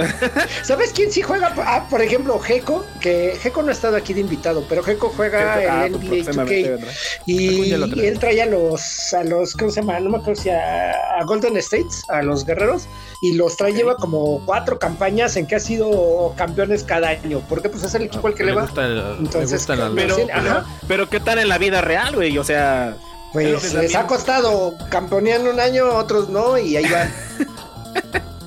[0.64, 1.52] ¿Sabes quién sí juega?
[1.58, 5.54] Ah, por ejemplo, Gecko, que Gecko no ha estado aquí de invitado, pero Gecko juega
[5.54, 6.70] Ah, en pues, NBA próximamente 2K.
[6.76, 6.92] vendrá.
[7.26, 7.72] Y,
[8.06, 10.00] él trae a los, a los, ¿cómo se llama?
[10.00, 12.84] No me acuerdo si a, a Golden States, a los guerreros,
[13.20, 17.68] y los trae, lleva como cuatro campañas en que ha sido campeones cada año, porque
[17.68, 18.62] pues es el equipo al que le va.
[18.62, 20.64] gusta el, Entonces, gusta la- Pero, pero, ajá.
[20.88, 22.38] pero ¿qué tal en la vida real, güey?
[22.38, 22.96] O sea,
[23.34, 27.12] Pues les también- ha costado campeonear un año, otros no, y ahí van.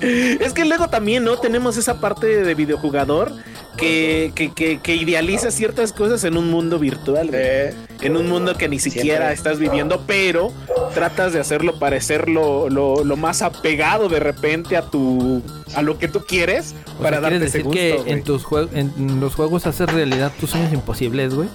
[0.00, 1.36] es que luego también, ¿no?
[1.38, 3.32] Tenemos esa parte de videojugador
[3.76, 7.40] que, que, que, que idealiza ciertas cosas en un mundo virtual, güey.
[7.42, 9.34] Eh, En un mundo que ni siquiera Siempre.
[9.34, 10.52] estás viviendo, pero
[10.94, 15.42] tratas de hacerlo parecer lo, lo, lo más apegado de repente a tu
[15.74, 17.80] a lo que tú quieres O para sea, darte ¿quieres ese decir gusto.
[17.80, 18.12] que güey.
[18.12, 21.48] en tus jue- en los juegos haces realidad tus sueños imposibles, güey?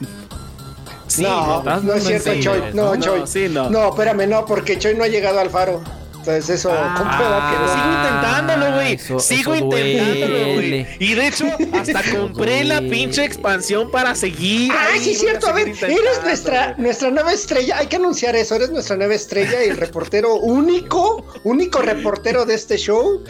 [1.07, 2.59] Sí, no, no es cierto, Choy.
[2.73, 3.21] No, no, Choy.
[3.25, 3.69] sí, no.
[3.69, 5.81] No, espérame, no, porque Choy no ha llegado al faro.
[6.19, 8.93] Entonces eso, ¿cómo Ah, Pero sigo intentándolo, güey.
[8.93, 10.87] eso- Sigo eso intentándolo, güey.
[10.99, 14.71] Y de hecho, hasta compré la pinche expansión para seguir.
[14.73, 15.47] Ah, ahí, sí, cierto.
[15.47, 17.77] A ver, eres nuestra, nuestra nueva estrella.
[17.77, 18.55] Hay que anunciar eso.
[18.55, 23.23] Eres nuestra nueva estrella y el reportero único, único reportero de este show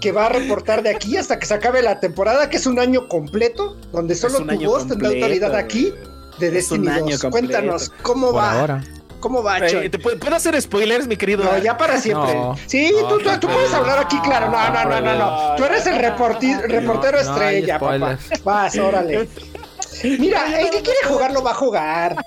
[0.00, 2.78] que va a reportar de aquí hasta que se acabe la temporada, que es un
[2.80, 5.92] año completo, donde solo tu voz tendrá autoridad aquí
[6.40, 7.20] de Es un Destiny año 2.
[7.20, 7.30] completo.
[7.30, 8.52] Cuéntanos, ¿cómo Por va?
[8.60, 8.84] ahora.
[9.22, 9.88] ¿Cómo va, Eh, Choy?
[9.88, 11.44] ¿te puedo, puedo hacer spoilers, mi querido?
[11.44, 12.34] No, ya para siempre.
[12.34, 12.56] No.
[12.66, 14.50] sí, No, tú, tú, tú no, puedes hablar aquí, claro.
[14.50, 15.54] No, no, no, no, no.
[15.56, 17.96] Tú eres el reporti- reportero estrella, papá.
[18.18, 18.44] spoilers.
[18.44, 19.28] Vas, órale.
[20.18, 22.26] Mira, el que quiere jugar lo va a jugar.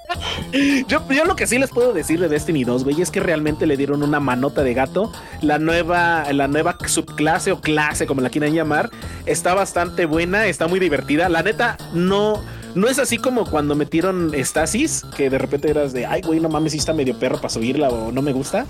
[0.88, 3.66] Yo, yo lo que sí les puedo decir de Destiny 2, güey, es que realmente
[3.66, 5.12] le dieron una manota de gato.
[5.42, 8.90] La nueva, la nueva subclase o clase, como la quieran llamar,
[9.26, 11.28] está bastante buena, está muy divertida.
[11.28, 12.42] La neta, no,
[12.76, 16.50] no es así como cuando metieron Stasis, que de repente eras de, ay, güey, no
[16.50, 18.66] mames, está medio perro para subirla o no me gusta.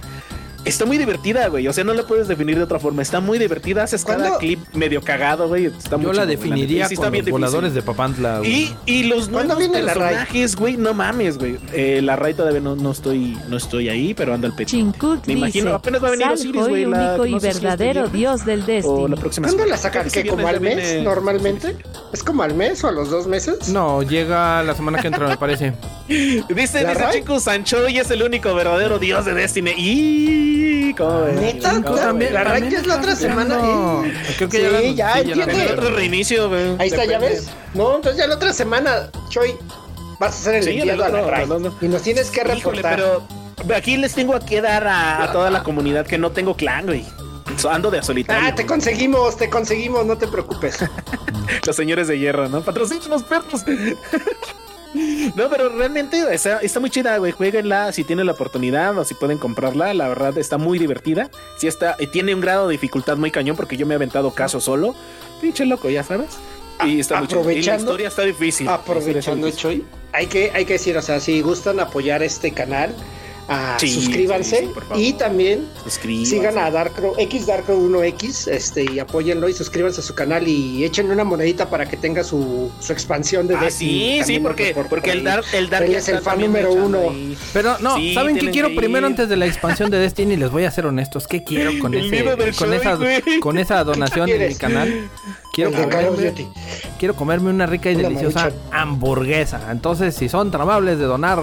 [0.65, 1.67] Está muy divertida, güey.
[1.67, 3.01] O sea, no la puedes definir de otra forma.
[3.01, 3.83] Está muy divertida.
[3.83, 4.37] Haces cada ¿Cuándo?
[4.39, 5.65] clip medio cagado, güey.
[5.65, 6.87] Está muy Yo la definiría.
[6.87, 8.39] Sí, está con los voladores de Papantla.
[8.39, 8.51] güey.
[8.51, 11.57] Y, y los ¿Cuándo nuevos personajes, güey, no mames, güey.
[11.73, 14.75] Eh, la Rai todavía no, no estoy no estoy ahí, pero anda al pecho.
[14.77, 17.67] Me imagino, dice, apenas va a venir Osiris, güey, único y no sé si este
[17.67, 18.73] verdadero viernes dios del O la
[19.15, 19.15] Destiny.
[19.21, 20.09] próxima ¿Cuándo la sacan?
[20.09, 20.29] Que ¿Qué?
[20.29, 21.75] ¿Como al mes viene- normalmente?
[22.13, 23.69] ¿Es como al mes o a los dos meses?
[23.69, 25.73] No, llega la semana que entra, me parece.
[26.07, 27.19] Dice, ¿La dice Rai?
[27.19, 29.71] Chico Sancho y es el único verdadero dios de Destiny.
[29.77, 30.54] Y
[30.97, 31.35] ¿cómo ves?
[31.41, 31.69] ¿Neta?
[31.71, 32.01] ¿Cómo ¿Tú ves?
[32.01, 32.33] también?
[32.33, 33.55] La que es la otra semana.
[34.05, 34.13] ¿eh?
[34.37, 36.75] Creo que Sí, ya ya ya otro reinicio, güey.
[36.79, 37.47] Ahí está, ¿ya ves?
[37.73, 39.55] No, entonces ya la otra semana, Choy,
[40.19, 41.43] vas a hacer el Sí, enviado a la Rai.
[41.43, 41.73] el otro.
[41.81, 42.95] Y nos tienes que Híjole, reportar.
[43.67, 46.85] pero aquí les tengo que dar a, a toda la comunidad que no tengo clan,
[46.85, 47.05] güey.
[47.69, 48.43] Ando de a solitario.
[48.49, 50.77] Ah, te conseguimos, te conseguimos, no te preocupes.
[51.65, 52.61] Los señores de hierro, ¿no?
[52.61, 53.63] Patrocinen los perros.
[55.35, 57.31] No, pero realmente está, está muy chida, güey.
[57.31, 59.93] Jueguenla si tienen la oportunidad o si pueden comprarla.
[59.93, 61.29] La verdad está muy divertida.
[61.57, 64.59] Sí está, tiene un grado de dificultad muy cañón porque yo me he aventado caso
[64.59, 64.95] solo.
[65.41, 66.29] Pinche loco, ya sabes.
[66.85, 67.39] Y está muy chida.
[67.39, 68.67] Y la Aprovechando- historia está difícil.
[68.67, 72.93] Aprovechando, Choy, hay que, hay que decir, o sea, si gustan apoyar este canal,
[73.77, 75.67] Sí, suscríbanse sí, y también.
[75.83, 76.31] Suscríbanse.
[76.31, 80.83] sigan a Darkro, X Darkro 1X, este, y apóyenlo y suscríbanse a su canal y
[80.83, 84.19] échenle una monedita para que tenga su, su expansión de Ah, Destiny.
[84.23, 85.23] sí, sí, porque, por- por porque el.
[85.23, 87.09] Dark, el Dark es el fan número uno.
[87.11, 87.37] ahí.
[87.53, 90.37] Pero no, Sí, ¿saben qué quiero que primero antes de la expansión de Destiny?
[90.37, 91.27] Les voy a ser honestos.
[91.27, 93.39] ¿Qué quiero con El ese con esa, güey.
[93.39, 95.09] con esa donación en mi canal?
[95.53, 96.33] Quiero de comerme,
[96.99, 99.69] quiero comerme una rica y Una deliciosa hamburguesa.
[99.71, 101.39] Entonces, si son tan amables de donar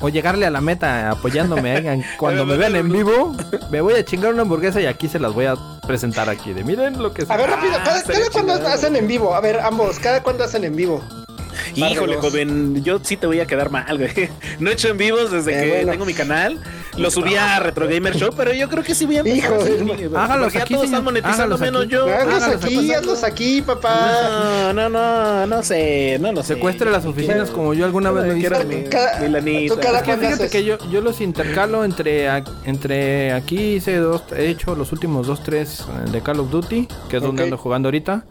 [0.00, 3.34] o llegarle a la meta apoyándome cuando me vean en vivo,
[3.70, 5.56] me voy a chingar una hamburguesa y aquí se las voy a
[5.86, 6.52] presentar aquí.
[6.52, 9.34] De miren lo que A ver, rápido, cada, estaría cada cuándo hacen en vivo.
[9.34, 11.02] A ver, ambos, cada cuándo hacen en vivo.
[11.74, 14.10] Híjole, joven, yo sí te voy a quedar mal, güey.
[14.58, 15.92] No he hecho en vivos desde Eh, que bueno.
[15.92, 16.60] tengo mi canal.
[16.96, 19.64] Lo subí a Retro Gamer Show, pero yo creo que sí voy a empezar Hijo
[19.64, 21.00] de- Hágalos ya aquí, todos señor.
[21.00, 21.92] están monetizando Hágalos menos aquí.
[21.92, 22.06] yo.
[22.06, 24.72] Hazlos hágalos aquí, hazlos aquí, papá.
[24.72, 26.54] No, no, no, no sé, no lo sé.
[26.54, 28.64] Secuestre las oficinas como yo alguna vez lo hice.
[28.64, 29.72] Mi- Es
[30.02, 32.28] que fíjate que yo, yo los intercalo entre,
[32.64, 36.88] entre aquí hice dos, he hecho los últimos dos, tres eh, de Call of Duty,
[37.08, 38.24] que es donde ando jugando ahorita.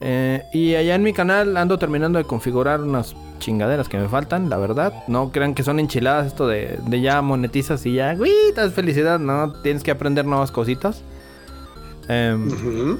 [0.00, 4.48] Eh, y allá en mi canal ando terminando de configurar unas chingaderas que me faltan,
[4.48, 5.04] la verdad.
[5.08, 9.18] No crean que son enchiladas esto de, de ya monetizas y ya, uy, es felicidad,
[9.18, 11.02] no, tienes que aprender nuevas cositas.
[12.08, 12.98] Em,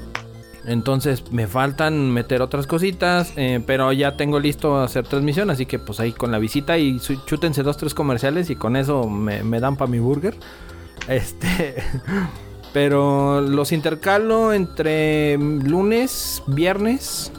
[0.65, 5.79] entonces me faltan meter otras cositas, eh, pero ya tengo listo hacer transmisión, así que
[5.79, 9.59] pues ahí con la visita y chútense dos, tres comerciales y con eso me, me
[9.59, 10.35] dan para mi burger.
[11.07, 11.75] Este,
[12.73, 17.31] pero los intercalo entre lunes, viernes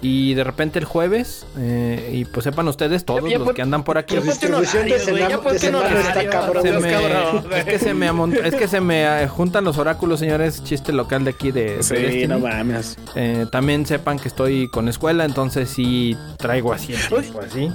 [0.00, 1.44] y de repente el jueves.
[1.56, 4.16] eh, y pues sepan ustedes, todos Ya los que andan por aquí.
[4.18, 6.62] Distribución de horario, de está cabrón.
[6.62, 9.76] Se me- cabrón, es que se me amont- es que se me eh, juntan los
[9.78, 10.62] oráculos, señores.
[10.62, 12.26] Chiste local de aquí de, de Sí, Destiny.
[12.28, 12.96] no mames.
[13.16, 17.68] Eh, también sepan que estoy con escuela, entonces sí traigo así tiempo, así.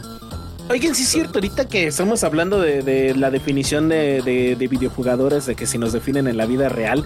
[0.69, 4.67] Oigan, sí es cierto, ahorita que estamos hablando de, de la definición de, de- de
[4.67, 7.03] videojugadores, de que si nos definen en la vida real,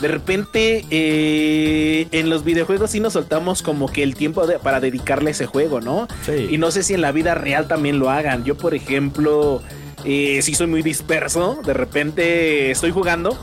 [0.00, 5.30] de repente eh, en los videojuegos sí nos soltamos como que el tiempo para dedicarle
[5.30, 6.06] a ese juego, ¿no?
[6.24, 6.48] Sí.
[6.50, 8.44] Y no sé si en la vida real también lo hagan.
[8.44, 9.60] Yo, por ejemplo,
[10.04, 13.36] eh, sí soy muy disperso, de repente estoy jugando.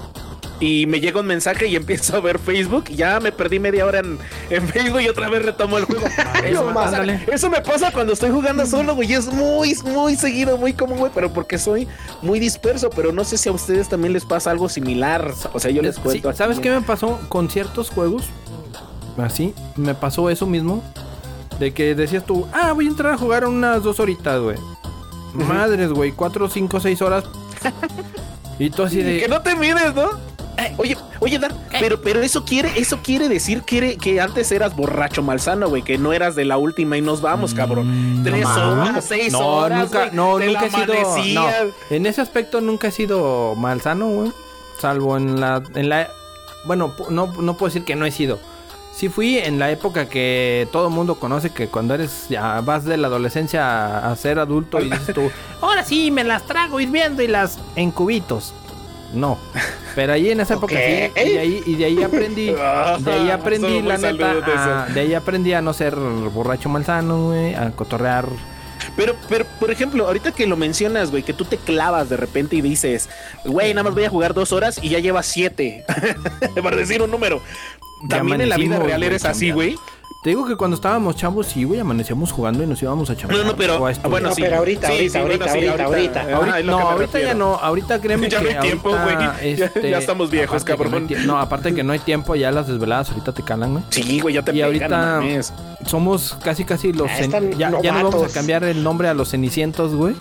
[0.59, 2.85] Y me llega un mensaje y empiezo a ver Facebook.
[2.89, 4.17] y Ya me perdí media hora en,
[4.49, 6.05] en Facebook y otra vez retomo el juego.
[6.43, 9.13] Eso, me pasa, eso me pasa cuando estoy jugando solo, güey.
[9.13, 11.11] Es muy, muy seguido, muy común, güey.
[11.13, 11.87] Pero porque soy
[12.21, 12.89] muy disperso.
[12.89, 15.33] Pero no sé si a ustedes también les pasa algo similar.
[15.53, 16.33] O sea, yo les cuento.
[16.33, 18.25] ¿Sabes qué me pasó con ciertos juegos?
[19.17, 20.83] Así, me pasó eso mismo.
[21.59, 24.57] De que decías tú, ah, voy a entrar a jugar unas dos horitas, güey.
[25.33, 27.25] Madres, güey, cuatro, cinco, seis horas.
[28.59, 29.19] y tú así de.
[29.19, 30.09] Que no te mires, ¿no?
[30.77, 35.21] Oye, oye, Dar, pero, pero eso quiere, eso quiere decir que, que antes eras borracho
[35.21, 38.21] malsano, güey, que no eras de la última y nos vamos, cabrón.
[38.23, 38.63] Tres mames.
[38.89, 41.41] horas, seis no, horas, nunca, güey, no, te nunca la he sido.
[41.41, 41.47] No,
[41.91, 44.31] en ese aspecto nunca he sido malsano, güey.
[44.81, 46.09] Salvo en la, en la,
[46.65, 48.39] bueno, pu- no, no puedo decir que no he sido.
[48.95, 52.83] Sí fui en la época que todo el mundo conoce que cuando eres ya vas
[52.83, 53.63] de la adolescencia
[54.07, 55.29] a, a ser adulto y dices tú,
[55.61, 58.53] ahora sí me las trago hirviendo y las en cubitos.
[59.13, 59.37] No,
[59.95, 60.81] pero ahí en esa época sí,
[61.25, 62.45] y de ahí, y de ahí aprendí,
[62.99, 67.27] de ahí aprendí la neta, saludo a- de ahí aprendí a no ser borracho malsano,
[67.27, 68.27] güey, a cotorrear
[68.95, 72.55] Pero, pero, por ejemplo, ahorita que lo mencionas, güey, que tú te clavas de repente
[72.57, 73.09] y dices,
[73.45, 75.85] güey, nada más voy a jugar dos horas y ya llevas siete.
[76.63, 77.41] Para decir un número.
[78.09, 79.77] También en la vida real eres así, güey.
[80.27, 83.45] Te digo que cuando estábamos chavos, sí, güey, amanecíamos jugando y nos íbamos a chambear.
[83.45, 84.41] No, no, pero- bueno, No, sí.
[84.41, 86.63] pero ahorita, Sí, ahorita, sí, ahorita, ahorita, ahorita.
[86.63, 89.15] No, ahorita ya no, ahorita créeme Ya que no hay tiempo, güey.
[89.17, 91.07] Ya- este, ya estamos viejos, cabrón.
[91.07, 93.83] tie- No, aparte que no hay tiempo, ya las desveladas ahorita te calan, güey.
[93.89, 95.21] Sí, güey, ya te Y ahorita-.
[95.85, 97.09] Somos casi casi los...
[97.57, 100.13] Ya, ya nos vamos a cambiar el nombre a los cenicientos, güey.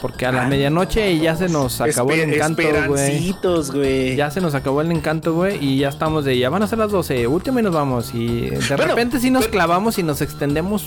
[0.00, 4.14] Porque a la medianoche ya se nos acabó el encanto, güey.
[4.16, 6.78] Ya se nos acabó el encanto, güey, y ya estamos de, ya van a ser
[6.78, 8.14] las 12, última y nos vamos.
[8.14, 10.86] Y de Bueno, repente sí nos pero- clavamos y nos extendemos.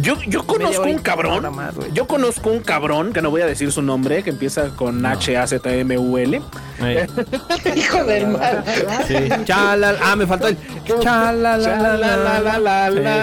[0.00, 1.54] Yo, yo conozco un cabrón.
[1.54, 5.04] más, yo conozco un cabrón, que no voy a decir su nombre, que empieza con
[5.04, 6.40] H-A-Z-M-U-L.
[7.76, 8.64] Hijo del mal.
[9.06, 9.14] Sí.
[9.52, 10.56] Ah, me faltó el.
[11.00, 11.58] Chalala.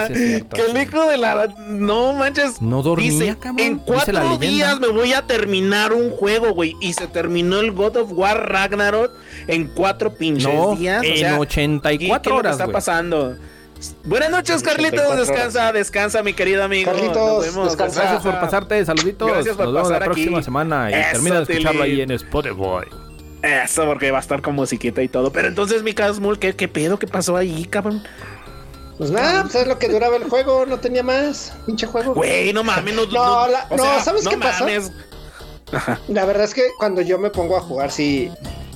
[0.08, 0.56] Sí, sí, es cierto.
[0.56, 1.48] que el hijo de la.
[1.68, 2.60] No manches.
[2.62, 3.60] No dormía, Dice, cabrón.
[3.66, 6.74] En cuatro días me voy a terminar un juego, güey.
[6.80, 9.12] Y se terminó el God of War Ragnarok
[9.46, 11.02] en cuatro pinches No, días.
[11.02, 12.72] o en sea, 84 ¿qué- qué horas, está güey.
[12.74, 13.36] pasando?
[14.04, 15.00] Buenas noches, Carlitos.
[15.00, 16.90] 84 Descansa, descansa, mi querido amigo.
[16.92, 17.76] Carlitos, Nos vemos.
[17.76, 19.28] Gracias por pasarte, saluditos.
[19.30, 20.04] Gracias por Nos vemos la aquí.
[20.06, 22.88] próxima semana y Eso, termina de escucharlo ahí en Spotify.
[23.42, 25.32] Eso, porque va a estar con musiquita y todo.
[25.32, 26.98] Pero entonces, mi Casmul, ¿qué, ¿qué pedo?
[26.98, 28.02] ¿Qué pasó ahí, cabrón?
[28.98, 31.54] Pues nada, pues es lo que duraba el juego, no tenía más.
[31.64, 32.12] Pinche juego.
[32.12, 33.06] Güey, no mames, no.
[33.06, 34.66] No, la- o no, ¿sabes qué pasa?
[36.08, 38.30] La verdad es que cuando yo me pongo a jugar, si,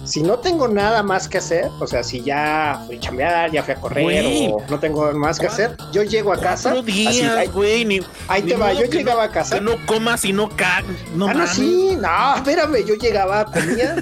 [0.04, 3.62] si no tengo nada más que hacer, o sea, si ya fui a chambear, ya
[3.62, 6.74] fui a correr o no tengo más que hacer, yo llego a casa.
[6.82, 7.84] Días, ahí, güey.
[7.84, 9.56] Ni, ahí ni te va, yo llegaba no- a casa.
[9.56, 10.84] Que no comas y no cagas.
[11.14, 13.96] No ah, no, sí, no, espérame, yo llegaba, comía.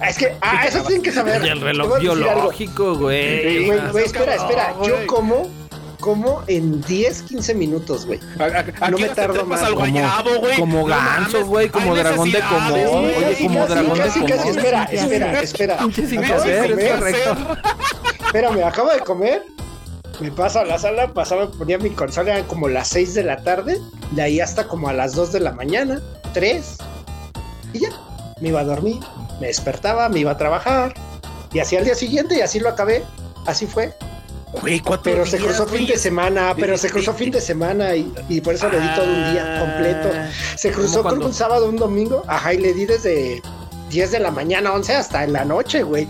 [0.00, 1.44] Ah, es que, ah, eso tienen que saber.
[1.44, 3.66] Y el reloj biológico, güey.
[3.66, 5.48] Güey, espera, espera, yo como,
[6.04, 8.20] como en 10, 15 minutos, güey.
[8.90, 9.62] No me tardo más.
[9.62, 10.58] al Como- guayabo, güey.
[10.58, 12.84] como No ganso, güey, como dragón de güey.
[12.84, 15.78] Oye, como casi, dragón de casi, casi, espera, espera, espera.
[18.26, 19.46] Espérame, acabo de comer.
[20.20, 23.42] Me paso a la sala, pasaba, ponía mi consola eran como las 6 de la
[23.42, 26.02] tarde, de ahí hasta como a las 2 de la mañana,
[26.34, 26.76] 3,
[27.72, 27.88] y ya,
[28.42, 29.00] me iba a dormir,
[29.40, 30.92] me despertaba, me iba a trabajar,
[31.52, 33.02] y así al día siguiente, y así lo acabé,
[33.46, 33.94] así fue.
[34.60, 35.78] Güey, cuatro Pero se cruzó güey.
[35.78, 38.88] fin de semana, pero se cruzó fin de semana, y, y por eso le di
[38.94, 40.08] todo un día completo.
[40.56, 43.42] Se cruzó ¿Cómo con un sábado, un domingo, ajá, y le di desde
[43.90, 46.08] 10 de la mañana, 11 hasta en la noche, güey.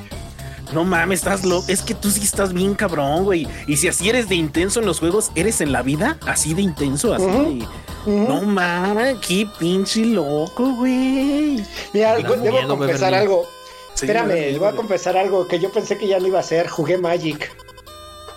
[0.72, 1.64] No mames, estás loco.
[1.68, 3.46] Es que tú sí estás bien cabrón, güey.
[3.66, 6.62] Y si así eres de intenso en los juegos, ¿eres en la vida así de
[6.62, 7.14] intenso?
[7.14, 7.66] Así de...
[8.06, 8.28] Ujú.
[8.28, 11.64] No mames, qué pinche loco, güey.
[11.92, 13.46] Mira, debo miedo, confesar algo.
[13.94, 16.68] Sí, Espérame, voy a confesar algo que yo pensé que ya no iba a hacer.
[16.68, 17.50] Jugué Magic.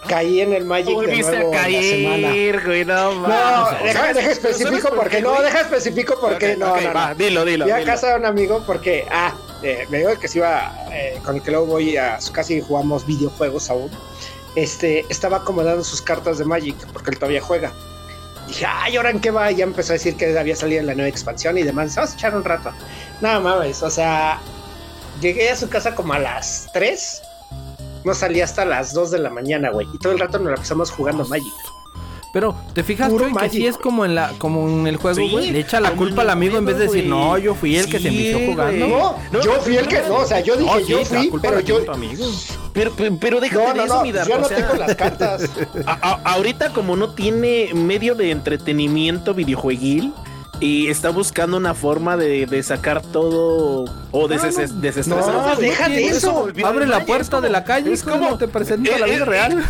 [0.08, 2.28] Caí en el Magic de Volviste nuevo a en la semana.
[2.30, 6.56] caer, güey, no No, deja, ¿Sabes- deja sabes específico por porque no, deja específico porque
[6.58, 7.16] no, ok, no, va, no.
[7.16, 7.66] dilo, dilo.
[7.66, 7.92] Fui a dilo.
[7.92, 11.42] casa de un amigo porque, ah, eh, me dijo que se iba, eh, con el
[11.42, 13.92] que luego voy a su casa y jugamos videojuegos aún.
[14.56, 17.72] Este, estaba acomodando sus cartas de Magic porque él todavía juega.
[18.48, 19.52] Dije, ay, ¿ahora en qué va?
[19.52, 21.94] Y ya empezó a decir que había salido la nueva expansión y demás.
[21.96, 22.72] Vamos a echar un rato.
[23.22, 24.40] Nada mames, o sea,
[25.22, 27.22] llegué a su casa como a las 3.
[28.08, 29.86] No salí hasta las 2 de la mañana, güey.
[29.94, 31.54] Y todo el rato nos la pasamos jugando Magic.
[32.34, 33.52] Pero, ¿te fijas, güey, que Magic.
[33.52, 35.52] sí es como en la, como en el juego, Sí, güey?
[35.52, 38.00] Le echa la culpa al amigo en vez de decir, no, yo fui el que
[38.00, 38.88] se envició jugando.
[38.88, 41.06] No, No, yo fui el que no, o sea, yo dije, No, sí, yo la
[41.06, 41.92] fui, culpa pero yo.
[41.92, 42.26] amigo.
[42.74, 44.58] Pero, pero, pero déjate No, de no, eso, no, mi Dark, yo o no sea,
[44.58, 45.50] tengo las cartas.
[45.86, 50.14] a- a- ahorita como no tiene medio de entretenimiento videojueguil
[50.60, 55.34] y está buscando una forma de, de sacar todo o de des- desestresar.
[55.34, 56.48] No, deja de eso.
[56.66, 59.22] Abre la puerta como- de la calle, es como te presento a la Eh, vida
[59.22, 59.66] eh, real.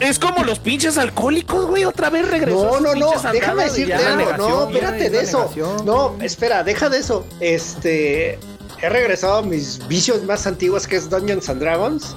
[0.00, 1.84] Es como los pinches alcohólicos, güey.
[1.84, 2.80] Otra vez regresó.
[2.80, 4.16] No, no, no, déjame decirte algo.
[4.16, 5.38] negación, No, espérate es de eso.
[5.38, 5.86] negación.
[5.86, 7.24] No, espera, deja de eso.
[7.40, 8.38] Este.
[8.80, 12.16] He regresado a mis vicios más antiguos que es Dungeons and Dragons.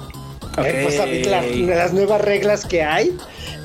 [0.64, 1.42] Eh, pues ver la-
[1.76, 3.16] las nuevas reglas que hay.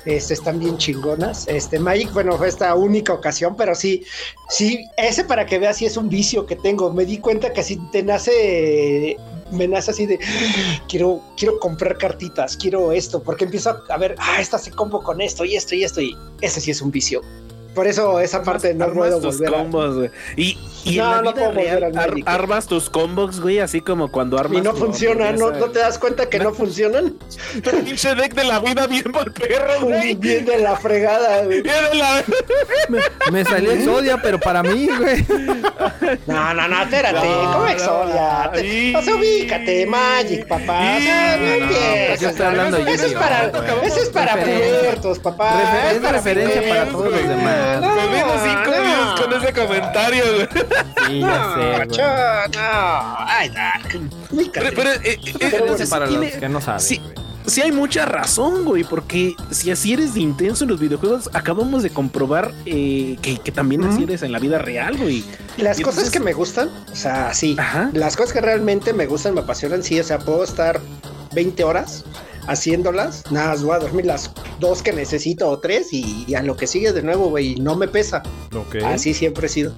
[0.05, 1.47] Este, están bien chingonas.
[1.47, 4.03] Este, Magic, bueno, fue esta única ocasión, pero sí,
[4.49, 6.91] sí, ese para que veas si es un vicio que tengo.
[6.91, 9.15] Me di cuenta que si te nace,
[9.51, 10.17] me nace así de,
[10.89, 15.03] quiero, quiero comprar cartitas, quiero esto, porque empiezo a, a ver, ah, esta se combo
[15.03, 17.21] con esto y esto y esto, y ese sí es un vicio.
[17.73, 20.11] Por eso esa parte no Armas puedo tus volver combos, güey.
[20.35, 24.11] Y, y No, en la no vida real, ar- armas tus combos, güey, así como
[24.11, 24.57] cuando armas.
[24.57, 25.51] Y no tu funciona, ¿no.
[25.51, 27.15] ¿no te das cuenta que no funcionan?
[27.63, 30.15] Tu pinche deck de la vida bien por perro, güey.
[30.15, 31.61] Bien de la fregada, güey.
[31.63, 32.23] Bien de la-
[33.31, 35.25] Me salió Exodia, pero para mí, güey.
[36.27, 38.43] No, no, no, espérate, No, ¿cómo no, Exodia?
[38.45, 38.51] no.
[38.51, 40.97] Te- O sea, ubícate, Magic, papá.
[40.97, 42.19] O sea, no, No, no, no, empieces.
[42.19, 43.45] yo estoy hablando de Eso es para,
[43.85, 45.91] eso es para puertos, papá.
[45.91, 47.60] Es referencia para todos los demás.
[47.81, 47.87] No,
[48.43, 48.83] cinco no.
[48.83, 50.47] views con ese comentario, güey.
[51.07, 51.99] Sí, ya sé, No, güey.
[53.27, 53.51] Ay.
[54.53, 54.99] Pero, pero, eh,
[55.39, 57.15] eh, sí para tiene- los que no saben, sí, güey.
[57.47, 61.83] sí hay mucha razón, güey, porque si así eres de intenso en los videojuegos, acabamos
[61.83, 65.23] de comprobar eh, que, que también así eres en la vida real, güey.
[65.57, 67.55] Las Y cosas entonces- que me gustan, o sea, sí.
[67.59, 67.89] Ajá.
[67.93, 69.99] Las cosas que realmente me gustan, me apasionan, sí.
[69.99, 70.79] O sea, puedo estar
[71.33, 72.03] 20 horas
[72.47, 73.23] haciéndolas.
[73.31, 76.55] Nada, más voy a dormir las dos que necesito o tres y, y a lo
[76.55, 77.55] que sigue de nuevo, güey.
[77.55, 78.23] No me pesa.
[78.85, 79.73] Así siempre he sido.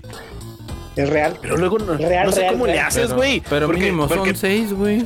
[0.96, 1.38] Es real.
[1.42, 3.42] Pero luego no, Real, no sé real, cómo le haces, Pero- güey.
[3.50, 5.06] Pero Porque- mínimo porque- son seis, güey.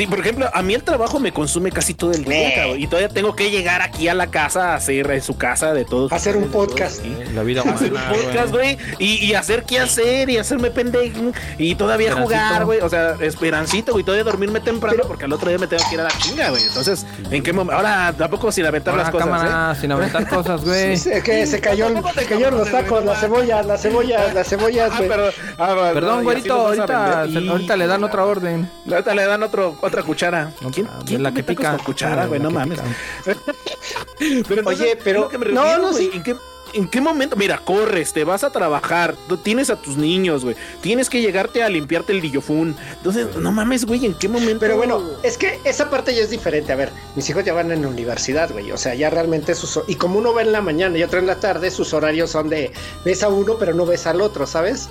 [0.00, 2.52] Sí, por ejemplo, a mí el trabajo me consume casi todo el día, Eh.
[2.56, 5.74] cabrón, y todavía tengo que llegar aquí a la casa a hacer en su casa
[5.74, 6.10] de todos.
[6.10, 7.00] Hacer un todos podcast.
[7.00, 7.14] aquí.
[7.34, 11.74] La vida Hacer un podcast, güey, y, y hacer qué hacer y hacerme pendejo y
[11.74, 12.80] todavía jugar, güey.
[12.80, 15.96] O sea, esperancito, güey, todavía dormirme temprano Pero- porque al otro día me tengo que
[15.96, 16.62] ir a la chinga, güey.
[16.62, 17.76] Entonces, ¿en qué momento?
[17.76, 19.30] Ahora tampoco sin aventar Ahora, las cosas, ¿eh?
[19.30, 20.96] cámara, sin aventar cosas, güey.
[20.96, 24.92] Sí, sí, que se cayó, se cayeron los tacos, las cebollas, las cebollas, las cebollas,
[24.94, 25.10] Ah, güey.
[25.58, 28.66] ah, Perdón, no, güerito, a ahorita, Y- ahorita le dan otra orden.
[28.90, 30.52] Ahorita le dan otro, otra cuchara.
[30.58, 31.76] Otra, ¿Quién, quién la que pica.
[31.76, 32.40] con cuchara, güey?
[32.40, 32.80] No mames.
[32.80, 33.36] pica.
[34.48, 36.10] Pero entonces, Oye, pero- que me no, refiero, no, sí.
[36.12, 36.36] ¿En qué,
[36.72, 37.34] ¿En qué momento?
[37.36, 40.54] Mira, corres, te vas a trabajar, tú tienes a tus niños, güey.
[40.82, 42.76] Tienes que llegarte a limpiarte el guillofún.
[42.98, 44.60] Entonces, no mames, güey, ¿en qué momento?
[44.60, 46.72] Pero bueno, es que esa parte ya es diferente.
[46.72, 48.70] A ver, mis hijos ya van en la universidad, güey.
[48.72, 49.80] O sea, ya realmente sus...
[49.88, 52.48] Y como uno va en la mañana y otro en la tarde, sus horarios son
[52.50, 52.72] de...
[53.04, 54.88] Ves a uno, pero no ves al otro, ¿sabes?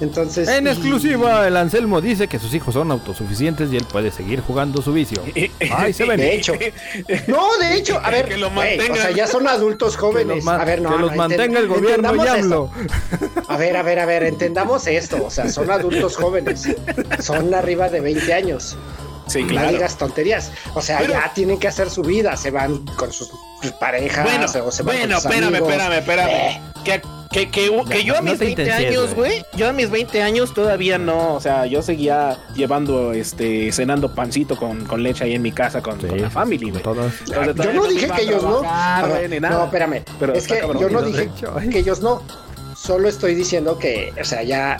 [0.00, 0.48] Entonces...
[0.48, 4.40] En y- exclusiva, el Anselmo dice que sus hijos son autosuficientes y él puede seguir
[4.40, 5.22] jugando su vicio.
[5.76, 6.18] Ay, se ven.
[6.18, 6.54] De hecho.
[7.26, 10.46] No, de hecho, a ver, Que lo güey, o sea, ya son adultos Que jóvenes.
[10.46, 12.70] a ver, no, que no, los mantenga el gobierno y AMLO.
[12.74, 13.42] esto.
[13.48, 15.24] A ver, a ver, a ver, entendamos esto.
[15.24, 16.68] O sea, son adultos jóvenes.
[17.20, 18.76] Son arriba de 20 años.
[19.30, 19.68] Sí, No claro.
[19.72, 20.50] digas tonterías.
[20.74, 22.36] O sea, Pero- ya tienen que hacer su vida.
[22.36, 23.30] Se van con sus
[23.78, 25.68] parejas Bueno, o se van bueno, con sus espérame, amigos.
[25.70, 26.28] espérame, espérame.
[26.30, 26.60] Eh.
[26.84, 29.44] Que, que, que, que yo a no mis te 20 intencies, años, güey.
[29.54, 34.56] yo a mis 20 años todavía no, o sea, yo seguía llevando, este, cenando pancito
[34.56, 36.34] con, con leche ahí en mi casa con, Sí, con la sí,
[36.70, 36.82] güey.
[37.64, 38.62] Yo no dije que ellos no.
[38.62, 40.02] ver, no, espérame.
[40.18, 40.80] Pero es que cabrón.
[40.82, 41.30] yo no dije
[41.70, 42.22] que ellos no.
[42.76, 44.78] Solo estoy diciendo que, o sea, ya,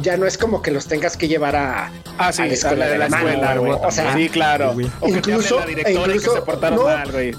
[0.00, 2.86] ya no es como que los tengas que llevar a, Ah, sí, a la escuela
[2.86, 3.72] de la de la escuela, mano, güey.
[3.82, 4.72] o sea, sí, claro.
[4.74, 4.86] güey.
[5.00, 6.84] O que Incluso- te hable la directora y incluso- que se portaron no.
[6.84, 7.34] mal, güey.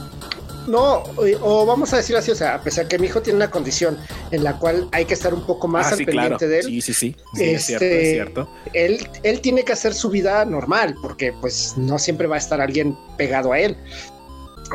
[0.66, 3.36] No, o, o vamos a decirlo así, o sea, a pesar que mi hijo tiene
[3.36, 3.98] una condición
[4.32, 6.48] en la cual hay que estar un poco más Ah, al sí, pendiente claro.
[6.52, 7.16] de él, Sí, sí, sí.
[7.34, 8.50] Sí, es cierto, Este, es cierto.
[8.72, 12.62] él, él tiene que hacer su vida normal, porque pues no siempre va a estar
[12.62, 13.76] alguien pegado a él.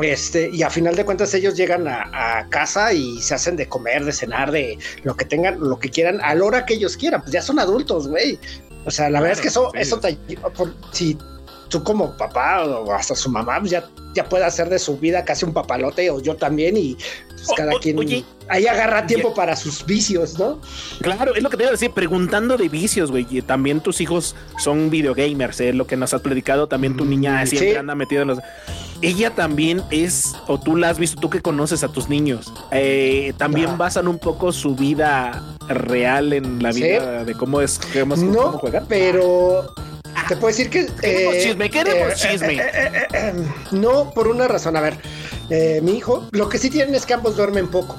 [0.01, 3.67] Este, y a final de cuentas ellos llegan a, a casa y se hacen de
[3.67, 6.95] comer, de cenar, de lo que tengan, lo que quieran, a la hora que ellos
[6.95, 8.39] quieran, pues ya son adultos, güey.
[8.85, 9.79] O sea, la verdad es que eso, sí.
[9.81, 10.17] eso te
[10.55, 11.17] por- si
[11.69, 13.83] tú como papá o hasta su mamá, pues ya,
[14.15, 16.95] ya puede hacer de su vida casi un papalote, o yo también, y
[17.29, 20.59] pues O- cada o- quien oye, ahí agarra tiempo para sus vicios, ¿no?
[21.01, 23.25] Claro, es lo que te iba a decir, preguntando de vicios, güey.
[23.43, 25.71] También tus hijos son videogamers, ¿eh?
[25.73, 27.77] Lo que nos has platicado, también tu niña Mm, siempre sí.
[27.77, 28.39] anda metida en los...
[29.01, 33.31] Ella también es, o tú la has visto, tú que conoces a tus niños, eh,
[33.37, 33.75] también Ah.
[33.77, 36.81] basan un poco su vida real en la Sí.
[36.83, 38.85] vida de cómo es, cómo, cómo No, juegan.
[38.89, 39.73] pero
[40.27, 40.87] te puedo decir que...
[40.87, 42.57] Queremos eh, chisme, queremos eh, chisme.
[42.61, 43.33] eh,
[43.71, 44.75] no, por una razón.
[44.77, 44.97] A ver,
[45.81, 47.97] mi hijo, lo que sí tienen es que ambos duermen poco.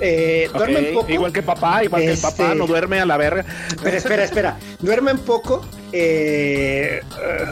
[0.00, 1.10] Eh, duermen poco.
[1.10, 3.44] Igual que papá, igual que el Este- papá no duerme a la verga.
[3.82, 4.58] Pero espera, espera.
[4.80, 5.64] Duermen poco.
[5.92, 7.00] eh,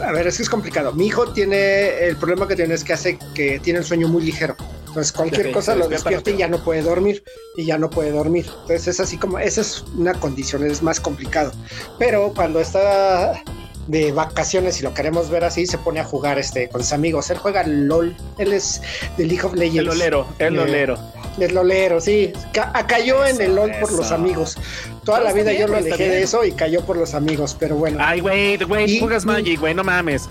[0.05, 0.91] a ver, es que es complicado.
[0.93, 2.05] Mi hijo tiene.
[2.05, 4.55] El problema que tiene es que hace que tiene el sueño muy ligero.
[4.87, 7.23] Entonces, cualquier cosa lo despierta y ya no puede dormir.
[7.55, 8.45] Y ya no puede dormir.
[8.63, 9.39] Entonces, es así como.
[9.39, 11.53] Esa es una condición, es más complicado.
[11.97, 13.41] Pero cuando está
[13.87, 17.29] de vacaciones y lo queremos ver así, se pone a jugar este con sus amigos.
[17.29, 18.15] Él juega LOL.
[18.37, 18.81] Él es
[19.17, 19.79] de League of Legends.
[19.79, 20.97] El olero, el Eh, olero.
[21.39, 22.31] El lolero, sí.
[22.53, 24.57] Ca- ah, cayó en el LOL por los amigos.
[25.03, 27.75] Toda la vida bien, yo lo alejé de eso y cayó por los amigos, pero
[27.75, 27.97] bueno.
[28.01, 30.29] Ay, güey, güey, juegas Magic, güey, no mames.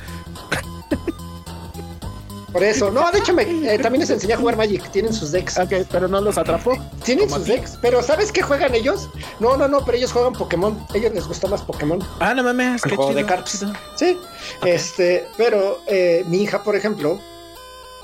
[2.52, 2.90] Por eso.
[2.90, 4.82] No, de hecho, me, eh, también les enseñé a jugar Magic.
[4.90, 5.58] Tienen sus decks.
[5.58, 6.76] Ok, pero no los atrapó.
[7.04, 7.78] Tienen sus decks.
[7.80, 9.08] Pero ¿sabes qué juegan ellos?
[9.40, 10.78] No, no, no, pero ellos juegan Pokémon.
[10.92, 11.98] A ellos les gustó más Pokémon.
[12.20, 13.64] Ah, no mames, qué juego chido, de cartas.
[13.96, 14.18] Sí.
[14.64, 17.18] Este, pero eh, mi hija, por ejemplo,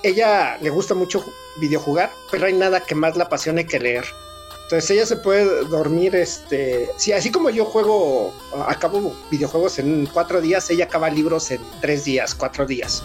[0.03, 4.05] ella le gusta mucho ju- videojugar, pero hay nada que más la apasione que leer.
[4.65, 8.35] Entonces ella se puede dormir, este, sí, así como yo juego,
[8.67, 13.03] acabo videojuegos en cuatro días, ella acaba libros en tres días, cuatro días.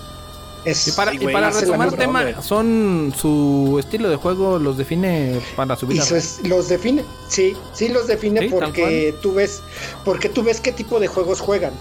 [0.66, 4.78] Es, Y para, Sí, y para retomar misma tema, son su estilo de juego los
[4.78, 9.62] define para su y es- los define, sí, sí los define Sí, porque tú ves,
[10.06, 11.74] porque tú ves qué tipo de juegos juegan.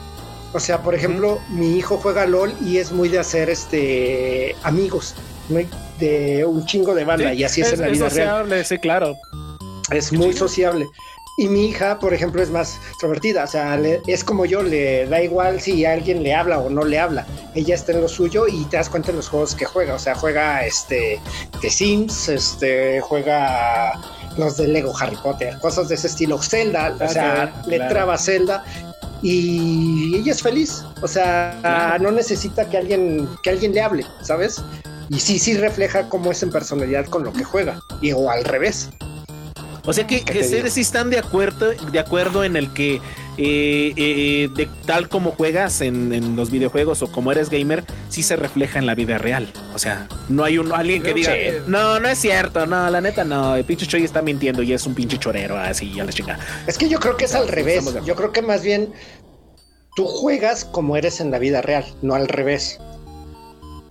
[0.52, 5.14] O sea, por ejemplo, mi hijo juega LOL y es muy de hacer este amigos,
[5.48, 5.66] muy
[5.98, 8.10] de un chingo de banda, Sí, y así es, en la vida real.
[8.10, 9.16] sociable, sí, claro.
[9.90, 10.86] Es muy sociable.
[11.38, 15.06] Y mi hija, por ejemplo, es más extrovertida, o sea, le- es como yo, le
[15.06, 17.26] da igual si alguien le habla o no le habla.
[17.54, 19.98] Ella está en lo suyo y te das cuenta en los juegos que juega, o
[19.98, 21.18] sea, juega este
[21.62, 23.92] The Sims, este juega
[24.36, 28.64] los de Lego Harry Potter, cosas de ese estilo, Zelda, o sea, le traba Zelda
[29.22, 32.02] y ella es feliz, o sea, Claro.
[32.04, 34.60] no necesita que alguien que alguien le hable, ¿sabes?
[35.08, 38.44] Y sí, sí refleja cómo es en personalidad con lo que juega, y o al
[38.44, 38.90] revés.
[39.84, 42.72] O sea que, ¿Qué que te ustedes sí están de acuerdo, de acuerdo en el
[42.72, 43.00] que
[43.38, 48.22] eh, eh, de tal como juegas en, en los videojuegos o como eres gamer, sí
[48.22, 49.52] se refleja en la vida real.
[49.74, 51.34] O sea, no hay un alguien que diga,
[51.66, 54.86] no, no es cierto, no, la neta no, el pinche Choy está mintiendo y es
[54.86, 56.38] un pinche chorero, así ya la chingada.
[56.66, 57.84] Es que yo creo que es al revés.
[58.04, 58.92] Yo creo que más bien
[59.96, 62.78] tú juegas como eres en la vida real, no al revés.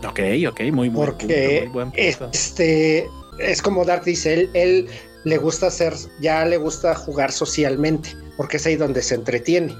[0.07, 2.29] Ok, ok, muy buen Porque punto, muy buen punto.
[2.31, 3.07] este
[3.39, 4.87] es como Dark dice, él, él
[5.23, 9.75] le gusta hacer, ya le gusta jugar socialmente, porque es ahí donde se entretiene.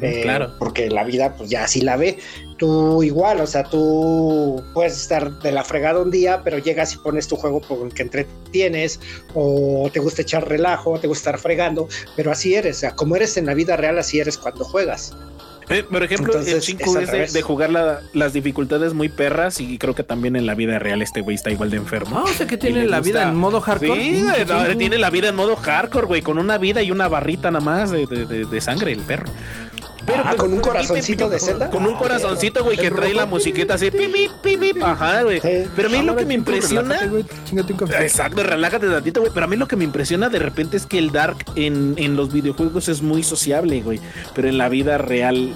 [0.00, 0.52] Eh, claro.
[0.58, 2.18] Porque la vida, pues ya así la ve.
[2.58, 6.98] Tú igual, o sea, tú puedes estar de la fregada un día, pero llegas y
[6.98, 9.00] pones tu juego por el que entretienes,
[9.34, 13.16] o te gusta echar relajo, te gusta estar fregando, pero así eres, o sea, como
[13.16, 15.12] eres en la vida real, así eres cuando juegas.
[15.70, 19.78] Eh, por ejemplo, el 5 es de, de jugar la- las dificultades muy perras y
[19.78, 22.18] creo que también en la vida real este güey está igual de enfermo.
[22.18, 24.00] Ah, o sea que tiene la gusta- vida en modo hardcore.
[24.02, 27.50] Sí, no, tiene la vida en modo hardcore, güey, con una vida y una barrita
[27.50, 29.26] nada más de, de- de- de sangre, el perro.
[30.06, 31.70] Ah, con un pero- corazoncito de Zelda.
[31.70, 35.40] Con un corazoncito, güey, que trae la musiquita así, pip, pip, ajá, güey.
[35.74, 36.98] Pero a mí lo que me impresiona...
[38.00, 39.32] Exacto, relájate tantito, güey.
[39.32, 42.16] Pero a mí lo que me impresiona de repente es que el Dark en, en
[42.16, 44.00] los videojuegos es muy sociable, güey.
[44.34, 45.54] Pero en la vida real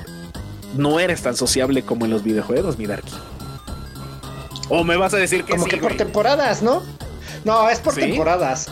[0.77, 3.13] no eres tan sociable como en los videojuegos, mi Darky.
[4.69, 6.83] O me vas a decir que Como sí, que por temporadas, ¿no?
[7.45, 8.01] No, es por ¿Sí?
[8.01, 8.69] temporadas.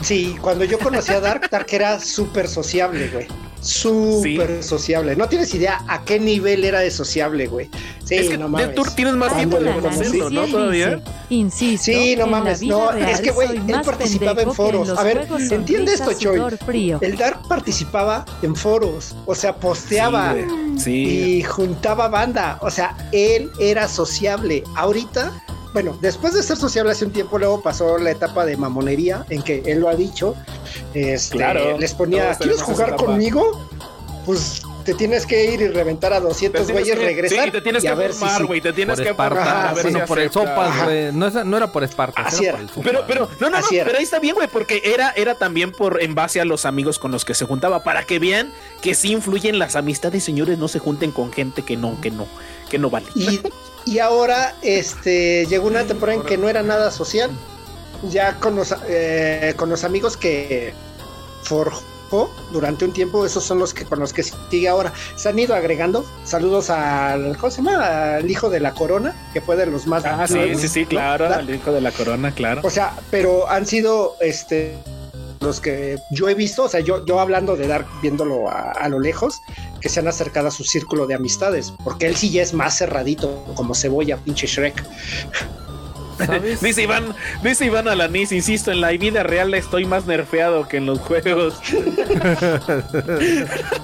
[0.00, 3.26] Sí, cuando yo conocí a Dark, Dark era súper sociable, güey.
[3.62, 5.14] Súper sociable.
[5.16, 7.70] No tienes idea a qué nivel era de sociable, güey.
[8.04, 8.74] Sí, es que no de- mames.
[8.74, 10.46] tú tienes más tiempo de conocerlo, ¿no?
[10.46, 11.00] Todavía.
[11.30, 14.90] Insisto, Sí, no mames, no, real es que, güey, él participaba en foros.
[14.90, 16.40] A ver, ¿entiende esto, Choy?
[16.66, 16.98] frío.
[17.00, 20.80] El Dark participaba en foros, o sea, posteaba Sí.
[20.82, 20.92] Sí.
[21.38, 22.58] y juntaba banda.
[22.62, 24.64] O sea, él era sociable.
[24.74, 25.32] Ahorita,
[25.72, 29.42] bueno, después de ser sociable hace un tiempo, luego pasó la etapa de mamonería, en
[29.42, 30.34] que él lo ha dicho.
[30.94, 33.04] Este, Claro, les ponía, ¿quieres jugar etapa".
[33.06, 33.68] conmigo?
[34.26, 37.44] Pues te tienes que ir y reventar a 200 Te tienes güeyes, regresar.
[37.46, 38.46] Sí, te tienes y que a ver si formar, sí.
[38.46, 38.60] güey.
[38.60, 39.34] Te tienes Por que Esparta.
[39.36, 39.88] formar, Ajá, a ver sí.
[39.88, 40.48] si bueno, por el acepta.
[40.50, 40.84] sopas, Ajá.
[40.84, 41.12] güey.
[41.12, 42.22] No, no era por Esparta.
[42.22, 42.66] Así era era.
[42.72, 43.06] por el Pero, sopas.
[43.08, 43.84] pero, no, no, no, Así era.
[43.86, 46.98] pero ahí está bien, güey, porque era, era también por en base a los amigos
[46.98, 50.66] con los que se juntaba, para que vean que sí influyen las amistades, señores, no
[50.68, 52.26] se junten con gente que no, que no,
[52.72, 53.06] que no vale.
[53.14, 53.40] Y,
[53.84, 57.30] y ahora este llegó una temporada en que no era nada social.
[58.10, 60.74] Ya con los, eh, con los amigos que
[61.44, 64.92] forjó durante un tiempo, esos son los que con los que sigue ahora.
[65.16, 66.04] Se han ido agregando.
[66.24, 68.16] Saludos al, ¿cómo se llama?
[68.16, 70.04] Al hijo de la corona, que fue de los más.
[70.04, 72.62] Ah, sí, sí, sí, claro, el hijo de la corona, claro.
[72.64, 74.78] O sea, pero han sido este
[75.40, 78.88] los que yo he visto, o sea, yo, yo hablando de Dark, viéndolo a, a
[78.88, 79.40] lo lejos,
[79.82, 82.78] que se han acercado a su círculo de amistades, porque él sí ya es más
[82.78, 84.82] cerradito, como cebolla, pinche Shrek.
[86.24, 86.60] ¿Sabes?
[86.60, 90.86] Dice Iván, dice Iván Alanis, insisto, en la vida real estoy más nerfeado que en
[90.86, 91.54] los juegos.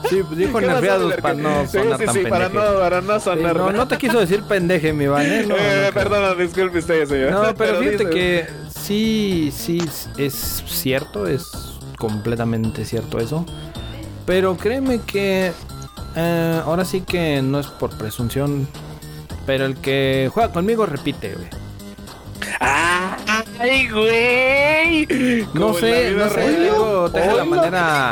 [0.08, 3.56] Sí, pues dijo para no Sí, sonar sí, tan sí, para no, para no sonar.
[3.56, 5.44] no, no te quiso decir pendeje, mi Iván, ¿eh?
[5.46, 5.92] No, Eh, no, creo.
[5.94, 7.32] perdona, disculpe usted, señor.
[7.32, 8.46] No, pero fíjate dice- que
[8.78, 9.82] sí, sí,
[10.16, 11.50] es cierto, es
[11.98, 13.44] completamente cierto eso.
[14.26, 15.52] Pero créeme que
[16.19, 18.66] eh, ahora sí que no es por presunción,
[19.47, 21.49] pero el que juega conmigo repite, güey.
[22.61, 25.07] ¡Ay, güey!
[25.55, 28.11] No sé, no sé, tengo, tengo la manera...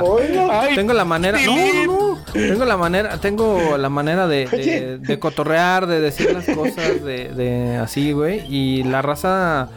[0.50, 1.38] Ay, Tengo la manera.
[1.44, 2.16] No.
[2.32, 4.98] Tengo la manera, tengo la manera de, de, Oye.
[4.98, 8.44] de cotorrear, de decir las cosas, de, de así, güey.
[8.48, 9.68] Y la raza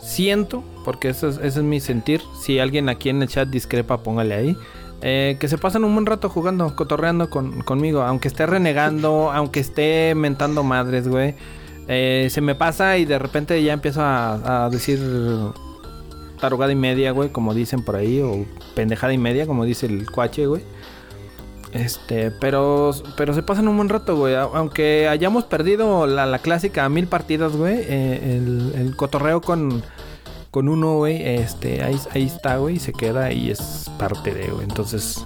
[0.00, 2.20] siento, porque eso es, ese es mi sentir.
[2.40, 4.56] Si alguien aquí en el chat discrepa, póngale ahí.
[5.06, 8.00] Eh, que se pasan un buen rato jugando, cotorreando con, conmigo.
[8.02, 11.34] Aunque esté renegando, aunque esté mentando madres, güey.
[11.88, 14.98] Eh, se me pasa y de repente ya empiezo a, a decir
[16.40, 20.10] tarugada y media, güey, como dicen por ahí, o pendejada y media, como dice el
[20.10, 20.62] cuache, güey.
[21.72, 24.34] Este, pero, pero se pasan un buen rato, güey.
[24.34, 27.76] Aunque hayamos perdido la, la clásica mil partidas, güey.
[27.80, 29.82] eh, el, el cotorreo con,
[30.54, 31.20] con uno, güey.
[31.20, 32.76] Este, ahí, ahí está, güey.
[32.76, 34.62] Y se queda y es parte de, güey.
[34.62, 35.20] Entonces,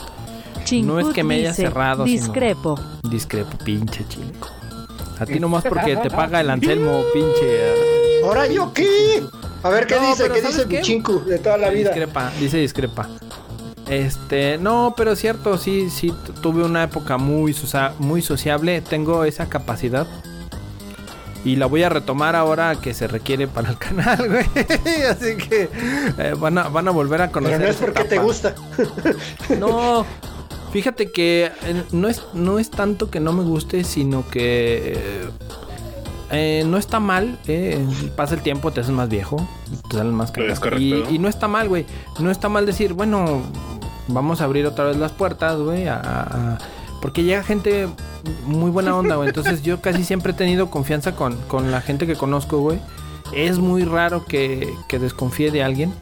[0.82, 2.80] No es que me haya dice, cerrado, sino- Discrepo.
[3.10, 4.48] discrepo, pinche chico.
[5.20, 8.22] A ti nomás porque te paga el Anselmo, pinche.
[8.24, 9.22] ¿Ahora yo qué?
[9.62, 10.80] A ver qué No, dice, qué ¿sabes dice qué?
[10.80, 11.90] chinku de toda la vida.
[11.90, 13.06] Discrepa, dice discrepa.
[13.88, 17.54] Este, no, pero es cierto, sí, sí, tu- tuve una época muy,
[17.98, 18.80] muy sociable.
[18.80, 20.06] Tengo esa capacidad.
[21.44, 24.46] Y la voy a retomar ahora que se requiere para el canal, güey.
[25.10, 25.68] Así que
[26.18, 27.58] eh, van, a, van a volver a conocer.
[27.58, 28.54] Pero no es porque te gusta.
[29.58, 30.04] No,
[30.72, 35.28] fíjate que eh, no es, no es tanto que no me guste, sino que eh,
[36.30, 37.38] eh, no está mal.
[37.46, 37.82] eh,
[38.16, 39.48] pasa el tiempo, te haces más viejo,
[39.90, 40.76] te salen más correcto.
[40.78, 41.86] Y, y no está mal, güey.
[42.18, 43.42] No está mal decir, bueno,
[44.08, 45.86] vamos a abrir otra vez las puertas, güey.
[45.88, 46.22] a- a-
[46.54, 46.58] a-
[47.00, 47.88] porque llega gente
[48.44, 49.28] muy buena onda, güey.
[49.28, 52.78] Entonces yo casi siempre he tenido confianza con, con la gente que conozco, güey.
[53.32, 55.92] Es muy raro que, que desconfíe de alguien.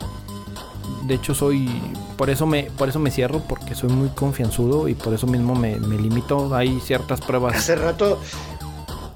[1.06, 1.68] De hecho soy
[2.16, 5.54] por eso me por eso me cierro porque soy muy confianzudo y por eso mismo
[5.54, 8.20] me, me limito hay ciertas pruebas Hace rato,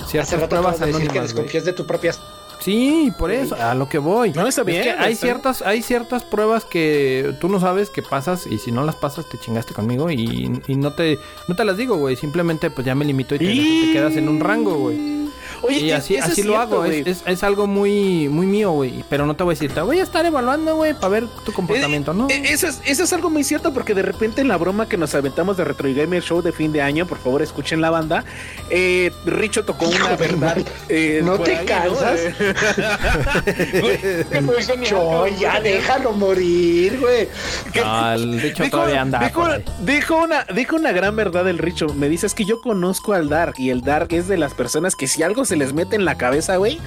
[0.06, 2.12] ciertas hace rato pruebas de decir que desconfías de tu propia.
[2.60, 4.32] Sí por eso a lo que voy.
[4.32, 5.16] No, está Es bien, que hay está bien.
[5.16, 9.28] ciertas hay ciertas pruebas que tú no sabes que pasas y si no las pasas
[9.28, 11.18] te chingaste conmigo y, y no te
[11.48, 12.16] no te las digo güey.
[12.16, 15.19] Simplemente pues ya me limito y te, Y- te quedas en un rango güey
[15.62, 17.00] Oye, y así, eso es así lo cierto, hago, güey.
[17.00, 19.04] es, es, es algo muy, muy mío, güey.
[19.08, 21.52] Pero no te voy a decir, te voy a estar evaluando, güey, para ver tu
[21.52, 22.28] comportamiento, ¿no?
[22.30, 24.96] Eh, Eso es, eso es algo muy cierto porque de repente en la broma que
[24.96, 28.24] nos aventamos de Retro Gamer Show de fin de año, por favor escuchen la banda,
[28.70, 30.58] eh, Richo tocó una verdad.
[30.88, 32.20] eh, ¿No por te ahí, cansas?
[33.46, 34.24] Eh,
[34.66, 37.28] genial, Yo, ya déjalo morir, güey.
[37.84, 39.18] Ah, el dicho Dijo, todavía anda.
[39.20, 41.86] dijo- una, dijo una gran verdad el Richo.
[41.94, 44.96] Me dice es que yo conozco al Dark y el Dark es de las personas
[44.96, 46.80] que si algo se les mete en la cabeza, güey,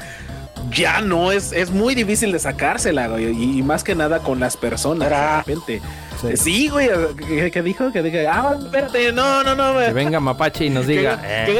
[0.72, 3.26] ya no es, es muy difícil de sacársela, güey.
[3.31, 5.38] Y, y más que nada con las personas, de Ahora.
[5.45, 5.81] repente.
[6.22, 6.38] Sí.
[6.38, 6.90] Sí, güey,
[7.27, 7.91] ¿qué, qué dijo?
[7.91, 9.94] Que diga, ah, espérate, no, no, no, Que güey.
[9.94, 11.53] venga Mapache y nos diga, Que- eh, que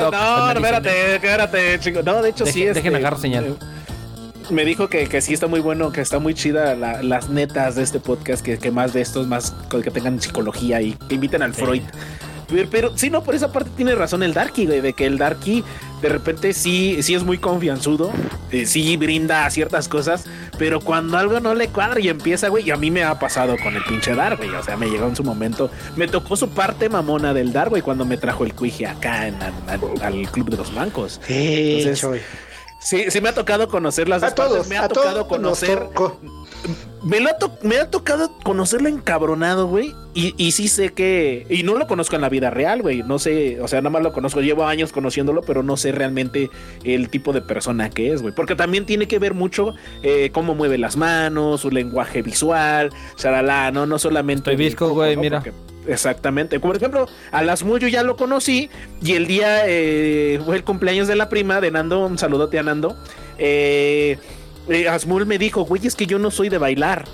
[0.00, 0.12] doc.
[0.12, 2.00] No, espérate, espérate, chico.
[2.04, 2.62] No, de hecho sí.
[2.64, 3.44] Deje- dejen este, agarrar señal.
[3.44, 3.54] eh,
[4.50, 7.76] Me dijo que, que sí está muy bueno, que está muy chida la- las netas
[7.76, 11.42] de este podcast, que, que más de estos, más que tengan psicología y que inviten
[11.42, 11.82] al Freud.
[12.48, 15.16] Pero, pero sí, no, por esa parte tiene razón el Darky, güey, de que el
[15.16, 15.62] Darky
[16.02, 18.10] de repente sí, sí es muy confianzudo,
[18.50, 20.24] eh, sí brinda ciertas cosas,
[20.58, 23.56] pero cuando algo no le cuadra y empieza, güey, y a mí me ha pasado
[23.62, 26.50] con el pinche Dark, güey, o sea, me llegó en su momento, me tocó su
[26.50, 30.56] parte mamona del Dark, güey, cuando me trajo el cuije acá en, al, Club de
[30.56, 31.20] los Bancos.
[31.26, 32.22] Sí, Entonces.
[32.80, 35.88] Sí, sí me ha tocado conocer las dos A partes, todos, me ha tocado conocer.
[37.04, 39.92] Me, lo ha to- me ha tocado conocerlo encabronado, güey.
[40.14, 41.46] Y, y sí sé que.
[41.48, 43.02] Y no lo conozco en la vida real, güey.
[43.02, 44.40] No sé, o sea, nada más lo conozco.
[44.40, 46.50] Llevo años conociéndolo, pero no sé realmente
[46.84, 48.34] el tipo de persona que es, güey.
[48.34, 53.70] Porque también tiene que ver mucho eh, cómo mueve las manos, su lenguaje visual, shalala,
[53.72, 53.86] ¿no?
[53.86, 54.54] No solamente.
[54.56, 55.22] Visco, güey, ¿no?
[55.22, 55.38] mira.
[55.40, 56.60] Porque- Exactamente.
[56.60, 58.70] Como por ejemplo, a las yo ya lo conocí.
[59.02, 62.06] Y el día eh, fue el cumpleaños de la prima de Nando.
[62.06, 62.96] Un saludote a Nando.
[63.38, 64.16] Eh,
[64.68, 67.04] eh, Asmul me dijo, güey, es que yo no soy de bailar.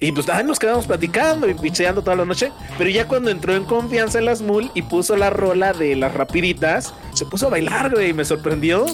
[0.00, 2.52] Y pues ay, nos quedamos platicando y picheando toda la noche.
[2.76, 6.92] Pero ya cuando entró en confianza el Asmul y puso la rola de las rapiditas,
[7.14, 8.86] se puso a bailar, güey, y me sorprendió.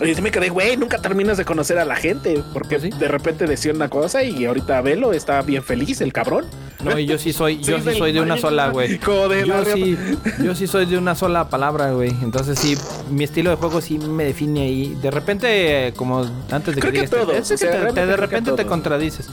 [0.00, 2.42] Y me quedé, güey, nunca terminas de conocer a la gente.
[2.52, 2.90] Porque sí.
[2.90, 6.46] de repente decía una cosa y ahorita velo, está bien feliz el cabrón.
[6.84, 8.98] No, y yo sí soy, yo sí soy de una sola, güey.
[9.46, 9.96] Yo sí,
[10.42, 12.10] yo sí soy de una sola palabra, güey.
[12.22, 12.76] Entonces sí,
[13.10, 14.94] mi estilo de juego sí me define ahí.
[15.00, 16.20] De repente, como
[16.50, 18.16] antes de Creo que que digas, todos, es o que sea, te- te- realmente de
[18.16, 19.28] repente te contradices.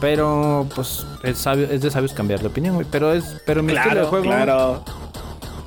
[0.00, 2.86] Pero, pues, es, sabio, es de sabios cambiar de opinión, güey.
[2.90, 4.82] Pero es, pero mi estilo de juego, claro.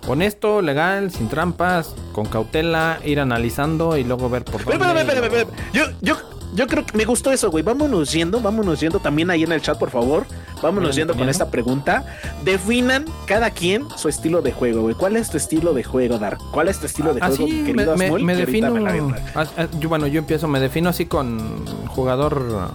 [0.07, 4.73] honesto, legal, sin trampas, con cautela, ir analizando y luego ver por dónde.
[4.85, 6.17] espera, espera, espera, Yo, yo,
[6.53, 7.63] yo creo que me gustó eso, güey.
[7.63, 10.25] Vámonos yendo, vámonos yendo también ahí en el chat, por favor.
[10.61, 12.05] Vámonos Bien, yendo con esta pregunta.
[12.43, 14.95] Definan cada quien su estilo de juego, güey.
[14.95, 16.39] ¿Cuál es tu estilo de juego, Dark?
[16.51, 18.23] ¿Cuál es tu estilo de juego, Así me, querido me- Asmol?
[18.23, 19.07] me Que ahorita defino.
[19.09, 22.71] me ah, ah, yo, bueno, yo empiezo, me defino así con jugador.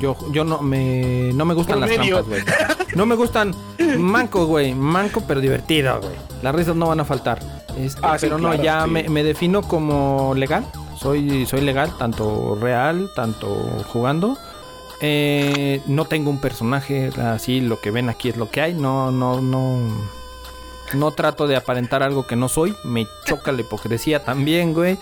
[0.00, 2.42] Yo, yo no me no me gustan las trampas, güey.
[2.94, 3.54] No me gustan
[3.98, 4.74] manco, güey.
[4.74, 6.12] Manco pero divertido, güey.
[6.42, 7.40] Las risas no van a faltar.
[7.76, 8.90] Este, Ah, sí, pero no, ya sí.
[8.90, 10.64] me, me defino como legal.
[11.02, 13.48] Soy, soy legal, tanto real, tanto
[13.92, 14.38] jugando.
[15.00, 18.74] Eh, no tengo un personaje así, lo que ven aquí es lo que hay.
[18.74, 19.80] No, no, no.
[20.94, 22.76] No trato de aparentar algo que no soy.
[22.84, 24.96] Me choca la hipocresía también, güey.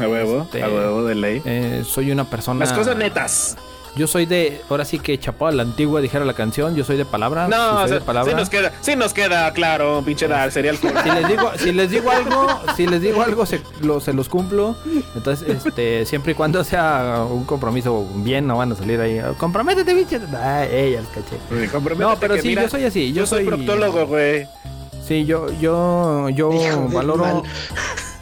[0.00, 1.42] A huevo, Este, a huevo de ley.
[1.44, 2.60] Eh, soy una persona.
[2.64, 3.56] Las cosas netas.
[3.96, 4.60] Yo soy de.
[4.68, 6.74] Ahora sí que chapó a la antigua, dijera la canción.
[6.74, 7.46] Yo soy de palabra.
[7.48, 8.32] No, si soy o sea, de palabra.
[8.32, 11.72] sí nos queda, sí nos queda claro, pinche Dark, sería el Si les digo, si
[11.72, 12.46] les digo algo,
[12.76, 14.74] si les digo algo, se, lo- se los cumplo.
[15.14, 19.20] Entonces, este, siempre y cuando sea un compromiso bien, no van a salir ahí.
[19.38, 20.18] Comprométete, bicho.
[20.42, 21.38] Ay, ella el caché.
[21.96, 23.12] No, pero sí, yo soy así.
[23.12, 24.46] Yo, Yo soy soy proctólogo, güey.
[25.06, 27.42] Sí, yo, yo, yo Hijo de valoro.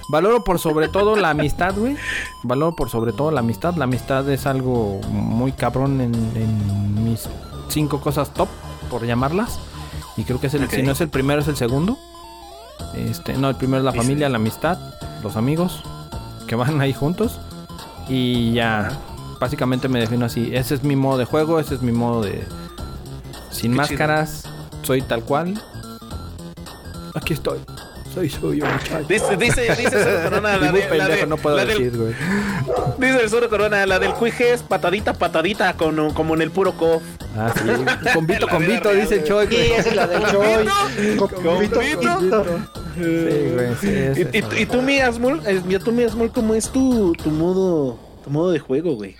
[0.08, 1.96] Valoro por sobre todo la amistad, güey.
[2.42, 3.74] Valoro por sobre todo la amistad.
[3.74, 7.28] La amistad es algo muy cabrón en, en mis
[7.68, 8.48] cinco cosas top.
[8.90, 9.58] por llamarlas.
[10.16, 11.98] Y creo que es el, si no es el primero, es el segundo.
[12.94, 14.78] Este, no, el primero es la familia, la amistad,
[15.22, 15.82] los amigos
[16.46, 17.40] que van ahí juntos.
[18.08, 18.90] Y ya,
[19.40, 20.54] básicamente me defino así.
[20.54, 22.46] Ese es mi modo de juego, ese es mi modo de...
[23.50, 24.44] Sin Qué máscaras,
[24.82, 25.62] soy tal cual.
[27.14, 27.58] Aquí estoy.
[28.14, 29.06] Soy suyo, muchacho.
[29.08, 31.96] Dice, dice, dice Zoro Corona, la, de, la, pendejo de- no puedo la del decir,
[31.98, 32.14] güey.
[32.98, 36.72] Dice el Zoro Corona, la del cuije es patadita, patadita, con, como en el puro
[36.72, 37.02] cof.
[37.36, 37.62] Ah, sí.
[38.14, 41.16] Convito, convito, real, dice el Choy, Sí, esa es la del Choy.
[41.16, 42.44] Convito, Convito.
[42.94, 44.62] Sí, güey, sí, es Y, eso, y- güey.
[44.62, 48.28] y tú, mi Asmol, eh, ya tú, mi Asmol, ¿cómo es tu, tu modo, tu
[48.30, 49.16] modo de juego, güey?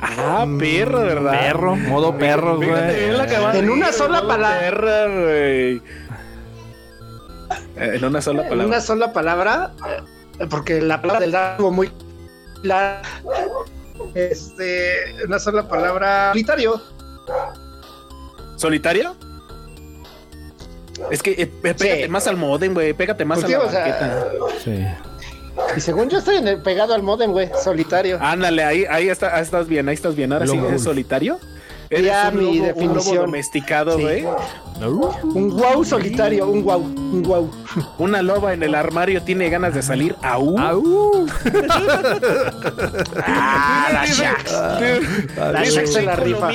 [0.00, 1.30] Ah, perro, ¿verdad?
[1.32, 2.70] Perro, modo perro, güey.
[3.54, 4.58] En una sola palabra.
[4.60, 5.82] perro, güey.
[7.76, 8.66] En una sola En palabra.
[8.66, 9.72] una sola palabra,
[10.38, 11.90] eh, porque la palabra del dato muy
[12.62, 13.02] la
[14.14, 16.80] este una sola palabra solitario.
[18.56, 19.16] ¿Solitario?
[21.10, 22.08] Es que eh, pégate Sí.
[22.08, 22.92] más al modem, güey.
[22.92, 24.28] Pégate más Pues a sí, la o sea.
[24.62, 24.86] Sí.
[25.76, 28.18] Y según yo estoy en el, pegado al modem, güey, solitario.
[28.20, 30.32] Ándale, ahí, ahí está, ahí estás bien, ahí estás bien.
[30.32, 30.56] Ahora sí.
[30.56, 31.38] ¿eres solitario?
[31.90, 33.16] Eres Ya, un, mi lobo, un lobo definición.
[33.26, 34.24] domesticado, Sí.
[35.22, 37.50] Un wow solitario, un wow, un wow.
[37.98, 40.16] Una loba en el armario tiene ganas de salir.
[40.22, 40.58] ¡Au!
[40.58, 41.26] ¡Au!
[43.26, 44.52] Ah, la Shax.
[45.36, 46.50] La Shax se la rifa.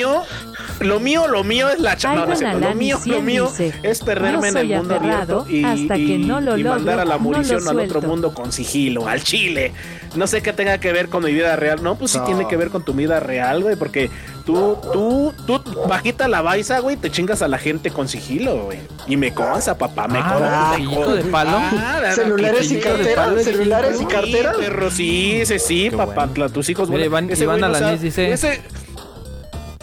[0.79, 2.25] Lo mío, lo mío, es la chava.
[2.25, 2.59] No, no.
[2.59, 6.17] Lo mío, lo mío dice, es perderme "No en el mundo abierto y, hasta que
[6.17, 8.07] no lo y mandar logro, a la no lo munición al otro suelto".
[8.07, 9.73] mundo con sigilo, al chile.
[10.15, 11.83] No sé qué tenga que ver con mi vida real.
[11.83, 14.09] No, pues sí tiene que ver con tu vida real, güey, porque
[14.45, 18.79] tú, tú, tú, bajita la baisa, güey, te chingas a la gente con sigilo, güey.
[19.07, 21.13] Y me consta, papá, me Ah, consta.
[21.13, 21.51] de palo.
[21.57, 24.53] Ah, la- Celulares y cuchillito de cartera, palo, celulares y Sí, cartera.
[24.57, 26.89] perro, sí, sí, sí, papá, tus hijos.
[26.89, 28.61] Iván- Iván güey no Alanis dice- ese-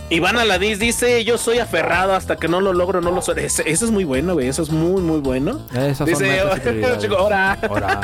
[0.08, 3.40] Iván Aladís dice, yo soy aferrado hasta que no lo logro, no lo soy.
[3.40, 5.60] Ese- eso es muy bueno, güey, eso es muy, muy bueno.
[5.74, 6.38] Esas Dice,
[7.18, 8.00] ahora, Ahora.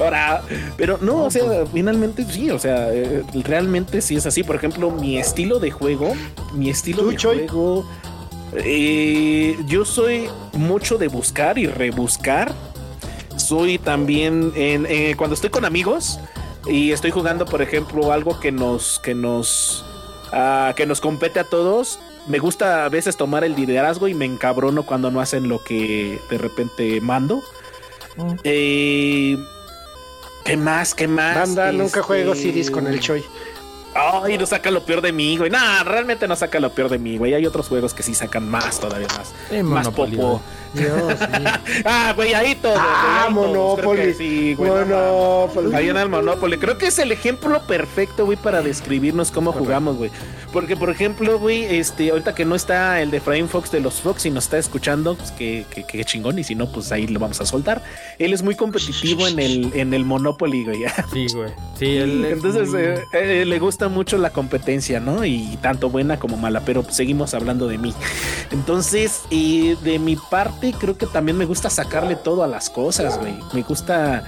[0.00, 0.42] ahora.
[0.78, 4.42] Pero no, o sea, finalmente sí, o sea, eh, realmente sí es así.
[4.42, 6.14] Por ejemplo, mi estilo de juego,
[6.54, 7.36] mi estilo ¿Tú, de Choy?
[7.48, 7.84] juego,
[8.54, 12.52] eh, yo soy mucho de buscar y rebuscar.
[13.36, 16.18] Soy también en, eh, cuando estoy con amigos
[16.66, 19.84] y estoy jugando, por ejemplo, algo que nos que nos
[20.32, 21.98] ah, que nos compete a todos.
[22.26, 26.20] Me gusta a veces tomar el liderazgo y me encabrono cuando no hacen lo que
[26.30, 27.42] de repente mando.
[28.16, 28.32] Mm.
[28.44, 29.36] Eh,
[30.44, 30.94] ¿Qué más?
[30.94, 31.36] ¿Qué más?
[31.36, 33.24] Banda, nunca Este, juego Ciris con el Choy.
[33.94, 35.50] Ay, no saca lo peor de mí, güey.
[35.50, 37.34] Nah, realmente no saca lo peor de mí, güey.
[37.34, 39.32] Hay otros juegos que sí sacan más, todavía más.
[39.50, 40.40] Eh, más popo.
[40.72, 40.92] Dios
[41.40, 41.50] mío.
[41.84, 42.74] Ah, güey, ahí todo.
[42.74, 43.78] güey, Ah, ahí todos.
[43.80, 44.00] Creo Monopoly.
[44.02, 44.70] que Sí, güey.
[44.86, 45.50] no.
[45.74, 46.58] Ahí en el Monopoly.
[46.58, 50.10] Creo que es el ejemplo perfecto, güey, para describirnos cómo jugamos, güey.
[50.52, 54.00] Porque, por ejemplo, güey, este, ahorita que no está el de Frame Fox de los
[54.00, 56.38] Fox y nos está escuchando, pues que, que, que chingón.
[56.38, 57.82] Y si no, pues ahí lo vamos a soltar.
[58.18, 60.84] Él es muy competitivo en el, en el Monopoly, güey.
[61.12, 61.50] Sí, güey.
[61.78, 65.24] Sí, él Entonces muy- eh, eh, le gusta mucho la competencia, ¿no?
[65.24, 67.94] Y tanto buena como mala, pero seguimos hablando de mí.
[68.50, 73.18] Entonces, y de mi parte, creo que también me gusta sacarle todo a las cosas,
[73.18, 73.34] güey.
[73.52, 74.24] Me gusta,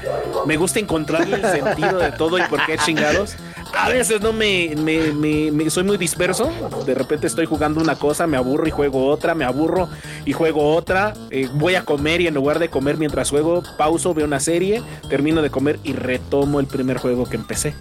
[0.46, 3.34] me gusta encontrarle el sentido de todo y por qué chingados.
[3.76, 6.50] A veces no me, me, me- me- soy muy disperso.
[6.86, 9.88] De repente estoy jugando una cosa, me aburro y juego otra, me aburro
[10.24, 11.14] y juego otra.
[11.30, 14.82] Eh, voy a comer y en lugar de comer mientras juego, pauso, veo una serie,
[15.08, 17.74] termino de comer y retomo el primer juego que empecé.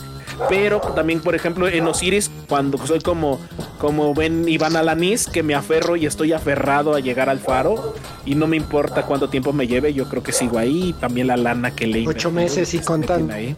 [0.50, 3.40] Pero también, por ejemplo, en Osiris, cuando soy como,
[3.80, 7.94] como ven Iván Alanis, que me aferro y estoy aferrado a llegar al faro
[8.26, 10.90] y no me importa cuánto tiempo me lleve, yo creo que sigo ahí.
[10.90, 13.34] Y también la lana que le Ocho meses y pues, contando.
[13.34, 13.56] ahí.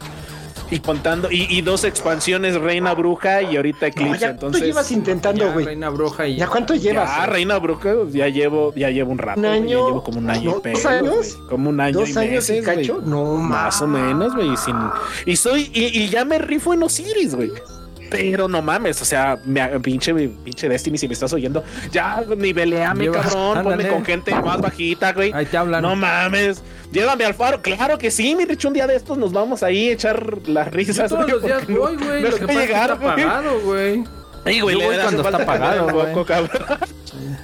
[0.76, 4.20] Y contando, y, y dos expansiones, Reina Bruja y ahorita No, Eclipse.
[4.20, 5.66] ya entonces, tú llevas intentando, Ya, güey.
[5.66, 7.10] Reina Bruja y ¿Ya cuánto llevas?
[7.10, 9.40] ya, Reina Bruja, ya llevo, ya llevo un rato.
[9.40, 9.68] ¿Un año?
[9.80, 10.70] Ya llevo como un año ¿No?
[10.70, 11.36] y ¿Dos años?
[11.36, 12.78] güey, Como un año ¿Dos y años y meses, güey.
[12.88, 13.02] cacho?
[13.06, 14.56] No, Más o menos, güey.
[14.58, 14.76] sin-
[15.26, 17.52] Y soy, y, y ya me rifo en Osiris, güey.
[18.18, 23.06] Pero no mames, o sea, me, pinche, pinche Destiny, si me estás oyendo, ya niveleame,
[23.06, 23.90] Lleva- cabrón, ponme ándale.
[23.90, 25.31] con gente más bajita, güey.
[25.34, 25.81] Ahí te hablan.
[25.81, 26.61] No mames,
[26.91, 29.90] llévame al faro, claro que sí, mi Rich, un día de estos nos vamos ahí
[29.90, 31.10] a echar las Yo risas.
[31.10, 32.22] todos güey, los días voy, güey.
[32.22, 33.26] Lo deja que pasa es que llegar, está güey.
[33.26, 34.03] pagado, güey.
[34.45, 36.80] Ay, güey, Yo voy cuando está pagado, cabrón.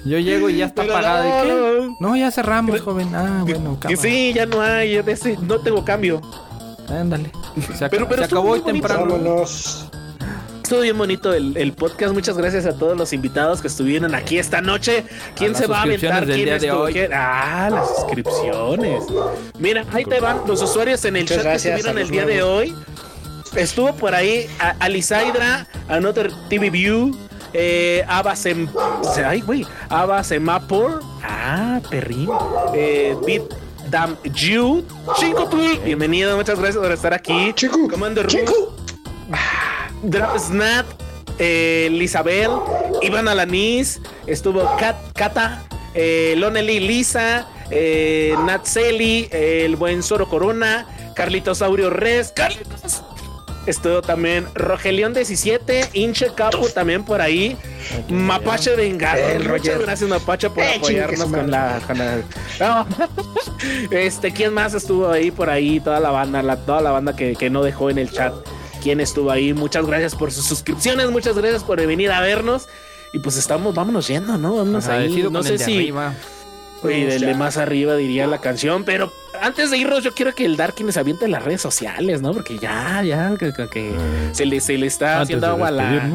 [0.05, 1.25] Yo llego y ya está Pero pagado.
[1.25, 1.87] ¿Y no, qué?
[1.99, 2.09] no.
[2.09, 3.13] No, ya cerramos, joven.
[3.15, 4.01] Ah, bueno, cámara.
[4.01, 6.21] sí, ya no hay, ese- no tengo cambio.
[6.89, 7.31] Ándale.
[7.77, 9.05] Se, ac- Pero- pero se acabó hoy temprano.
[9.05, 9.88] Vámonos.
[10.69, 12.13] Estuvo bien bonito el, el podcast.
[12.13, 15.03] Muchas gracias a todos los invitados que estuvieron aquí esta noche.
[15.35, 16.25] ¿Quién A se va a aventar?
[16.25, 17.09] ¿Quién día de.
[17.11, 19.03] Ah, las suscripciones.
[19.57, 22.43] Mira, ahí te van los usuarios en el Muchas chat que estuvieron el día de
[22.43, 22.75] hoy.
[23.55, 27.17] Estuvo por ahí a- Alisaidra, Another TV View,
[27.51, 28.67] eh, Abasem,
[29.25, 32.29] ay, güey, Abasemapor, ah, perrín,
[32.75, 33.41] eh, Beat
[33.89, 34.83] Dam Ju,
[35.19, 35.49] Chico
[35.83, 37.53] bienvenido, muchas gracias por estar aquí.
[37.55, 38.75] Chico, Commander chico.
[39.29, 39.78] Drap
[40.37, 40.85] Snap,
[41.39, 42.49] eh, Lisabel,
[43.01, 45.63] Iván Alanis, estuvo Kat, Kata,
[45.93, 50.85] eh, Lonely Lisa, eh, Natseli, eh, el buen Zoro Corona,
[51.15, 53.03] Carlitos Saurio Res, Carlitos.
[53.65, 57.55] Estuvo también Rogelión 17, Inche Capo también por ahí,
[58.09, 59.19] Mapache Vengador.
[59.31, 62.21] El Muchas gracias Mapache por Eh, apoyarnos con la, con la-
[62.59, 62.87] No.
[63.91, 65.79] Este, ¿quién más estuvo ahí por ahí?
[65.81, 68.33] Toda la banda, la- toda la banda que, que no dejó en el chat.
[68.81, 69.53] ¿Quién estuvo ahí?
[69.53, 72.67] Muchas gracias por sus suscripciones, muchas gracias por venir a vernos.
[73.13, 74.55] Y pues estamos, vámonos yendo, ¿no?
[74.57, 74.97] Vámonos ahí.
[75.05, 75.73] Agradecido No sé si.
[75.75, 76.13] arriba.
[76.81, 79.11] Oye, del de más arriba diría la canción, pero
[79.41, 82.31] antes de irnos, yo quiero que el Darkin se aviente en las redes sociales, ¿no?
[82.31, 83.93] Porque ya, ya, que, que- que
[84.31, 86.09] se, le, se le está Antes haciendo agua a la.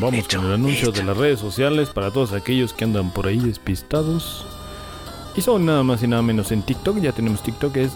[0.00, 3.38] vamos con el anuncio de las redes sociales para todos aquellos que andan por ahí
[3.38, 4.44] despistados.
[5.36, 6.98] Y son nada más y nada menos en TikTok.
[7.00, 7.92] Ya tenemos TikTok, es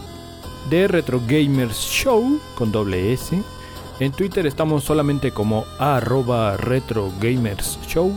[0.71, 3.41] de Retro Gamers Show con doble S.
[4.01, 8.13] En Twitter estamos solamente como arroba Retro Gamers Show.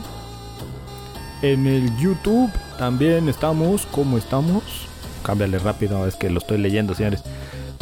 [1.40, 4.62] En el YouTube también estamos como estamos.
[5.24, 7.22] Cámbiale rápido, es que lo estoy leyendo, señores.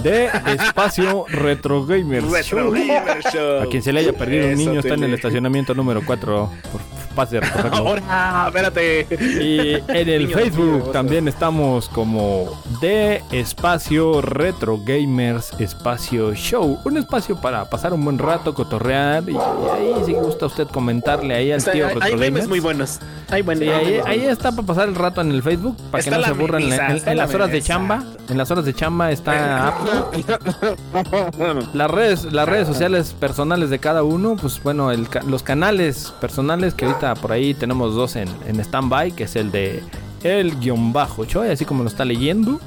[0.02, 2.70] De espacio Retro Gamers Retro Show.
[2.70, 3.62] Gamer Show.
[3.62, 6.51] A quien se le haya perdido un niño está en el estacionamiento número 4.
[6.72, 6.80] Por
[7.28, 7.76] recogerlo.
[7.76, 9.06] Ahora, espérate.
[9.40, 16.78] Y en el Niño Facebook también estamos como de espacio Retro Gamers Espacio Show.
[16.84, 19.24] Un espacio para pasar un buen rato, cotorrear.
[19.28, 22.48] Y, y ahí si gusta usted comentarle ahí al Está- tío hay, Retro hay memes
[22.48, 22.98] muy buenos.
[23.30, 23.64] Hay buenos.
[23.64, 23.70] Sí,
[24.06, 27.16] ahí, está para pasar el rato en el Facebook, para que no se aburran en,
[27.16, 28.02] las horas de chamba.
[28.28, 30.10] En las horas de chamba está apto.
[31.74, 36.74] Las redes, las redes sociales personales de cada uno, pues bueno, el los canales personales
[36.74, 39.82] que ahorita por ahí tenemos dos en, en stand-by, que es el de
[40.23, 42.61] el guion bajo Choy, así como lo está leyendo.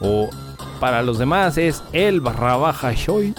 [0.00, 0.28] O
[0.80, 3.34] para los demás es el barra baja Choy.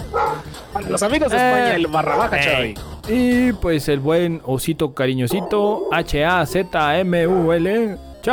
[0.72, 2.74] Para los amigos de España, Eh, el barra baja, eh.
[2.74, 2.78] Choy.
[3.12, 7.96] Y pues el buen osito cariñosito H-A-Z-M-U-L.
[8.22, 8.30] Que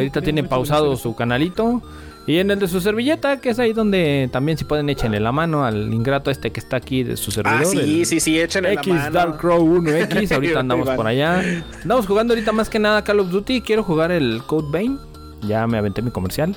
[0.00, 1.80] ahorita tiene pausado su canalito.
[2.28, 5.32] Y en el de su servilleta, que es ahí donde también si pueden échenle la
[5.32, 7.60] mano al ingrato este que está aquí de su servidor.
[7.62, 9.10] Ah, sí, el sí, sí, échenle la X mano.
[9.10, 11.42] Dark Crow 1X, ahorita andamos por allá.
[11.82, 13.62] Andamos jugando ahorita más que nada Call of Duty.
[13.62, 14.98] Quiero jugar el Code Vein.
[15.40, 16.54] Ya me aventé mi comercial.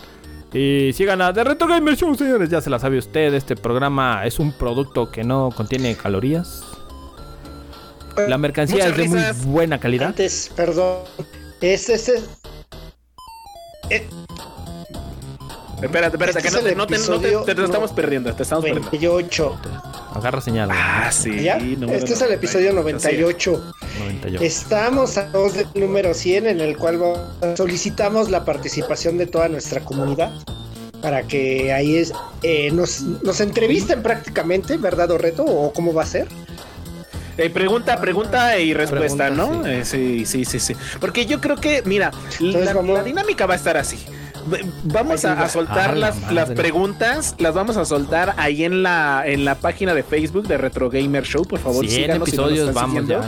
[0.53, 2.49] Y sigan a The Retro Gamer Show, señores.
[2.49, 3.33] Ya se la sabe usted.
[3.33, 6.65] Este programa es un producto que no contiene calorías.
[8.27, 10.09] La mercancía Muchas es de muy buena calidad.
[10.09, 10.97] Antes, perdón.
[11.61, 12.19] Este, este.
[13.89, 14.05] eh,
[15.81, 17.63] Espérate, espérate, Este que es no el te, no te, no te- episodio te- te
[17.63, 18.89] estamos perdiendo, te estamos perdiendo.
[18.91, 19.59] 98.
[20.15, 20.69] Agarra señal.
[20.71, 21.47] Ah, sí.
[21.47, 23.51] Este es el episodio 98.
[23.51, 23.73] 98.
[23.99, 24.43] 98.
[24.43, 26.99] Estamos a dos del número 100 en el cual
[27.55, 30.31] solicitamos la participación de toda nuestra comunidad
[31.01, 32.13] para que ahí es,
[32.43, 35.43] eh, nos, nos entrevisten prácticamente, ¿verdad o reto?
[35.43, 36.27] ¿O cómo va a ser?
[37.37, 39.63] Eh, pregunta, pregunta y respuesta, Pregunta, ¿no?
[39.63, 39.69] sí.
[39.71, 40.25] Eh, Sí.
[40.25, 43.57] sí, sí, sí, Porque yo creo que, mira, Entonces, la, vamos- la dinámica va a
[43.57, 43.97] estar así.
[44.83, 48.83] Vamos a, a soltar Ah, la las, las preguntas, las vamos a soltar ahí en
[48.83, 51.85] la, en la página de Facebook de Retro Gamer Show, por favor.
[51.87, 53.21] 100 síganos si no nos episodios, vamos ya.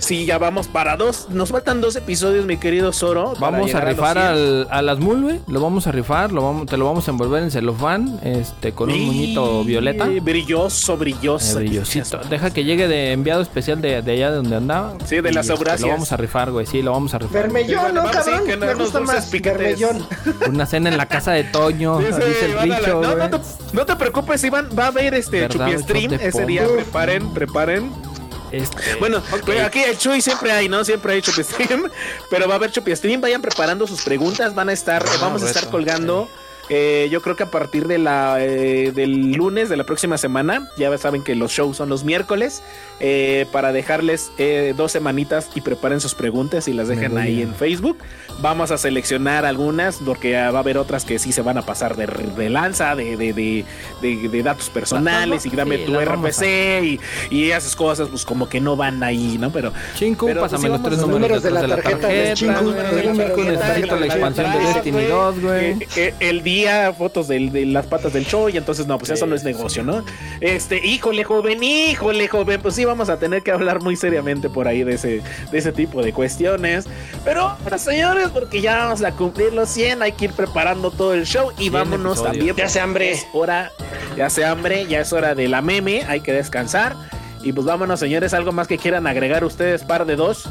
[0.00, 1.28] Sí, ya vamos para dos.
[1.30, 3.34] Nos faltan dos episodios, mi querido Zoro.
[3.38, 4.26] Vamos a rifar 100.
[4.26, 7.42] al, a las mulve, lo vamos a rifar, lo vamos, te lo vamos a envolver
[7.42, 10.06] en celofán, este, con un muñito violeta.
[10.22, 11.58] Brilloso, Eh, brilloso.
[11.58, 12.18] brillosito.
[12.28, 14.94] Deja que llegue de enviado especial de, de allá de donde andaba.
[15.04, 15.80] Sí, de las Y, este.
[15.80, 16.66] Lo vamos a rifar, güey.
[16.66, 17.42] Sí, lo vamos a rifar.
[17.42, 18.46] Bermellón, ¿no, sí, cabrón?
[18.46, 19.30] que no- Me gusta más.
[19.30, 20.06] Bermellón.
[20.48, 23.00] Una cena en la casa de Toño, Sí, sí, dice el van a la- Richo,
[23.02, 24.68] no, no, te, no te preocupes, Iván.
[24.78, 25.46] Va a haber este.
[25.48, 26.66] Chupi Stream ese día.
[26.66, 28.09] Preparen, preparen.
[28.52, 30.84] Este, Bueno, pues aquí el Chuy siempre hay, ¿no?
[30.84, 31.88] Siempre hay Chupi Stream.
[32.30, 33.20] Pero va a haber Chupi Stream.
[33.20, 34.54] Vayan preparando sus preguntas.
[34.54, 36.28] Van a estar, Ah, vamos a estar colgando.
[36.70, 40.68] Eh, yo creo que a partir de la eh, del lunes de la próxima semana,
[40.78, 42.62] ya saben que los shows son los miércoles,
[43.00, 47.54] eh, para dejarles eh, dos semanitas y preparen sus preguntas y las dejen ahí en
[47.54, 47.98] Facebook.
[48.40, 51.62] Vamos a seleccionar algunas porque ah, va a haber otras que sí se van a
[51.62, 53.64] pasar de, de lanza, de, de, de,
[54.00, 56.42] de- de datos personales y dame sí, tu RFC
[56.84, 59.50] y, y esas cosas, pues como que no van ahí, ¿no?
[59.50, 62.34] Pero Chincu, Pero, pues, pásame sí, los tres números números de la tarjeta de la
[62.34, 63.42] tarjeta.
[63.50, 65.76] necesito la expansión de Destiny 2, güey.
[65.96, 66.59] Eh, el día,
[66.96, 69.82] fotos del- de las patas del show, y entonces no, pues eso no es negocio,
[69.84, 70.04] ¿no?
[70.40, 74.68] Este, híjole, joven, híjole, joven, pues sí vamos a tener que hablar muy seriamente por
[74.68, 76.86] ahí de ese, de ese tipo de cuestiones.
[77.24, 81.14] Pero, bueno, señores, porque ya vamos a cumplir los 100, hay que ir preparando todo
[81.14, 82.32] el show y 100 vámonos episodios.
[82.36, 82.56] también.
[82.56, 83.10] Ya hace hambre.
[83.12, 83.70] Es hora,
[84.16, 86.94] ya hace hambre, ya es hora de la meme, hay que descansar.
[87.42, 88.34] Y pues vámonos, señores.
[88.34, 90.48] ¿Algo más que quieran agregar ustedes, par de dos?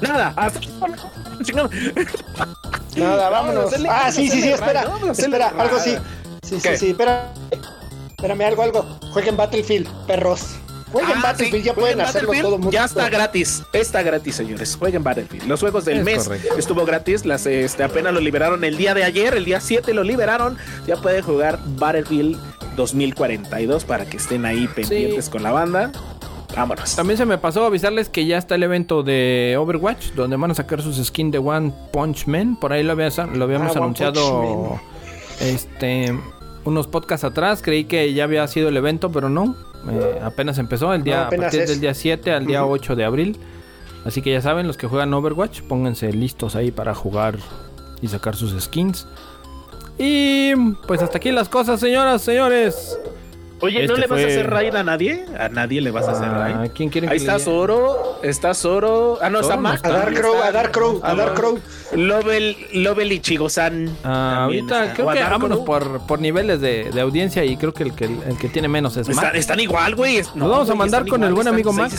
[0.00, 0.32] Nada.
[0.36, 0.60] Hasta-.
[2.96, 3.72] Nada, vámonos.
[3.88, 4.84] Ah, sí, sí, sí, espera.
[5.12, 5.78] Espera, algo.
[5.78, 5.96] Sí,
[6.42, 6.76] sí, ¿Qué?
[6.76, 7.32] sí, espera.
[8.10, 8.82] Espérame, algo, algo.
[9.12, 10.40] Jueguen Battlefield, perros.
[10.92, 12.70] Jueguen Ah, Battlefield, sí, ya pueden hacerlo todo mundo.
[12.70, 13.62] Ya está gratis.
[13.72, 14.76] Está gratis, señores.
[14.78, 15.46] Jueguen Battlefield.
[15.46, 16.56] Los juegos del Es mes correcto.
[16.58, 17.26] estuvo gratis.
[17.26, 19.34] Las este, apenas lo liberaron el día de ayer.
[19.34, 20.56] El día 7 lo liberaron.
[20.86, 22.38] Ya pueden jugar Battlefield
[22.76, 25.92] 2042 para que estén ahí pendientes con la banda.
[26.54, 26.94] Vámonos.
[26.96, 30.54] También se me pasó avisarles que ya está el evento de Overwatch, donde van a
[30.54, 32.56] sacar sus skins de One Punch Man.
[32.60, 34.80] Por ahí lo, había- lo habíamos Ah, anunciado
[35.40, 36.18] este
[36.64, 37.62] unos podcasts atrás.
[37.62, 39.54] Creí que ya había sido el evento, pero no.
[39.90, 41.68] Eh, apenas empezó el día No, a partir es.
[41.70, 42.74] del día 7 al día Ujú.
[42.74, 43.38] 8 de abril.
[44.04, 47.38] Así que ya saben, los que juegan Overwatch, pónganse listos ahí para jugar
[48.00, 49.06] y sacar sus skins.
[49.98, 50.54] Y
[50.86, 52.98] pues hasta aquí las cosas, señoras, señores.
[53.60, 55.24] Oye, ¿no Este le vas a hacer raid a nadie?
[55.38, 56.70] ¿A nadie le vas a hacer Ah, raid?
[56.74, 57.44] ¿Quién quiere Ahí que le está diga?
[57.44, 59.18] Zoro, está Zoro.
[59.22, 59.84] Ah, no, está Zoro Mac.
[59.84, 61.58] A Dark Crow, a Dark Crow, a Dark Crow.
[61.94, 63.96] Lobel, Lobel y Chigosan.
[64.04, 64.94] Ah, ahorita está.
[64.94, 68.36] creo que vámonos por, por niveles de, de audiencia y creo que el que, el
[68.38, 69.16] que tiene menos es Mac.
[69.16, 70.18] Están, están igual, güey.
[70.18, 71.92] Nos no, vamos a mandar con el buen amigo Mac.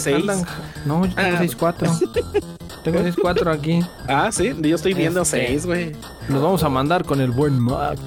[0.86, 1.40] No, yo tengo Ah.
[1.42, 2.24] 6-4.
[2.84, 3.80] tengo 6-4 aquí.
[4.08, 5.94] Ah, sí, yo estoy viendo Este, 6, güey.
[6.30, 7.98] Nos vamos a mandar con el buen Mac.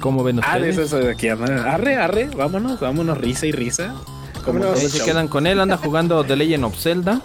[0.00, 0.86] ¿Cómo ven Ah, de ustedes?
[0.86, 1.28] eso de aquí.
[1.28, 3.94] Arre, arre, vámonos, vámonos, risa y risa.
[4.44, 5.60] Como se quedan con él.
[5.60, 7.20] Anda jugando The Legend of Zelda.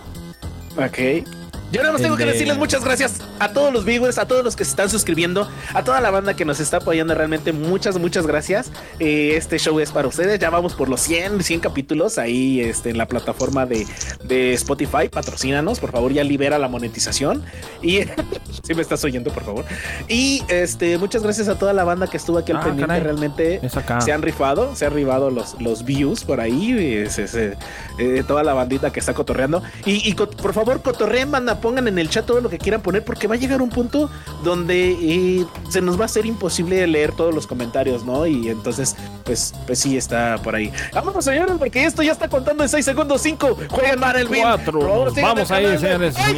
[0.78, 1.26] Ok.
[1.74, 4.44] Yo nada más tengo que de- decirles muchas gracias a todos los viewers, a todos
[4.44, 7.52] los que se están suscribiendo, a toda la banda que nos está apoyando realmente.
[7.52, 8.72] Muchas, muchas gracias.
[9.00, 10.38] Eh, este show es para ustedes.
[10.40, 13.88] Ya vamos por los 100, 100 capítulos ahí este, en la plataforma de,
[14.24, 15.10] de Spotify.
[15.12, 17.44] Patrocínanos, por favor, ya libera la monetización.
[17.82, 18.02] Y
[18.64, 19.66] si me estás oyendo, por favor.
[20.08, 22.88] Y este, muchas gracias a toda la banda que estuvo aquí al Ah, pendiente.
[22.88, 23.02] caray.
[23.04, 23.62] Realmente
[24.06, 28.44] se han rifado, se han rifado los, los views por ahí, es- es, eh, toda
[28.44, 29.64] la bandita que está cotorreando.
[29.86, 33.26] Y, por favor, cotorreen, banda, pongan en el chat todo lo que quieran poner, porque
[33.28, 34.10] va a llegar un punto
[34.44, 38.28] donde eh, se nos va a ser imposible leer todos los comentarios, ¿no?
[38.28, 40.72] Y entonces, pues, pues sí, está por ahí.
[40.94, 43.58] Vámonos, señores, porque esto ya está contando en 6 segundos 5.
[43.70, 44.42] Jueguen Battlefield.
[44.44, 44.72] 4.
[44.80, 45.80] Por favor, sigan Vamos el ahí, canal.
[45.80, 46.16] señores.
[46.18, 46.34] Ay,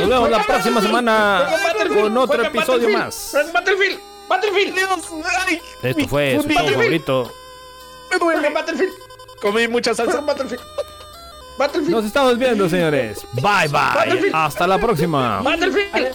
[0.00, 1.46] Nos vemos la próxima semana
[1.94, 3.36] con otro episodio Battlefield, más.
[3.52, 4.88] Battlefield, Battlefield, Dios,
[5.46, 7.30] ay, Esto fue su favorito.
[8.10, 8.50] me duele.
[8.50, 8.92] Battlefield,
[9.42, 10.12] Comí mucha salsa.
[10.12, 10.62] jueguen Battlefield.
[11.58, 11.90] Battlefield.
[11.90, 13.26] Nos estamos viendo, señores.
[13.34, 14.30] Bye bye.
[14.32, 15.40] Hasta la próxima.
[15.42, 16.14] Battlefield.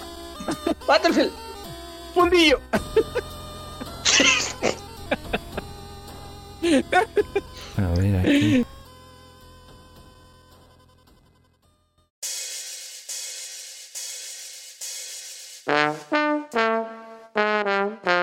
[0.87, 1.31] Battlefield.
[2.13, 2.59] Fundillo.
[7.77, 8.65] A ver aquí.